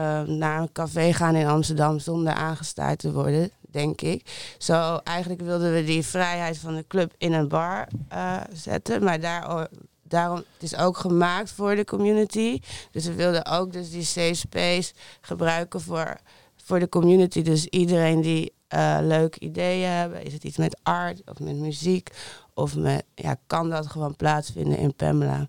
eh, 0.00 0.22
naar 0.22 0.60
een 0.60 0.72
café 0.72 1.12
gaan 1.12 1.34
in 1.34 1.46
Amsterdam 1.46 1.98
zonder 1.98 2.32
aangestaard 2.32 2.98
te 2.98 3.12
worden, 3.12 3.50
denk 3.60 4.00
ik. 4.00 4.54
Zo, 4.58 4.96
eigenlijk 4.96 5.40
wilden 5.40 5.74
we 5.74 5.84
die 5.84 6.04
vrijheid 6.04 6.58
van 6.58 6.74
de 6.74 6.84
club 6.88 7.14
in 7.18 7.32
een 7.32 7.48
bar 7.48 7.88
eh, 8.08 8.36
zetten, 8.52 9.04
maar 9.04 9.20
daar, 9.20 9.68
daarom, 10.02 10.36
het 10.36 10.62
is 10.62 10.76
ook 10.76 10.96
gemaakt 10.96 11.50
voor 11.50 11.74
de 11.74 11.84
community. 11.84 12.60
Dus 12.90 13.06
we 13.06 13.14
wilden 13.14 13.46
ook 13.46 13.72
dus 13.72 13.90
die 13.90 14.04
safe 14.04 14.34
space 14.34 14.92
gebruiken 15.20 15.80
voor, 15.80 16.16
voor 16.56 16.78
de 16.78 16.88
community. 16.88 17.42
Dus 17.42 17.66
iedereen 17.66 18.20
die 18.20 18.52
eh, 18.68 18.98
leuke 19.02 19.40
ideeën 19.40 19.88
hebben, 19.88 20.24
is 20.24 20.32
het 20.32 20.44
iets 20.44 20.56
met 20.56 20.78
art 20.82 21.22
of 21.30 21.38
met 21.38 21.56
muziek 21.56 22.10
of 22.54 22.76
met, 22.76 23.04
ja, 23.14 23.36
kan 23.46 23.70
dat 23.70 23.86
gewoon 23.86 24.16
plaatsvinden 24.16 24.78
in 24.78 24.94
Pamela. 24.94 25.48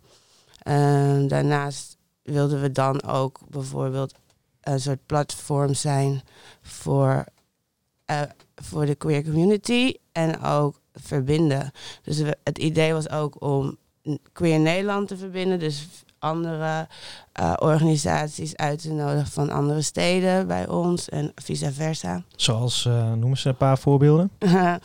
Ehm, 0.63 1.27
daarnaast 1.27 1.97
wilden 2.23 2.61
we 2.61 2.71
dan 2.71 3.03
ook 3.03 3.39
bijvoorbeeld 3.49 4.13
een 4.61 4.79
soort 4.79 5.05
platform 5.05 5.73
zijn 5.73 6.21
voor, 6.61 7.25
eh, 8.05 8.21
voor 8.55 8.85
de 8.85 8.95
queer 8.95 9.23
community 9.23 9.93
en 10.11 10.41
ook 10.43 10.81
verbinden. 10.93 11.71
Dus 12.03 12.17
we- 12.19 12.37
het 12.43 12.57
idee 12.57 12.93
was 12.93 13.09
ook 13.09 13.41
om 13.43 13.77
Queer 14.31 14.59
Nederland 14.59 15.07
te 15.07 15.17
verbinden, 15.17 15.59
dus 15.59 15.87
andere 16.19 16.87
eh, 17.31 17.53
organisaties 17.59 18.55
uit 18.55 18.81
te 18.81 18.91
nodigen 18.93 19.27
van 19.31 19.49
andere 19.49 19.81
steden 19.81 20.47
bij 20.47 20.67
ons 20.67 21.09
en 21.09 21.31
vice 21.35 21.71
versa. 21.73 22.23
Zoals, 22.35 22.85
eh 22.85 23.11
noemen 23.13 23.37
ze 23.37 23.49
een 23.49 23.57
paar 23.57 23.77
voorbeelden? 23.77 24.31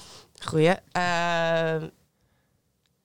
Goeie. 0.48 0.74
Ehm, 0.92 1.86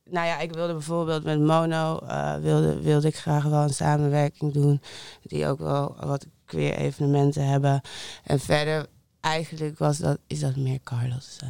nou 0.10 0.28
ja, 0.28 0.40
ik 0.40 0.54
wilde 0.54 0.74
bijvoorbeeld 0.74 1.24
met 1.24 1.40
Mono, 1.40 2.00
wilde, 2.42 2.82
wilde 2.82 3.08
ik 3.08 3.18
graag 3.18 3.44
wel 3.44 3.62
een 3.64 3.74
samenwerking 3.74 4.54
doen. 4.54 4.82
Die 5.22 5.48
ook 5.48 5.60
wel 5.60 5.96
wat 6.06 6.26
queer 6.52 6.74
evenementen 6.78 7.48
hebben. 7.48 7.82
En 8.24 8.40
verder, 8.40 8.86
eigenlijk 9.22 9.78
was 9.78 9.98
dat, 9.98 10.18
is 10.28 10.40
dat 10.40 10.56
meer 10.56 10.80
Carlos. 10.84 11.38
eh. 11.44 11.50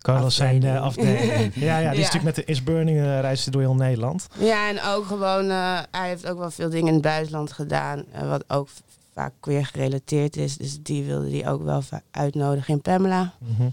Carlos 0.00 0.34
zijn 0.34 0.62
eh, 0.62 0.82
Afdeling. 0.82 1.54
ja, 1.68 1.78
ja, 1.78 1.90
die 1.90 2.00
is 2.00 2.06
Ja. 2.06 2.12
natuurlijk 2.14 2.24
met 2.24 2.34
de 2.34 2.44
Is 2.44 2.62
Burning 2.62 2.98
uh, 2.98 3.20
reist 3.20 3.42
hij 3.44 3.52
door 3.52 3.62
heel 3.62 3.74
Nederland. 3.74 4.26
Ja, 4.38 4.68
en 4.68 4.82
ook 4.82 5.06
gewoon, 5.06 5.50
eh, 5.50 5.78
hij 5.90 6.08
heeft 6.08 6.26
ook 6.26 6.38
wel 6.38 6.50
veel 6.50 6.70
dingen 6.70 6.86
in 6.88 6.92
het 6.94 7.02
buitenland 7.02 7.52
gedaan. 7.52 8.04
eh, 8.12 8.28
wat 8.28 8.44
ook 8.48 8.68
vaak 9.14 9.32
queer 9.40 9.66
gerelateerd 9.66 10.36
is. 10.36 10.56
Dus 10.56 10.82
die 10.82 11.04
wilde 11.04 11.28
die 11.28 11.48
ook 11.48 11.62
wel 11.62 11.82
uitnodigen 12.10 12.74
in 12.74 12.80
Pamela. 12.80 13.32
Mhm. 13.38 13.68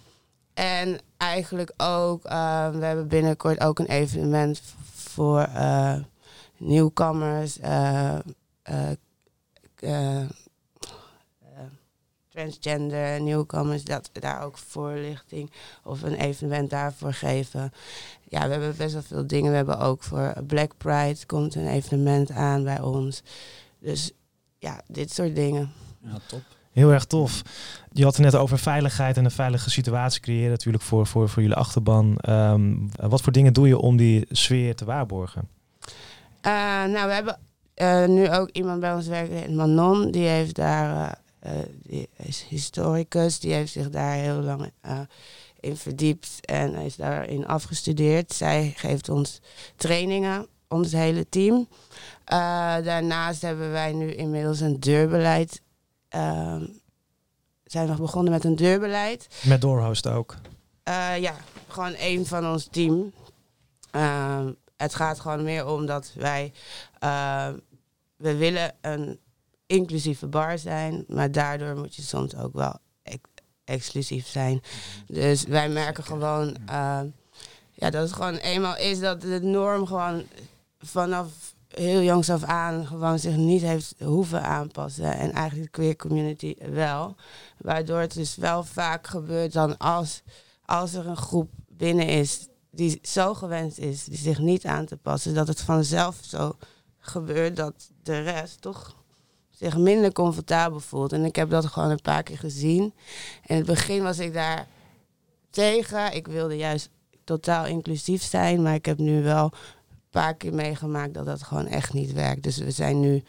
En 0.53 0.99
eigenlijk 1.17 1.73
ook, 1.77 2.23
eh, 2.25 2.69
we 2.69 2.85
hebben 2.85 3.07
binnenkort 3.07 3.59
ook 3.61 3.79
een 3.79 3.85
evenement 3.85 4.61
voor 4.93 5.39
eh, 5.41 5.95
nieuwkomers, 6.57 7.59
eh, 7.59 8.13
eh, 8.15 8.21
eh, 9.79 10.21
eh, 10.21 10.29
transgender 12.33 13.21
nieuwkomers, 13.21 13.83
dat 13.83 14.09
we 14.13 14.19
daar 14.19 14.43
ook 14.43 14.57
voorlichting 14.57 15.51
of 15.83 16.01
een 16.01 16.15
evenement 16.15 16.69
daarvoor 16.69 17.13
geven. 17.13 17.73
Ja, 18.29 18.45
we 18.45 18.51
hebben 18.51 18.75
best 18.77 18.93
wel 18.93 19.01
veel 19.01 19.27
dingen. 19.27 19.49
We 19.49 19.55
hebben 19.55 19.79
ook 19.79 20.03
voor 20.03 20.33
Black 20.47 20.71
Pride 20.77 21.25
komt 21.25 21.55
een 21.55 21.67
evenement 21.67 22.31
aan 22.31 22.63
bij 22.63 22.81
ons. 22.81 23.23
Dus 23.79 24.11
ja, 24.59 24.81
dit 24.87 25.13
soort 25.13 25.35
dingen. 25.35 25.71
Ja, 25.99 26.19
top. 26.27 26.41
Heel 26.71 26.91
erg 26.91 27.05
tof. 27.05 27.41
Je 27.91 28.03
had 28.03 28.15
het 28.15 28.25
net 28.25 28.35
over 28.35 28.59
veiligheid 28.59 29.17
en 29.17 29.25
een 29.25 29.31
veilige 29.31 29.69
situatie 29.69 30.21
creëren 30.21 30.49
natuurlijk 30.49 30.83
voor, 30.83 31.07
voor, 31.07 31.29
voor 31.29 31.41
jullie 31.41 31.57
achterban. 31.57 32.17
Ehm, 32.17 32.75
wat 32.95 33.21
voor 33.21 33.31
dingen 33.31 33.53
doe 33.53 33.67
je 33.67 33.77
om 33.77 33.97
die 33.97 34.25
sfeer 34.29 34.75
te 34.75 34.85
waarborgen? 34.85 35.47
Eh, 36.41 36.51
nou, 36.83 37.07
we 37.07 37.13
hebben 37.13 37.39
eh, 37.73 38.05
nu 38.05 38.31
ook 38.31 38.49
iemand 38.49 38.79
bij 38.79 38.93
ons 38.93 39.07
werken, 39.07 39.55
Manon. 39.55 40.11
Die 40.11 40.27
heeft 40.27 40.55
daar, 40.55 41.09
eh, 41.09 41.17
die 41.83 42.09
is 42.17 42.45
historicus, 42.49 43.39
die 43.39 43.53
heeft 43.53 43.71
zich 43.71 43.89
daar 43.89 44.13
heel 44.13 44.41
lang 44.41 44.71
eh, 44.81 44.99
in 45.59 45.77
verdiept 45.77 46.45
en 46.45 46.75
is 46.75 46.95
daarin 46.95 47.47
afgestudeerd. 47.47 48.33
Zij 48.33 48.73
geeft 48.75 49.09
ons 49.09 49.39
trainingen, 49.75 50.47
ons 50.67 50.91
hele 50.91 51.29
team. 51.29 51.67
Eh, 52.25 52.37
daarnaast 52.83 53.41
hebben 53.41 53.71
wij 53.71 53.93
nu 53.93 54.13
inmiddels 54.13 54.59
een 54.59 54.79
deurbeleid. 54.79 55.61
eh, 56.09 56.61
zijn 57.63 57.87
we 57.87 57.95
begonnen 57.95 58.31
met 58.33 58.43
een 58.43 58.55
deurbeleid. 58.55 59.27
Met 59.41 59.61
Doorhost 59.61 60.07
ook. 60.07 60.35
Eh, 60.83 61.17
ja, 61.17 61.35
gewoon 61.67 61.93
één 61.93 62.25
van 62.25 62.45
ons 62.51 62.67
team. 62.71 63.13
Het 64.77 64.95
gaat 64.95 65.19
gewoon 65.19 65.43
meer 65.43 65.67
om 65.67 65.85
dat 65.85 66.11
wij... 66.15 66.53
we 68.15 68.35
willen 68.37 68.75
een 68.81 69.19
inclusieve 69.65 70.27
bar 70.27 70.57
zijn, 70.57 71.05
maar 71.07 71.31
daardoor 71.31 71.75
moet 71.75 71.95
je 71.95 72.01
soms 72.01 72.35
ook 72.35 72.53
wel 72.53 72.79
ex- 73.03 73.29
exclusief 73.63 74.27
zijn. 74.27 74.61
Dus 75.07 75.43
wij 75.43 75.69
merken 75.69 76.03
gewoon 76.03 76.57
ehm, 76.65 77.07
ja, 77.71 77.89
dat 77.89 78.01
het 78.01 78.13
gewoon 78.13 78.35
eenmaal 78.35 78.77
is 78.77 78.99
dat 78.99 79.21
de 79.21 79.39
norm 79.41 79.85
gewoon 79.85 80.23
vanaf 80.79 81.53
heel 81.67 82.01
jongs 82.01 82.29
af 82.29 82.43
aan 82.43 82.87
gewoon 82.87 83.19
zich 83.19 83.35
niet 83.35 83.61
heeft 83.61 83.95
hoeven 83.99 84.43
aanpassen. 84.43 85.13
En 85.13 85.31
eigenlijk 85.31 85.65
de 85.65 85.77
queer 85.77 85.95
community 85.95 86.55
wel. 86.69 87.15
Waardoor 87.57 87.99
het 87.99 88.13
dus 88.13 88.35
wel 88.35 88.63
vaak 88.63 89.07
gebeurt 89.07 89.53
dan 89.53 89.77
als, 89.77 90.21
als 90.65 90.93
er 90.93 91.07
een 91.07 91.17
groep 91.17 91.49
binnen 91.67 92.07
is 92.07 92.47
die 92.71 92.99
zo 93.01 93.33
gewend 93.33 93.77
is 93.77 94.03
die 94.03 94.17
zich 94.17 94.39
niet 94.39 94.65
aan 94.65 94.85
te 94.85 94.97
passen, 94.97 95.33
dat 95.33 95.47
het 95.47 95.61
vanzelf 95.61 96.17
zo 96.21 96.55
gebeurt 96.99 97.55
dat 97.55 97.91
de 98.03 98.21
rest 98.21 98.61
toch 98.61 99.02
zich 99.57 99.77
minder 99.77 100.11
comfortabel 100.11 100.79
voelt. 100.79 101.13
En 101.13 101.25
ik 101.25 101.35
heb 101.35 101.49
dat 101.49 101.65
gewoon 101.65 101.89
een 101.89 102.01
paar 102.01 102.23
keer 102.23 102.37
gezien. 102.37 102.93
In 103.45 103.55
het 103.55 103.65
begin 103.65 104.03
was 104.03 104.19
ik 104.19 104.33
daar 104.33 104.67
tegen. 105.49 106.15
Ik 106.15 106.27
wilde 106.27 106.57
juist 106.57 106.89
totaal 107.23 107.65
inclusief 107.65 108.23
zijn, 108.23 108.61
maar 108.61 108.73
ik 108.73 108.85
heb 108.85 108.97
nu 108.97 109.23
wel 109.23 109.43
een 109.43 109.99
paar 110.09 110.35
keer 110.35 110.53
meegemaakt 110.53 111.13
dat 111.13 111.25
dat 111.25 111.43
gewoon 111.43 111.67
echt 111.67 111.93
niet 111.93 112.13
werkt. 112.13 112.43
Dus 112.43 112.57
we 112.57 112.71
zijn 112.71 112.99
nu 112.99 113.23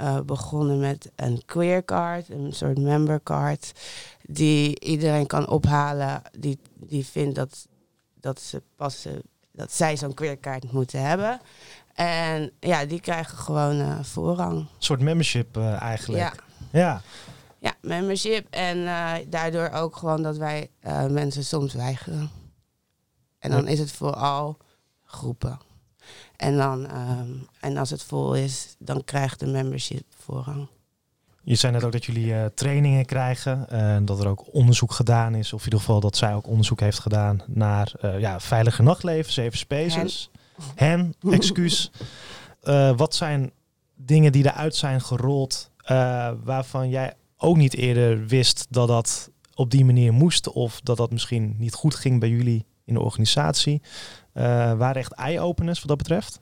uh, 0.00 0.20
begonnen 0.20 0.80
met 0.80 1.10
een 1.16 1.42
queer 1.44 1.84
card, 1.84 2.28
een 2.28 2.52
soort 2.52 2.78
member 2.78 3.22
card, 3.22 3.72
die 4.22 4.80
iedereen 4.80 5.26
kan 5.26 5.48
ophalen 5.48 6.22
die, 6.38 6.58
die 6.74 7.06
vindt 7.06 7.34
dat, 7.34 7.66
dat 8.20 8.40
ze 8.40 8.62
passen, 8.76 9.22
dat 9.52 9.72
zij 9.72 9.96
zo'n 9.96 10.14
queer 10.14 10.36
kaart 10.36 10.72
moeten 10.72 11.02
hebben. 11.02 11.40
En 11.94 12.52
ja, 12.60 12.84
die 12.84 13.00
krijgen 13.00 13.38
gewoon 13.38 13.80
uh, 13.80 14.02
voorrang. 14.02 14.58
Een 14.58 14.68
soort 14.78 15.00
membership 15.00 15.56
uh, 15.56 15.82
eigenlijk. 15.82 16.22
Ja. 16.22 16.32
ja. 16.80 17.02
Ja, 17.58 17.74
membership. 17.80 18.46
En 18.50 18.78
uh, 18.78 19.12
daardoor 19.28 19.70
ook 19.70 19.96
gewoon 19.96 20.22
dat 20.22 20.36
wij 20.36 20.70
mensen 21.08 21.44
soms 21.44 21.74
weigeren. 21.74 22.30
En 23.38 23.50
dan 23.50 23.68
is 23.68 23.78
het 23.78 23.92
vooral 23.92 24.56
groepen. 25.04 25.58
En, 26.36 26.56
dan, 26.56 26.80
um, 26.80 27.48
en 27.60 27.76
als 27.76 27.90
het 27.90 28.02
vol 28.02 28.34
is, 28.34 28.74
dan 28.78 29.04
krijgt 29.04 29.40
de 29.40 29.46
membership 29.46 30.04
voorrang. 30.08 30.68
Je 31.42 31.54
zei 31.54 31.72
net 31.72 31.84
ook 31.84 31.92
dat 31.92 32.04
jullie 32.04 32.26
uh, 32.26 32.44
trainingen 32.44 33.04
krijgen 33.04 33.68
en 33.68 34.04
dat 34.04 34.20
er 34.20 34.28
ook 34.28 34.54
onderzoek 34.54 34.92
gedaan 34.92 35.34
is, 35.34 35.52
of 35.52 35.58
in 35.58 35.64
ieder 35.64 35.78
geval 35.78 36.00
dat 36.00 36.16
zij 36.16 36.34
ook 36.34 36.46
onderzoek 36.46 36.80
heeft 36.80 36.98
gedaan 36.98 37.42
naar 37.46 37.92
uh, 38.02 38.20
ja, 38.20 38.40
veilige 38.40 38.82
nachtleven, 38.82 39.32
safe 39.32 39.56
spaces. 39.56 40.30
Hen 40.74 41.14
excuus. 41.30 41.90
Uh, 42.62 42.96
wat 42.96 43.14
zijn 43.14 43.52
dingen 43.94 44.32
die 44.32 44.44
eruit 44.44 44.74
zijn 44.74 45.00
gerold 45.00 45.70
waarvan 46.44 46.88
jij 46.88 47.14
ook 47.36 47.56
niet 47.56 47.74
eerder 47.74 48.26
wist 48.26 48.66
dat 48.70 48.88
dat 48.88 49.30
op 49.54 49.70
die 49.70 49.84
manier 49.84 50.12
moest 50.12 50.48
of 50.48 50.80
dat 50.80 50.96
dat 50.96 51.10
misschien 51.10 51.54
niet 51.58 51.74
goed 51.74 51.94
ging 51.94 52.20
bij 52.20 52.28
jullie 52.28 52.66
in 52.84 52.94
de 52.94 53.00
organisatie? 53.00 53.82
waren 54.32 54.94
echt 54.94 55.12
eye-openers 55.12 55.78
wat 55.78 55.88
dat 55.88 55.96
betreft? 55.96 56.40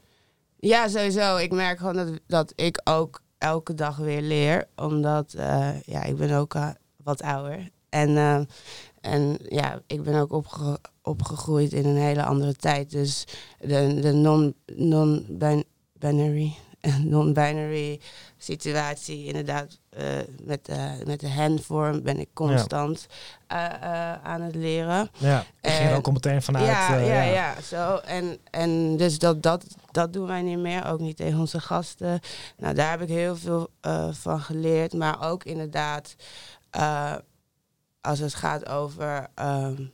Ja, 0.58 0.88
sowieso. 0.88 1.36
Ik 1.36 1.52
merk 1.52 1.78
gewoon 1.78 1.94
dat, 1.94 2.20
dat 2.26 2.52
ik 2.56 2.80
ook 2.84 3.22
elke 3.38 3.74
dag 3.74 3.96
weer 3.96 4.22
leer. 4.22 4.68
Omdat 4.76 5.32
ja, 5.84 6.02
ik 6.02 6.16
ben 6.16 6.30
ook 6.30 6.54
wat 6.96 7.22
ouder. 7.22 7.68
En, 7.88 8.46
en 9.00 9.38
ja, 9.48 9.82
ik 9.86 10.02
ben 10.02 10.14
ook 10.14 10.32
opge 10.32 10.78
opgegroeid 11.02 11.72
in 11.72 11.86
een 11.86 11.96
hele 11.96 12.24
andere 12.24 12.54
tijd. 12.54 12.90
Dus 12.90 13.24
de, 13.60 13.98
de 14.00 14.12
non-binary 14.76 15.64
non 16.00 16.54
non-binary 17.10 18.00
situatie, 18.38 19.24
inderdaad, 19.24 19.78
uh, 19.98 20.04
met, 20.42 20.68
uh, 20.68 20.92
met 21.06 21.20
de 21.20 21.28
hen-vorm 21.28 22.02
ben 22.02 22.18
ik 22.18 22.28
constant 22.32 23.06
ja. 23.48 23.82
uh, 23.82 24.30
aan 24.30 24.40
het 24.40 24.54
leren. 24.54 25.10
Ja, 25.18 25.44
ik 25.60 25.70
ging 25.70 25.90
er 25.90 25.96
ook 25.96 26.06
al 26.06 26.12
meteen 26.12 26.42
vanuit. 26.42 26.66
Ja, 26.66 26.96
ja, 26.96 27.04
ja, 27.04 27.22
ja, 27.22 27.60
zo. 27.60 27.96
En, 27.96 28.38
en 28.50 28.96
dus 28.96 29.18
dat, 29.18 29.42
dat, 29.42 29.64
dat 29.90 30.12
doen 30.12 30.26
wij 30.26 30.42
niet 30.42 30.58
meer, 30.58 30.86
ook 30.86 31.00
niet 31.00 31.16
tegen 31.16 31.38
onze 31.38 31.60
gasten. 31.60 32.20
Nou, 32.56 32.74
daar 32.74 32.90
heb 32.90 33.02
ik 33.02 33.08
heel 33.08 33.36
veel 33.36 33.70
van 34.10 34.40
geleerd, 34.40 34.92
maar 34.92 35.30
ook 35.30 35.44
inderdaad, 35.44 36.14
als 38.00 38.18
het 38.18 38.34
gaat 38.34 38.68
over, 38.68 39.28
um, 39.40 39.92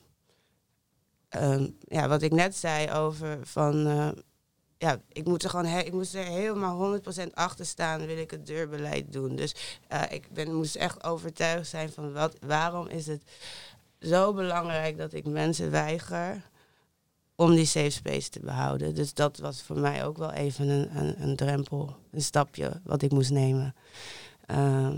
um, 1.37 1.76
ja, 1.81 2.09
wat 2.09 2.22
ik 2.22 2.33
net 2.33 2.57
zei 2.57 2.93
over 2.93 3.39
van 3.43 3.87
ja, 4.79 5.01
ik 5.12 5.24
moet 5.24 5.45
er 5.45 5.51
gewoon 5.51 5.66
ik 5.66 5.93
moest 5.93 6.14
er 6.14 6.24
helemaal 6.24 7.01
100% 7.01 7.33
achter 7.35 7.66
staan, 7.66 8.07
wil 8.07 8.16
ik 8.16 8.31
het 8.31 8.47
deurbeleid 8.47 9.12
doen. 9.12 9.37
Dus 9.37 9.55
uh, 9.93 10.03
ik 10.11 10.33
ben, 10.33 10.55
moest 10.55 10.76
echt 10.76 11.05
overtuigd 11.05 11.68
zijn 11.68 11.93
van 11.93 12.12
wat, 12.12 12.37
waarom 12.47 12.87
is 12.87 13.07
het 13.07 13.22
zo 14.01 14.35
belangrijk 14.35 14.99
dat 14.99 15.12
ik 15.12 15.26
mensen 15.26 15.70
weiger 15.70 16.51
om 17.35 17.55
die 17.55 17.64
safe 17.64 17.91
space 17.91 18.29
te 18.29 18.41
behouden. 18.41 18.95
Dus 18.95 19.14
dat 19.14 19.39
was 19.39 19.62
voor 19.62 19.79
mij 19.79 20.05
ook 20.05 20.18
wel 20.18 20.33
even 20.33 20.68
een, 20.68 20.97
een, 20.97 21.22
een 21.22 21.37
drempel, 21.37 21.97
een 22.11 22.22
stapje 22.22 22.81
wat 22.85 23.03
ik 23.03 23.12
moest 23.12 23.31
nemen. 23.31 23.74
Uh, 24.51 24.91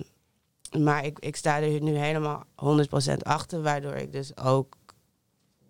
maar 0.78 1.04
ik, 1.04 1.18
ik 1.18 1.36
sta 1.36 1.60
er 1.60 1.82
nu 1.82 1.96
helemaal 1.96 2.44
100% 3.12 3.16
achter, 3.22 3.62
waardoor 3.62 3.94
ik 3.94 4.12
dus 4.12 4.36
ook 4.36 4.76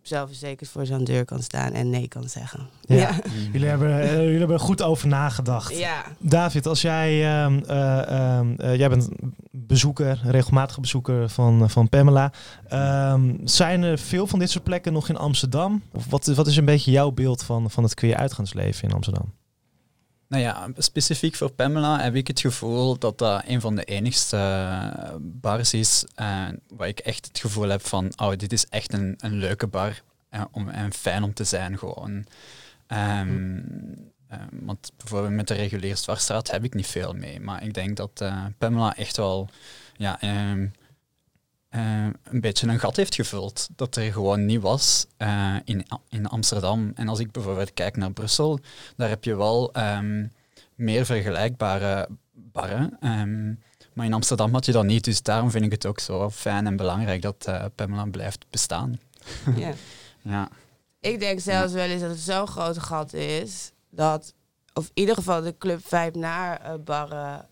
zelfverzekerd 0.02 0.70
voor 0.70 0.86
zo'n 0.86 1.04
deur 1.04 1.24
kan 1.24 1.42
staan 1.42 1.72
en 1.72 1.90
nee 1.90 2.08
kan 2.08 2.28
zeggen. 2.28 2.68
Ja. 2.80 2.96
ja. 2.96 3.20
Jullie, 3.52 3.68
hebben, 3.68 3.88
uh, 3.88 4.14
jullie 4.14 4.38
hebben 4.38 4.56
er 4.56 4.62
goed 4.62 4.82
over 4.82 5.08
nagedacht. 5.08 5.78
Ja. 5.78 6.04
David, 6.18 6.66
als 6.66 6.80
jij, 6.82 7.12
uh, 7.46 7.56
uh, 7.68 8.76
jij 8.76 8.88
bent 8.88 9.08
bezoeker, 9.50 10.20
regelmatige 10.24 10.80
bezoeker 10.80 11.28
van, 11.28 11.70
van 11.70 11.88
Pamela. 11.88 12.32
Ehm, 12.68 13.36
zijn 13.44 13.82
er 13.82 13.98
veel 13.98 14.26
van 14.26 14.38
dit 14.38 14.50
soort 14.50 14.64
plekken 14.64 14.92
nog 14.92 15.08
in 15.08 15.16
Amsterdam? 15.16 15.82
Of 15.92 16.06
wat, 16.06 16.26
wat 16.26 16.46
is 16.46 16.56
een 16.56 16.64
beetje 16.64 16.90
jouw 16.90 17.10
beeld 17.10 17.42
van, 17.42 17.70
van 17.70 17.82
het 17.82 17.94
queer 17.94 18.16
uitgaansleven 18.16 18.88
in 18.88 18.94
Amsterdam? 18.94 19.32
Nou 20.30 20.42
ja, 20.42 20.68
specifiek 20.76 21.34
voor 21.34 21.50
Pamela 21.50 22.00
heb 22.00 22.14
ik 22.14 22.26
het 22.26 22.40
gevoel 22.40 22.98
dat 22.98 23.18
dat 23.18 23.42
een 23.46 23.60
van 23.60 23.76
de 23.76 23.84
enigste 23.84 24.36
uh, 24.36 25.14
bars 25.20 25.74
is 25.74 26.04
uh, 26.20 26.48
waar 26.68 26.88
ik 26.88 26.98
echt 26.98 27.26
het 27.26 27.38
gevoel 27.38 27.68
heb 27.68 27.86
van, 27.86 28.12
oh, 28.16 28.30
dit 28.36 28.52
is 28.52 28.66
echt 28.66 28.92
een, 28.92 29.14
een 29.18 29.34
leuke 29.34 29.66
bar 29.66 30.02
uh, 30.30 30.44
om, 30.50 30.68
en 30.68 30.92
fijn 30.92 31.22
om 31.22 31.34
te 31.34 31.44
zijn 31.44 31.78
gewoon. 31.78 32.24
Um, 32.88 34.12
want 34.50 34.92
bijvoorbeeld 34.96 35.32
met 35.32 35.48
de 35.48 35.54
reguliere 35.54 35.96
Zwartstraat 35.96 36.50
heb 36.50 36.64
ik 36.64 36.74
niet 36.74 36.86
veel 36.86 37.12
mee, 37.12 37.40
maar 37.40 37.62
ik 37.64 37.74
denk 37.74 37.96
dat 37.96 38.24
Pamela 38.58 38.96
echt 38.96 39.16
wel 39.16 39.48
ja, 39.96 40.22
um, 40.50 40.72
uh, 41.74 42.06
een 42.22 42.40
beetje 42.40 42.68
een 42.68 42.78
gat 42.78 42.96
heeft 42.96 43.14
gevuld. 43.14 43.68
Dat 43.76 43.96
er 43.96 44.12
gewoon 44.12 44.46
niet 44.46 44.60
was 44.60 45.06
uh, 45.18 45.56
in, 45.64 45.86
in 46.08 46.26
Amsterdam. 46.26 46.92
En 46.94 47.08
als 47.08 47.18
ik 47.18 47.30
bijvoorbeeld 47.30 47.74
kijk 47.74 47.96
naar 47.96 48.12
Brussel, 48.12 48.58
daar 48.96 49.08
heb 49.08 49.24
je 49.24 49.36
wel 49.36 49.76
um, 49.76 50.32
meer 50.74 51.04
vergelijkbare 51.04 52.08
barren. 52.32 52.96
Um, 53.00 53.62
maar 53.92 54.06
in 54.06 54.14
Amsterdam 54.14 54.52
had 54.52 54.66
je 54.66 54.72
dat 54.72 54.84
niet. 54.84 55.04
Dus 55.04 55.22
daarom 55.22 55.50
vind 55.50 55.64
ik 55.64 55.72
het 55.72 55.86
ook 55.86 56.00
zo 56.00 56.30
fijn 56.30 56.66
en 56.66 56.76
belangrijk 56.76 57.22
dat 57.22 57.46
uh, 57.48 57.64
Pamela 57.74 58.04
blijft 58.04 58.46
bestaan. 58.50 59.00
Ja. 59.56 59.72
ja. 60.22 60.48
Ik 61.00 61.20
denk 61.20 61.40
zelfs 61.40 61.72
wel 61.72 61.84
eens 61.84 62.00
dat 62.00 62.10
het 62.10 62.18
zo'n 62.18 62.46
groot 62.46 62.78
gat 62.78 63.12
is 63.12 63.72
dat, 63.90 64.34
of 64.72 64.84
in 64.84 64.90
ieder 64.94 65.14
geval 65.14 65.42
de 65.42 65.58
Club 65.58 65.80
5 65.86 66.14
naar 66.14 66.80
barren 66.80 67.48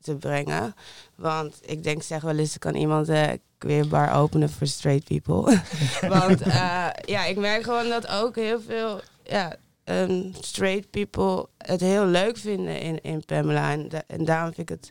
te 0.00 0.16
brengen. 0.16 0.74
Want 1.14 1.60
ik 1.62 1.82
denk, 1.82 2.02
zeg 2.02 2.22
wel 2.22 2.38
eens, 2.38 2.58
kan 2.58 2.74
iemand 2.74 3.08
uh, 3.08 3.30
weer 3.64 3.88
bar 3.88 4.12
openen 4.12 4.50
voor 4.50 4.66
straight 4.66 5.04
people. 5.04 5.62
Want 6.18 6.46
uh, 6.46 6.88
ja, 7.04 7.24
ik 7.24 7.36
merk 7.36 7.62
gewoon 7.62 7.88
dat 7.88 8.06
ook 8.08 8.36
heel 8.36 8.60
veel 8.60 9.00
ja, 9.22 9.56
um, 9.84 10.32
straight 10.40 10.90
people 10.90 11.48
het 11.58 11.80
heel 11.80 12.06
leuk 12.06 12.36
vinden 12.36 12.80
in, 12.80 13.00
in 13.02 13.24
Pamela. 13.24 13.72
En, 13.72 13.88
en 14.06 14.24
daarom 14.24 14.54
vind 14.54 14.70
ik 14.70 14.76
het, 14.76 14.90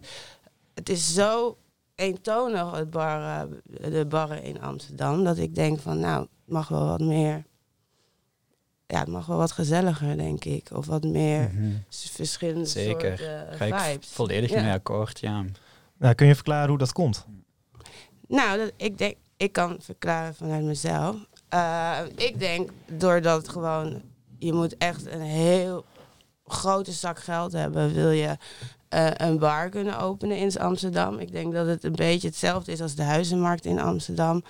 het 0.73 0.89
is 0.89 1.13
zo 1.13 1.57
eentonig, 1.95 2.71
het 2.71 2.89
bar, 2.89 3.19
uh, 3.19 3.91
de 3.91 4.05
barren 4.05 4.43
in 4.43 4.61
Amsterdam, 4.61 5.23
dat 5.23 5.37
ik 5.37 5.55
denk 5.55 5.79
van, 5.79 5.99
nou, 5.99 6.21
het 6.21 6.53
mag 6.53 6.67
wel 6.67 6.85
wat 6.85 7.01
meer 7.01 7.43
ja, 8.93 8.99
het 8.99 9.07
mag 9.07 9.25
wel 9.25 9.37
wat 9.37 9.51
gezelliger, 9.51 10.17
denk 10.17 10.45
ik. 10.45 10.69
Of 10.71 10.85
wat 10.85 11.03
meer 11.03 11.39
mm 11.39 11.57
-hmm. 11.57 11.83
verschillende 11.89 12.65
Zeker. 12.65 13.17
soorten 13.17 13.57
Ga 13.57 13.65
ik 13.65 13.75
vibes. 13.75 14.07
volledig 14.07 14.49
Ja. 14.49 14.61
mee 14.61 14.71
akkoord, 14.71 15.19
ja. 15.19 15.45
Nou, 15.97 16.15
kun 16.15 16.27
je 16.27 16.35
verklaren 16.35 16.69
hoe 16.69 16.77
dat 16.77 16.91
komt? 16.91 17.25
Nou, 18.33 18.71
ik 18.77 18.97
denk, 18.97 19.15
ik 19.37 19.51
kan 19.51 19.77
verklaren 19.79 20.35
vanuit 20.35 20.63
mezelf. 20.63 21.15
Uh, 21.53 21.99
ik 22.15 22.39
denk 22.39 22.69
doordat 22.91 23.49
gewoon, 23.49 24.01
je 24.39 24.53
moet 24.53 24.77
echt 24.77 25.05
een 25.05 25.21
heel 25.21 25.85
grote 26.45 26.91
zak 26.91 27.19
geld 27.19 27.51
hebben, 27.51 27.93
wil 27.93 28.09
je 28.09 28.37
uh, 28.93 29.09
een 29.13 29.39
bar 29.39 29.69
kunnen 29.69 29.99
openen 29.99 30.37
in 30.37 30.59
Amsterdam. 30.59 31.19
Ik 31.19 31.31
denk 31.31 31.53
dat 31.53 31.67
het 31.67 31.83
een 31.83 31.95
beetje 31.95 32.27
hetzelfde 32.27 32.71
is 32.71 32.81
als 32.81 32.95
de 32.95 33.03
huizenmarkt 33.03 33.65
in 33.65 33.79
Amsterdam. 33.79 34.43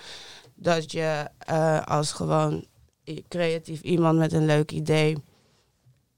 Dat 0.55 0.91
je 0.91 1.29
uh, 1.49 1.81
als 1.81 2.11
gewoon 2.11 2.65
creatief 3.27 3.81
iemand 3.81 4.17
met 4.17 4.33
een 4.33 4.45
leuk 4.45 4.71
idee 4.71 5.17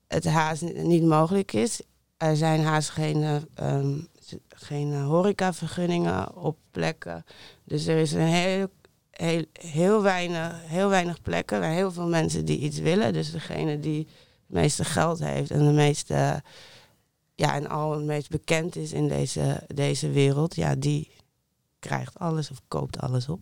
het 0.08 0.26
haast 0.26 0.62
niet 0.62 1.04
mogelijk 1.04 1.54
is. 1.54 1.82
Er 2.18 2.36
zijn 2.36 2.64
haast 2.64 2.90
geen, 2.90 3.48
um, 3.62 4.08
geen 4.50 5.02
horecavergunningen 5.02 6.36
op 6.36 6.58
plekken. 6.72 7.26
Dus 7.64 7.86
er 7.86 7.98
is 7.98 8.12
een 8.12 8.20
heel, 8.20 8.68
heel, 9.12 9.46
heel, 9.54 10.02
weinig, 10.02 10.62
heel 10.64 10.90
weinig 10.90 11.22
plekken 11.22 11.60
waar 11.60 11.72
heel 11.72 11.92
veel 11.92 12.08
mensen 12.08 12.46
die 12.46 12.60
iets 12.60 12.80
willen. 12.80 13.14
Dus 13.14 13.32
degene 13.32 13.80
die 13.80 14.08
het 14.48 14.56
meeste 14.56 14.86
geld 14.86 15.20
heeft 15.20 15.52
en 15.52 15.66
de 15.66 15.72
meeste 15.72 16.44
ja, 17.36 17.56
en 17.56 17.70
al 17.70 17.92
het 17.92 18.04
meest 18.04 18.30
bekend 18.30 18.76
is 18.76 18.92
in 18.92 19.08
deze, 19.08 19.64
deze 19.74 20.12
wereld, 20.12 20.56
ja, 20.56 20.76
die 20.76 21.12
krijgt 21.80 22.20
alles 22.20 22.52
of 22.52 22.62
koopt 22.68 23.00
alles 23.00 23.30
op. 23.30 23.40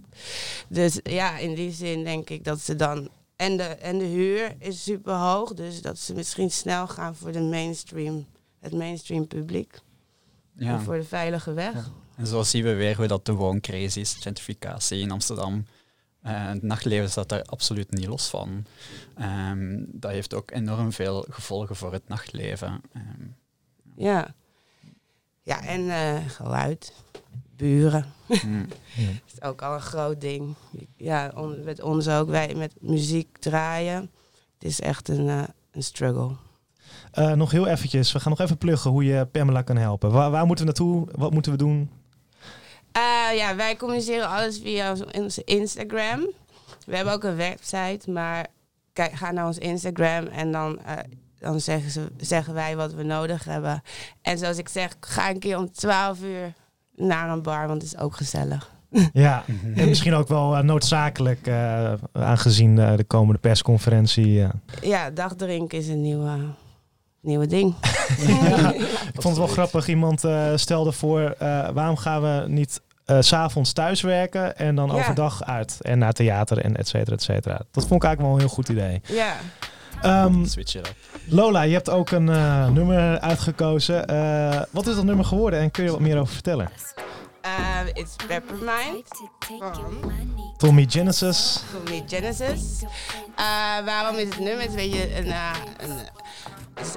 Dus 0.68 1.00
ja, 1.04 1.38
in 1.38 1.56
die 1.56 1.72
zin 1.72 2.04
denk 2.04 2.30
ik 2.30 2.44
dat 2.44 2.60
ze 2.60 2.76
dan 2.76 3.10
en 3.36 3.58
de, 3.58 3.64
en 3.64 3.98
de 3.98 4.06
huur 4.06 4.56
is 4.60 4.84
super 4.84 5.14
hoog, 5.14 5.54
dus 5.54 5.82
dat 5.82 5.98
ze 6.00 6.14
misschien 6.14 6.52
snel 6.52 6.88
gaan 6.88 7.16
voor 7.16 7.32
de 7.32 7.42
mainstream 7.42 8.26
het 8.60 8.74
mainstream 8.74 9.28
publiek. 9.28 9.80
Ja. 10.56 10.80
Voor 10.80 10.96
de 10.96 11.04
veilige 11.04 11.54
weg. 11.54 11.74
Ja. 11.74 11.84
En 12.16 12.28
zo 12.28 12.44
zien 12.44 12.64
we 12.64 12.74
weer 12.74 12.96
hoe 12.96 13.08
dat 13.08 13.26
de 13.26 13.32
wooncraze 13.34 14.00
is, 14.00 14.14
gentrificatie 14.14 15.00
in 15.02 15.12
Amsterdam. 15.12 15.66
Eh, 16.22 16.48
het 16.48 16.64
nachtleven 16.64 17.10
staat 17.10 17.30
daar 17.30 17.44
absoluut 17.44 17.92
niet 17.92 18.06
los 18.08 18.28
van. 18.30 18.66
Ehm, 19.16 19.84
dat 19.88 20.12
heeft 20.12 20.34
ook 20.34 20.52
enorm 20.52 20.92
veel 20.92 21.26
gevolgen 21.30 21.76
voor 21.76 21.94
het 21.94 22.08
nachtleven. 22.08 22.82
Ehm, 22.94 23.26
Ja. 23.96 24.34
Ja, 25.42 25.64
en 25.64 25.90
eh, 25.90 26.30
geluid. 26.30 26.94
Buren. 27.56 28.06
mm. 28.46 28.66
is 29.34 29.42
ook 29.42 29.62
al 29.62 29.74
een 29.74 29.82
groot 29.82 30.22
ding. 30.22 30.56
Ja, 30.98 31.32
on- 31.36 31.64
met 31.64 31.82
ons 31.82 32.08
ook. 32.08 32.30
Wij 32.30 32.56
met 32.56 32.74
muziek 32.82 33.38
draaien. 33.38 34.12
Het 34.54 34.64
is 34.72 34.80
echt 34.80 35.08
een, 35.10 35.28
eh, 35.30 35.44
een 35.72 35.84
struggle. 35.84 36.36
Eh, 37.14 37.32
nog 37.32 37.52
heel 37.52 37.68
eventjes, 37.68 38.12
we 38.12 38.20
gaan 38.20 38.30
nog 38.32 38.40
even 38.42 38.58
pluggen 38.58 38.92
hoe 38.92 39.04
je 39.06 39.26
Pamela 39.26 39.62
kan 39.62 39.78
helpen. 39.78 40.12
Waar, 40.12 40.32
waar 40.32 40.46
moeten 40.46 40.66
we 40.66 40.72
naartoe? 40.72 41.08
Wat 41.12 41.32
moeten 41.34 41.52
we 41.52 41.58
doen? 41.58 41.90
Eh, 42.92 43.38
ja, 43.38 43.56
wij 43.56 43.76
communiceren 43.76 44.30
alles 44.30 44.60
via 44.64 44.96
onze- 45.18 45.44
Instagram. 45.44 46.28
We 46.86 46.96
hebben 46.96 47.14
ook 47.14 47.24
een 47.24 47.36
website, 47.36 48.12
maar 48.12 48.46
kijk, 48.94 49.12
ga 49.14 49.32
naar 49.32 49.46
ons 49.46 49.58
Instagram 49.58 50.26
en 50.26 50.52
dan, 50.52 50.80
eh, 50.86 50.94
dan 51.40 51.60
zeggen, 51.60 51.92
ze, 51.92 52.08
zeggen 52.18 52.54
wij 52.54 52.76
wat 52.76 52.94
we 52.94 53.04
nodig 53.04 53.44
hebben. 53.44 53.82
En 54.22 54.38
zoals 54.38 54.58
ik 54.58 54.70
zeg, 54.70 54.96
ga 55.00 55.30
een 55.30 55.40
keer 55.40 55.58
om 55.58 55.72
12 55.72 56.22
uur 56.22 56.54
naar 56.96 57.30
een 57.30 57.42
bar, 57.42 57.68
want 57.68 57.82
het 57.82 57.94
is 57.94 58.00
ook 58.00 58.16
gezellig. 58.16 58.72
Ja, 59.14 59.44
en 59.76 59.88
misschien 59.88 60.14
ook 60.14 60.28
wel 60.28 60.64
noodzakelijk, 60.64 61.48
aangezien 62.14 62.76
de 62.76 63.04
komende 63.08 63.40
persconferentie. 63.40 64.48
Ja, 64.82 65.10
dagdrink 65.10 65.74
is 65.74 65.88
een 65.88 66.02
nieuwe, 66.02 66.38
nieuwe 67.24 67.48
ding. 67.48 67.76
Ik 69.14 69.22
vond 69.22 69.24
het 69.24 69.38
wel 69.38 69.48
grappig. 69.48 69.88
Iemand 69.88 70.24
eh, 70.24 70.48
stelde 70.56 70.92
voor, 70.92 71.36
eh, 71.40 71.70
waarom 71.74 71.98
gaan 71.98 72.22
we 72.22 72.44
niet 72.48 72.82
eh, 73.06 73.18
s 73.20 73.28
s'avonds 73.28 73.74
thuis 73.74 74.02
werken 74.02 74.58
en 74.58 74.76
dan 74.76 74.88
Ja. 74.88 74.94
overdag 74.94 75.44
uit 75.44 75.78
en 75.82 75.98
naar 76.00 76.14
theater 76.14 76.58
en 76.58 76.76
et 76.78 76.88
cetera, 76.88 77.16
et 77.16 77.22
cetera. 77.24 77.62
Dat 77.72 77.88
vond 77.88 78.04
ik 78.04 78.08
eigenlijk 78.08 78.22
wel 78.22 78.32
een 78.32 78.40
heel 78.40 78.50
goed 78.56 78.70
idee. 78.70 79.02
ja. 79.08 79.34
Ehm, 80.02 80.46
Switch 80.46 80.76
it 80.76 80.88
up. 80.88 80.96
Lola, 81.26 81.62
je 81.62 81.74
hebt 81.74 81.90
ook 81.90 82.12
een 82.12 82.30
eh, 82.30 82.68
nummer 82.70 83.20
uitgekozen. 83.20 84.08
Eh, 84.08 84.62
wat 84.70 84.88
is 84.88 84.96
dat 84.96 85.04
nummer 85.04 85.26
geworden 85.26 85.60
en 85.60 85.72
kun 85.72 85.84
je 85.84 85.90
er 85.90 85.96
wat 85.96 86.06
meer 86.08 86.20
over 86.20 86.34
vertellen? 86.34 86.70
Uh, 87.46 87.52
it's 87.94 88.16
Peppermint 88.28 89.08
van 89.60 89.72
Tommy 90.58 90.86
Genesis. 90.90 91.64
Tommy 91.74 92.04
Genesis. 92.08 92.82
Uh, 92.84 92.88
waarom 93.86 94.16
is 94.16 94.26
het 94.28 94.40
nummer? 94.40 94.62
Het 94.66 94.74
is 94.76 94.84
een 94.84 94.90
beetje 94.92 95.18
een, 95.18 95.26
uh, 95.26 95.50
een, 95.78 95.90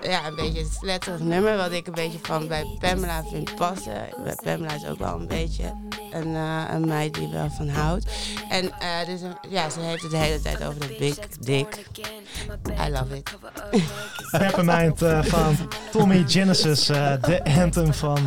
ja, 0.02 0.26
een 0.26 0.34
beetje 0.34 0.60
een 0.60 0.70
sletterig 0.80 1.20
nummer, 1.20 1.56
wat 1.56 1.72
ik 1.72 1.86
een 1.86 1.92
beetje 1.92 2.18
van 2.22 2.48
bij 2.48 2.76
Pamela 2.78 3.22
vind 3.30 3.54
passen. 3.54 4.08
Pamela 4.42 4.74
is 4.74 4.86
ook 4.86 4.98
wel 4.98 5.14
een 5.20 5.26
beetje 5.26 5.72
een, 6.12 6.28
uh, 6.28 6.62
een 6.70 6.86
meid 6.86 7.14
die 7.14 7.28
wel 7.28 7.50
van 7.50 7.68
houdt. 7.68 8.06
En 8.48 8.62
dus, 9.06 9.20
ja, 9.48 9.70
ze 9.70 9.80
heeft 9.80 10.02
het 10.02 10.10
de 10.10 10.16
hele 10.16 10.40
tijd 10.40 10.64
over 10.64 10.80
de 10.80 10.96
big 10.98 11.18
dick. 11.40 11.86
I 12.86 12.90
love 12.90 13.16
it. 13.16 13.36
Peppermint 14.38 15.02
eh, 15.02 15.24
van 15.24 15.56
Tommy 15.92 16.24
Genesis, 16.26 16.86
de 16.86 17.40
anthem 17.44 17.94
van 17.94 18.18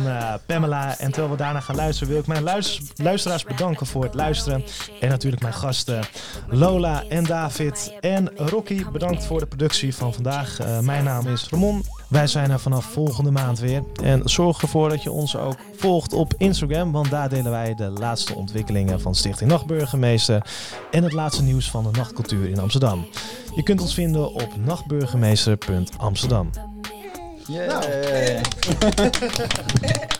Pamela. 0.46 0.98
En 0.98 1.10
terwijl 1.10 1.30
we 1.30 1.36
daarna 1.36 1.60
gaan 1.60 1.76
luisteren, 1.76 2.12
wil 2.12 2.20
ik 2.20 2.26
mijn 2.26 2.42
luis- 2.42 2.80
luisteraars 2.96 3.44
bedanken 3.44 3.86
voor 3.86 4.04
het 4.04 4.14
luisteren. 4.14 4.64
En 5.00 5.08
natuurlijk 5.08 5.42
mijn 5.42 5.54
gasten 5.54 6.04
Lola 6.48 7.04
en 7.08 7.24
David 7.24 7.92
en 8.00 8.30
Rocky. 8.36 8.84
Bedankt 8.92 9.24
voor 9.24 9.40
de 9.40 9.46
productie 9.46 9.94
van 9.94 10.14
vandaag. 10.14 10.58
Mijn 10.80 11.04
naam 11.04 11.26
is 11.26 11.39
Ramon. 11.48 11.84
Wij 12.08 12.26
zijn 12.26 12.50
er 12.50 12.60
vanaf 12.60 12.84
volgende 12.84 13.30
maand 13.30 13.58
weer. 13.58 13.82
En 14.02 14.20
zorg 14.24 14.62
ervoor 14.62 14.88
dat 14.88 15.02
je 15.02 15.10
ons 15.10 15.36
ook 15.36 15.56
volgt 15.76 16.12
op 16.12 16.34
Instagram, 16.38 16.92
want 16.92 17.10
daar 17.10 17.28
delen 17.28 17.50
wij 17.50 17.74
de 17.74 17.90
laatste 17.90 18.34
ontwikkelingen 18.34 19.00
van 19.00 19.14
Stichting 19.14 19.50
Nachtburgemeester 19.50 20.46
en 20.90 21.02
het 21.02 21.12
laatste 21.12 21.42
nieuws 21.42 21.70
van 21.70 21.84
de 21.84 21.90
nachtcultuur 21.90 22.48
in 22.48 22.60
Amsterdam. 22.60 23.06
Je 23.54 23.62
kunt 23.62 23.80
ons 23.80 23.94
vinden 23.94 24.32
op 24.32 24.48
nachtburgemeester.amsterdam. 24.64 26.50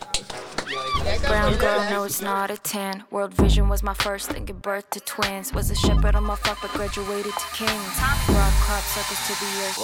Brown 1.27 1.57
girl, 1.57 1.89
no, 1.89 2.03
it's 2.03 2.21
not 2.21 2.51
a 2.51 2.57
10. 2.57 3.05
World 3.09 3.33
vision 3.33 3.69
was 3.69 3.81
my 3.81 3.93
first 3.95 4.29
thing, 4.29 4.45
give 4.45 4.61
birth 4.61 4.89
to 4.91 4.99
twins. 4.99 5.51
Was 5.53 5.71
a 5.71 5.75
shepherd 5.75 6.15
on 6.15 6.23
my 6.23 6.35
flock, 6.35 6.59
but 6.61 6.71
graduated 6.71 7.33
to 7.33 7.45
kings. 7.53 7.99
Broad 8.27 8.53
crop 8.61 8.83
circles 8.83 9.19
to 9.27 9.33
the 9.39 9.45
earth. 9.65 9.77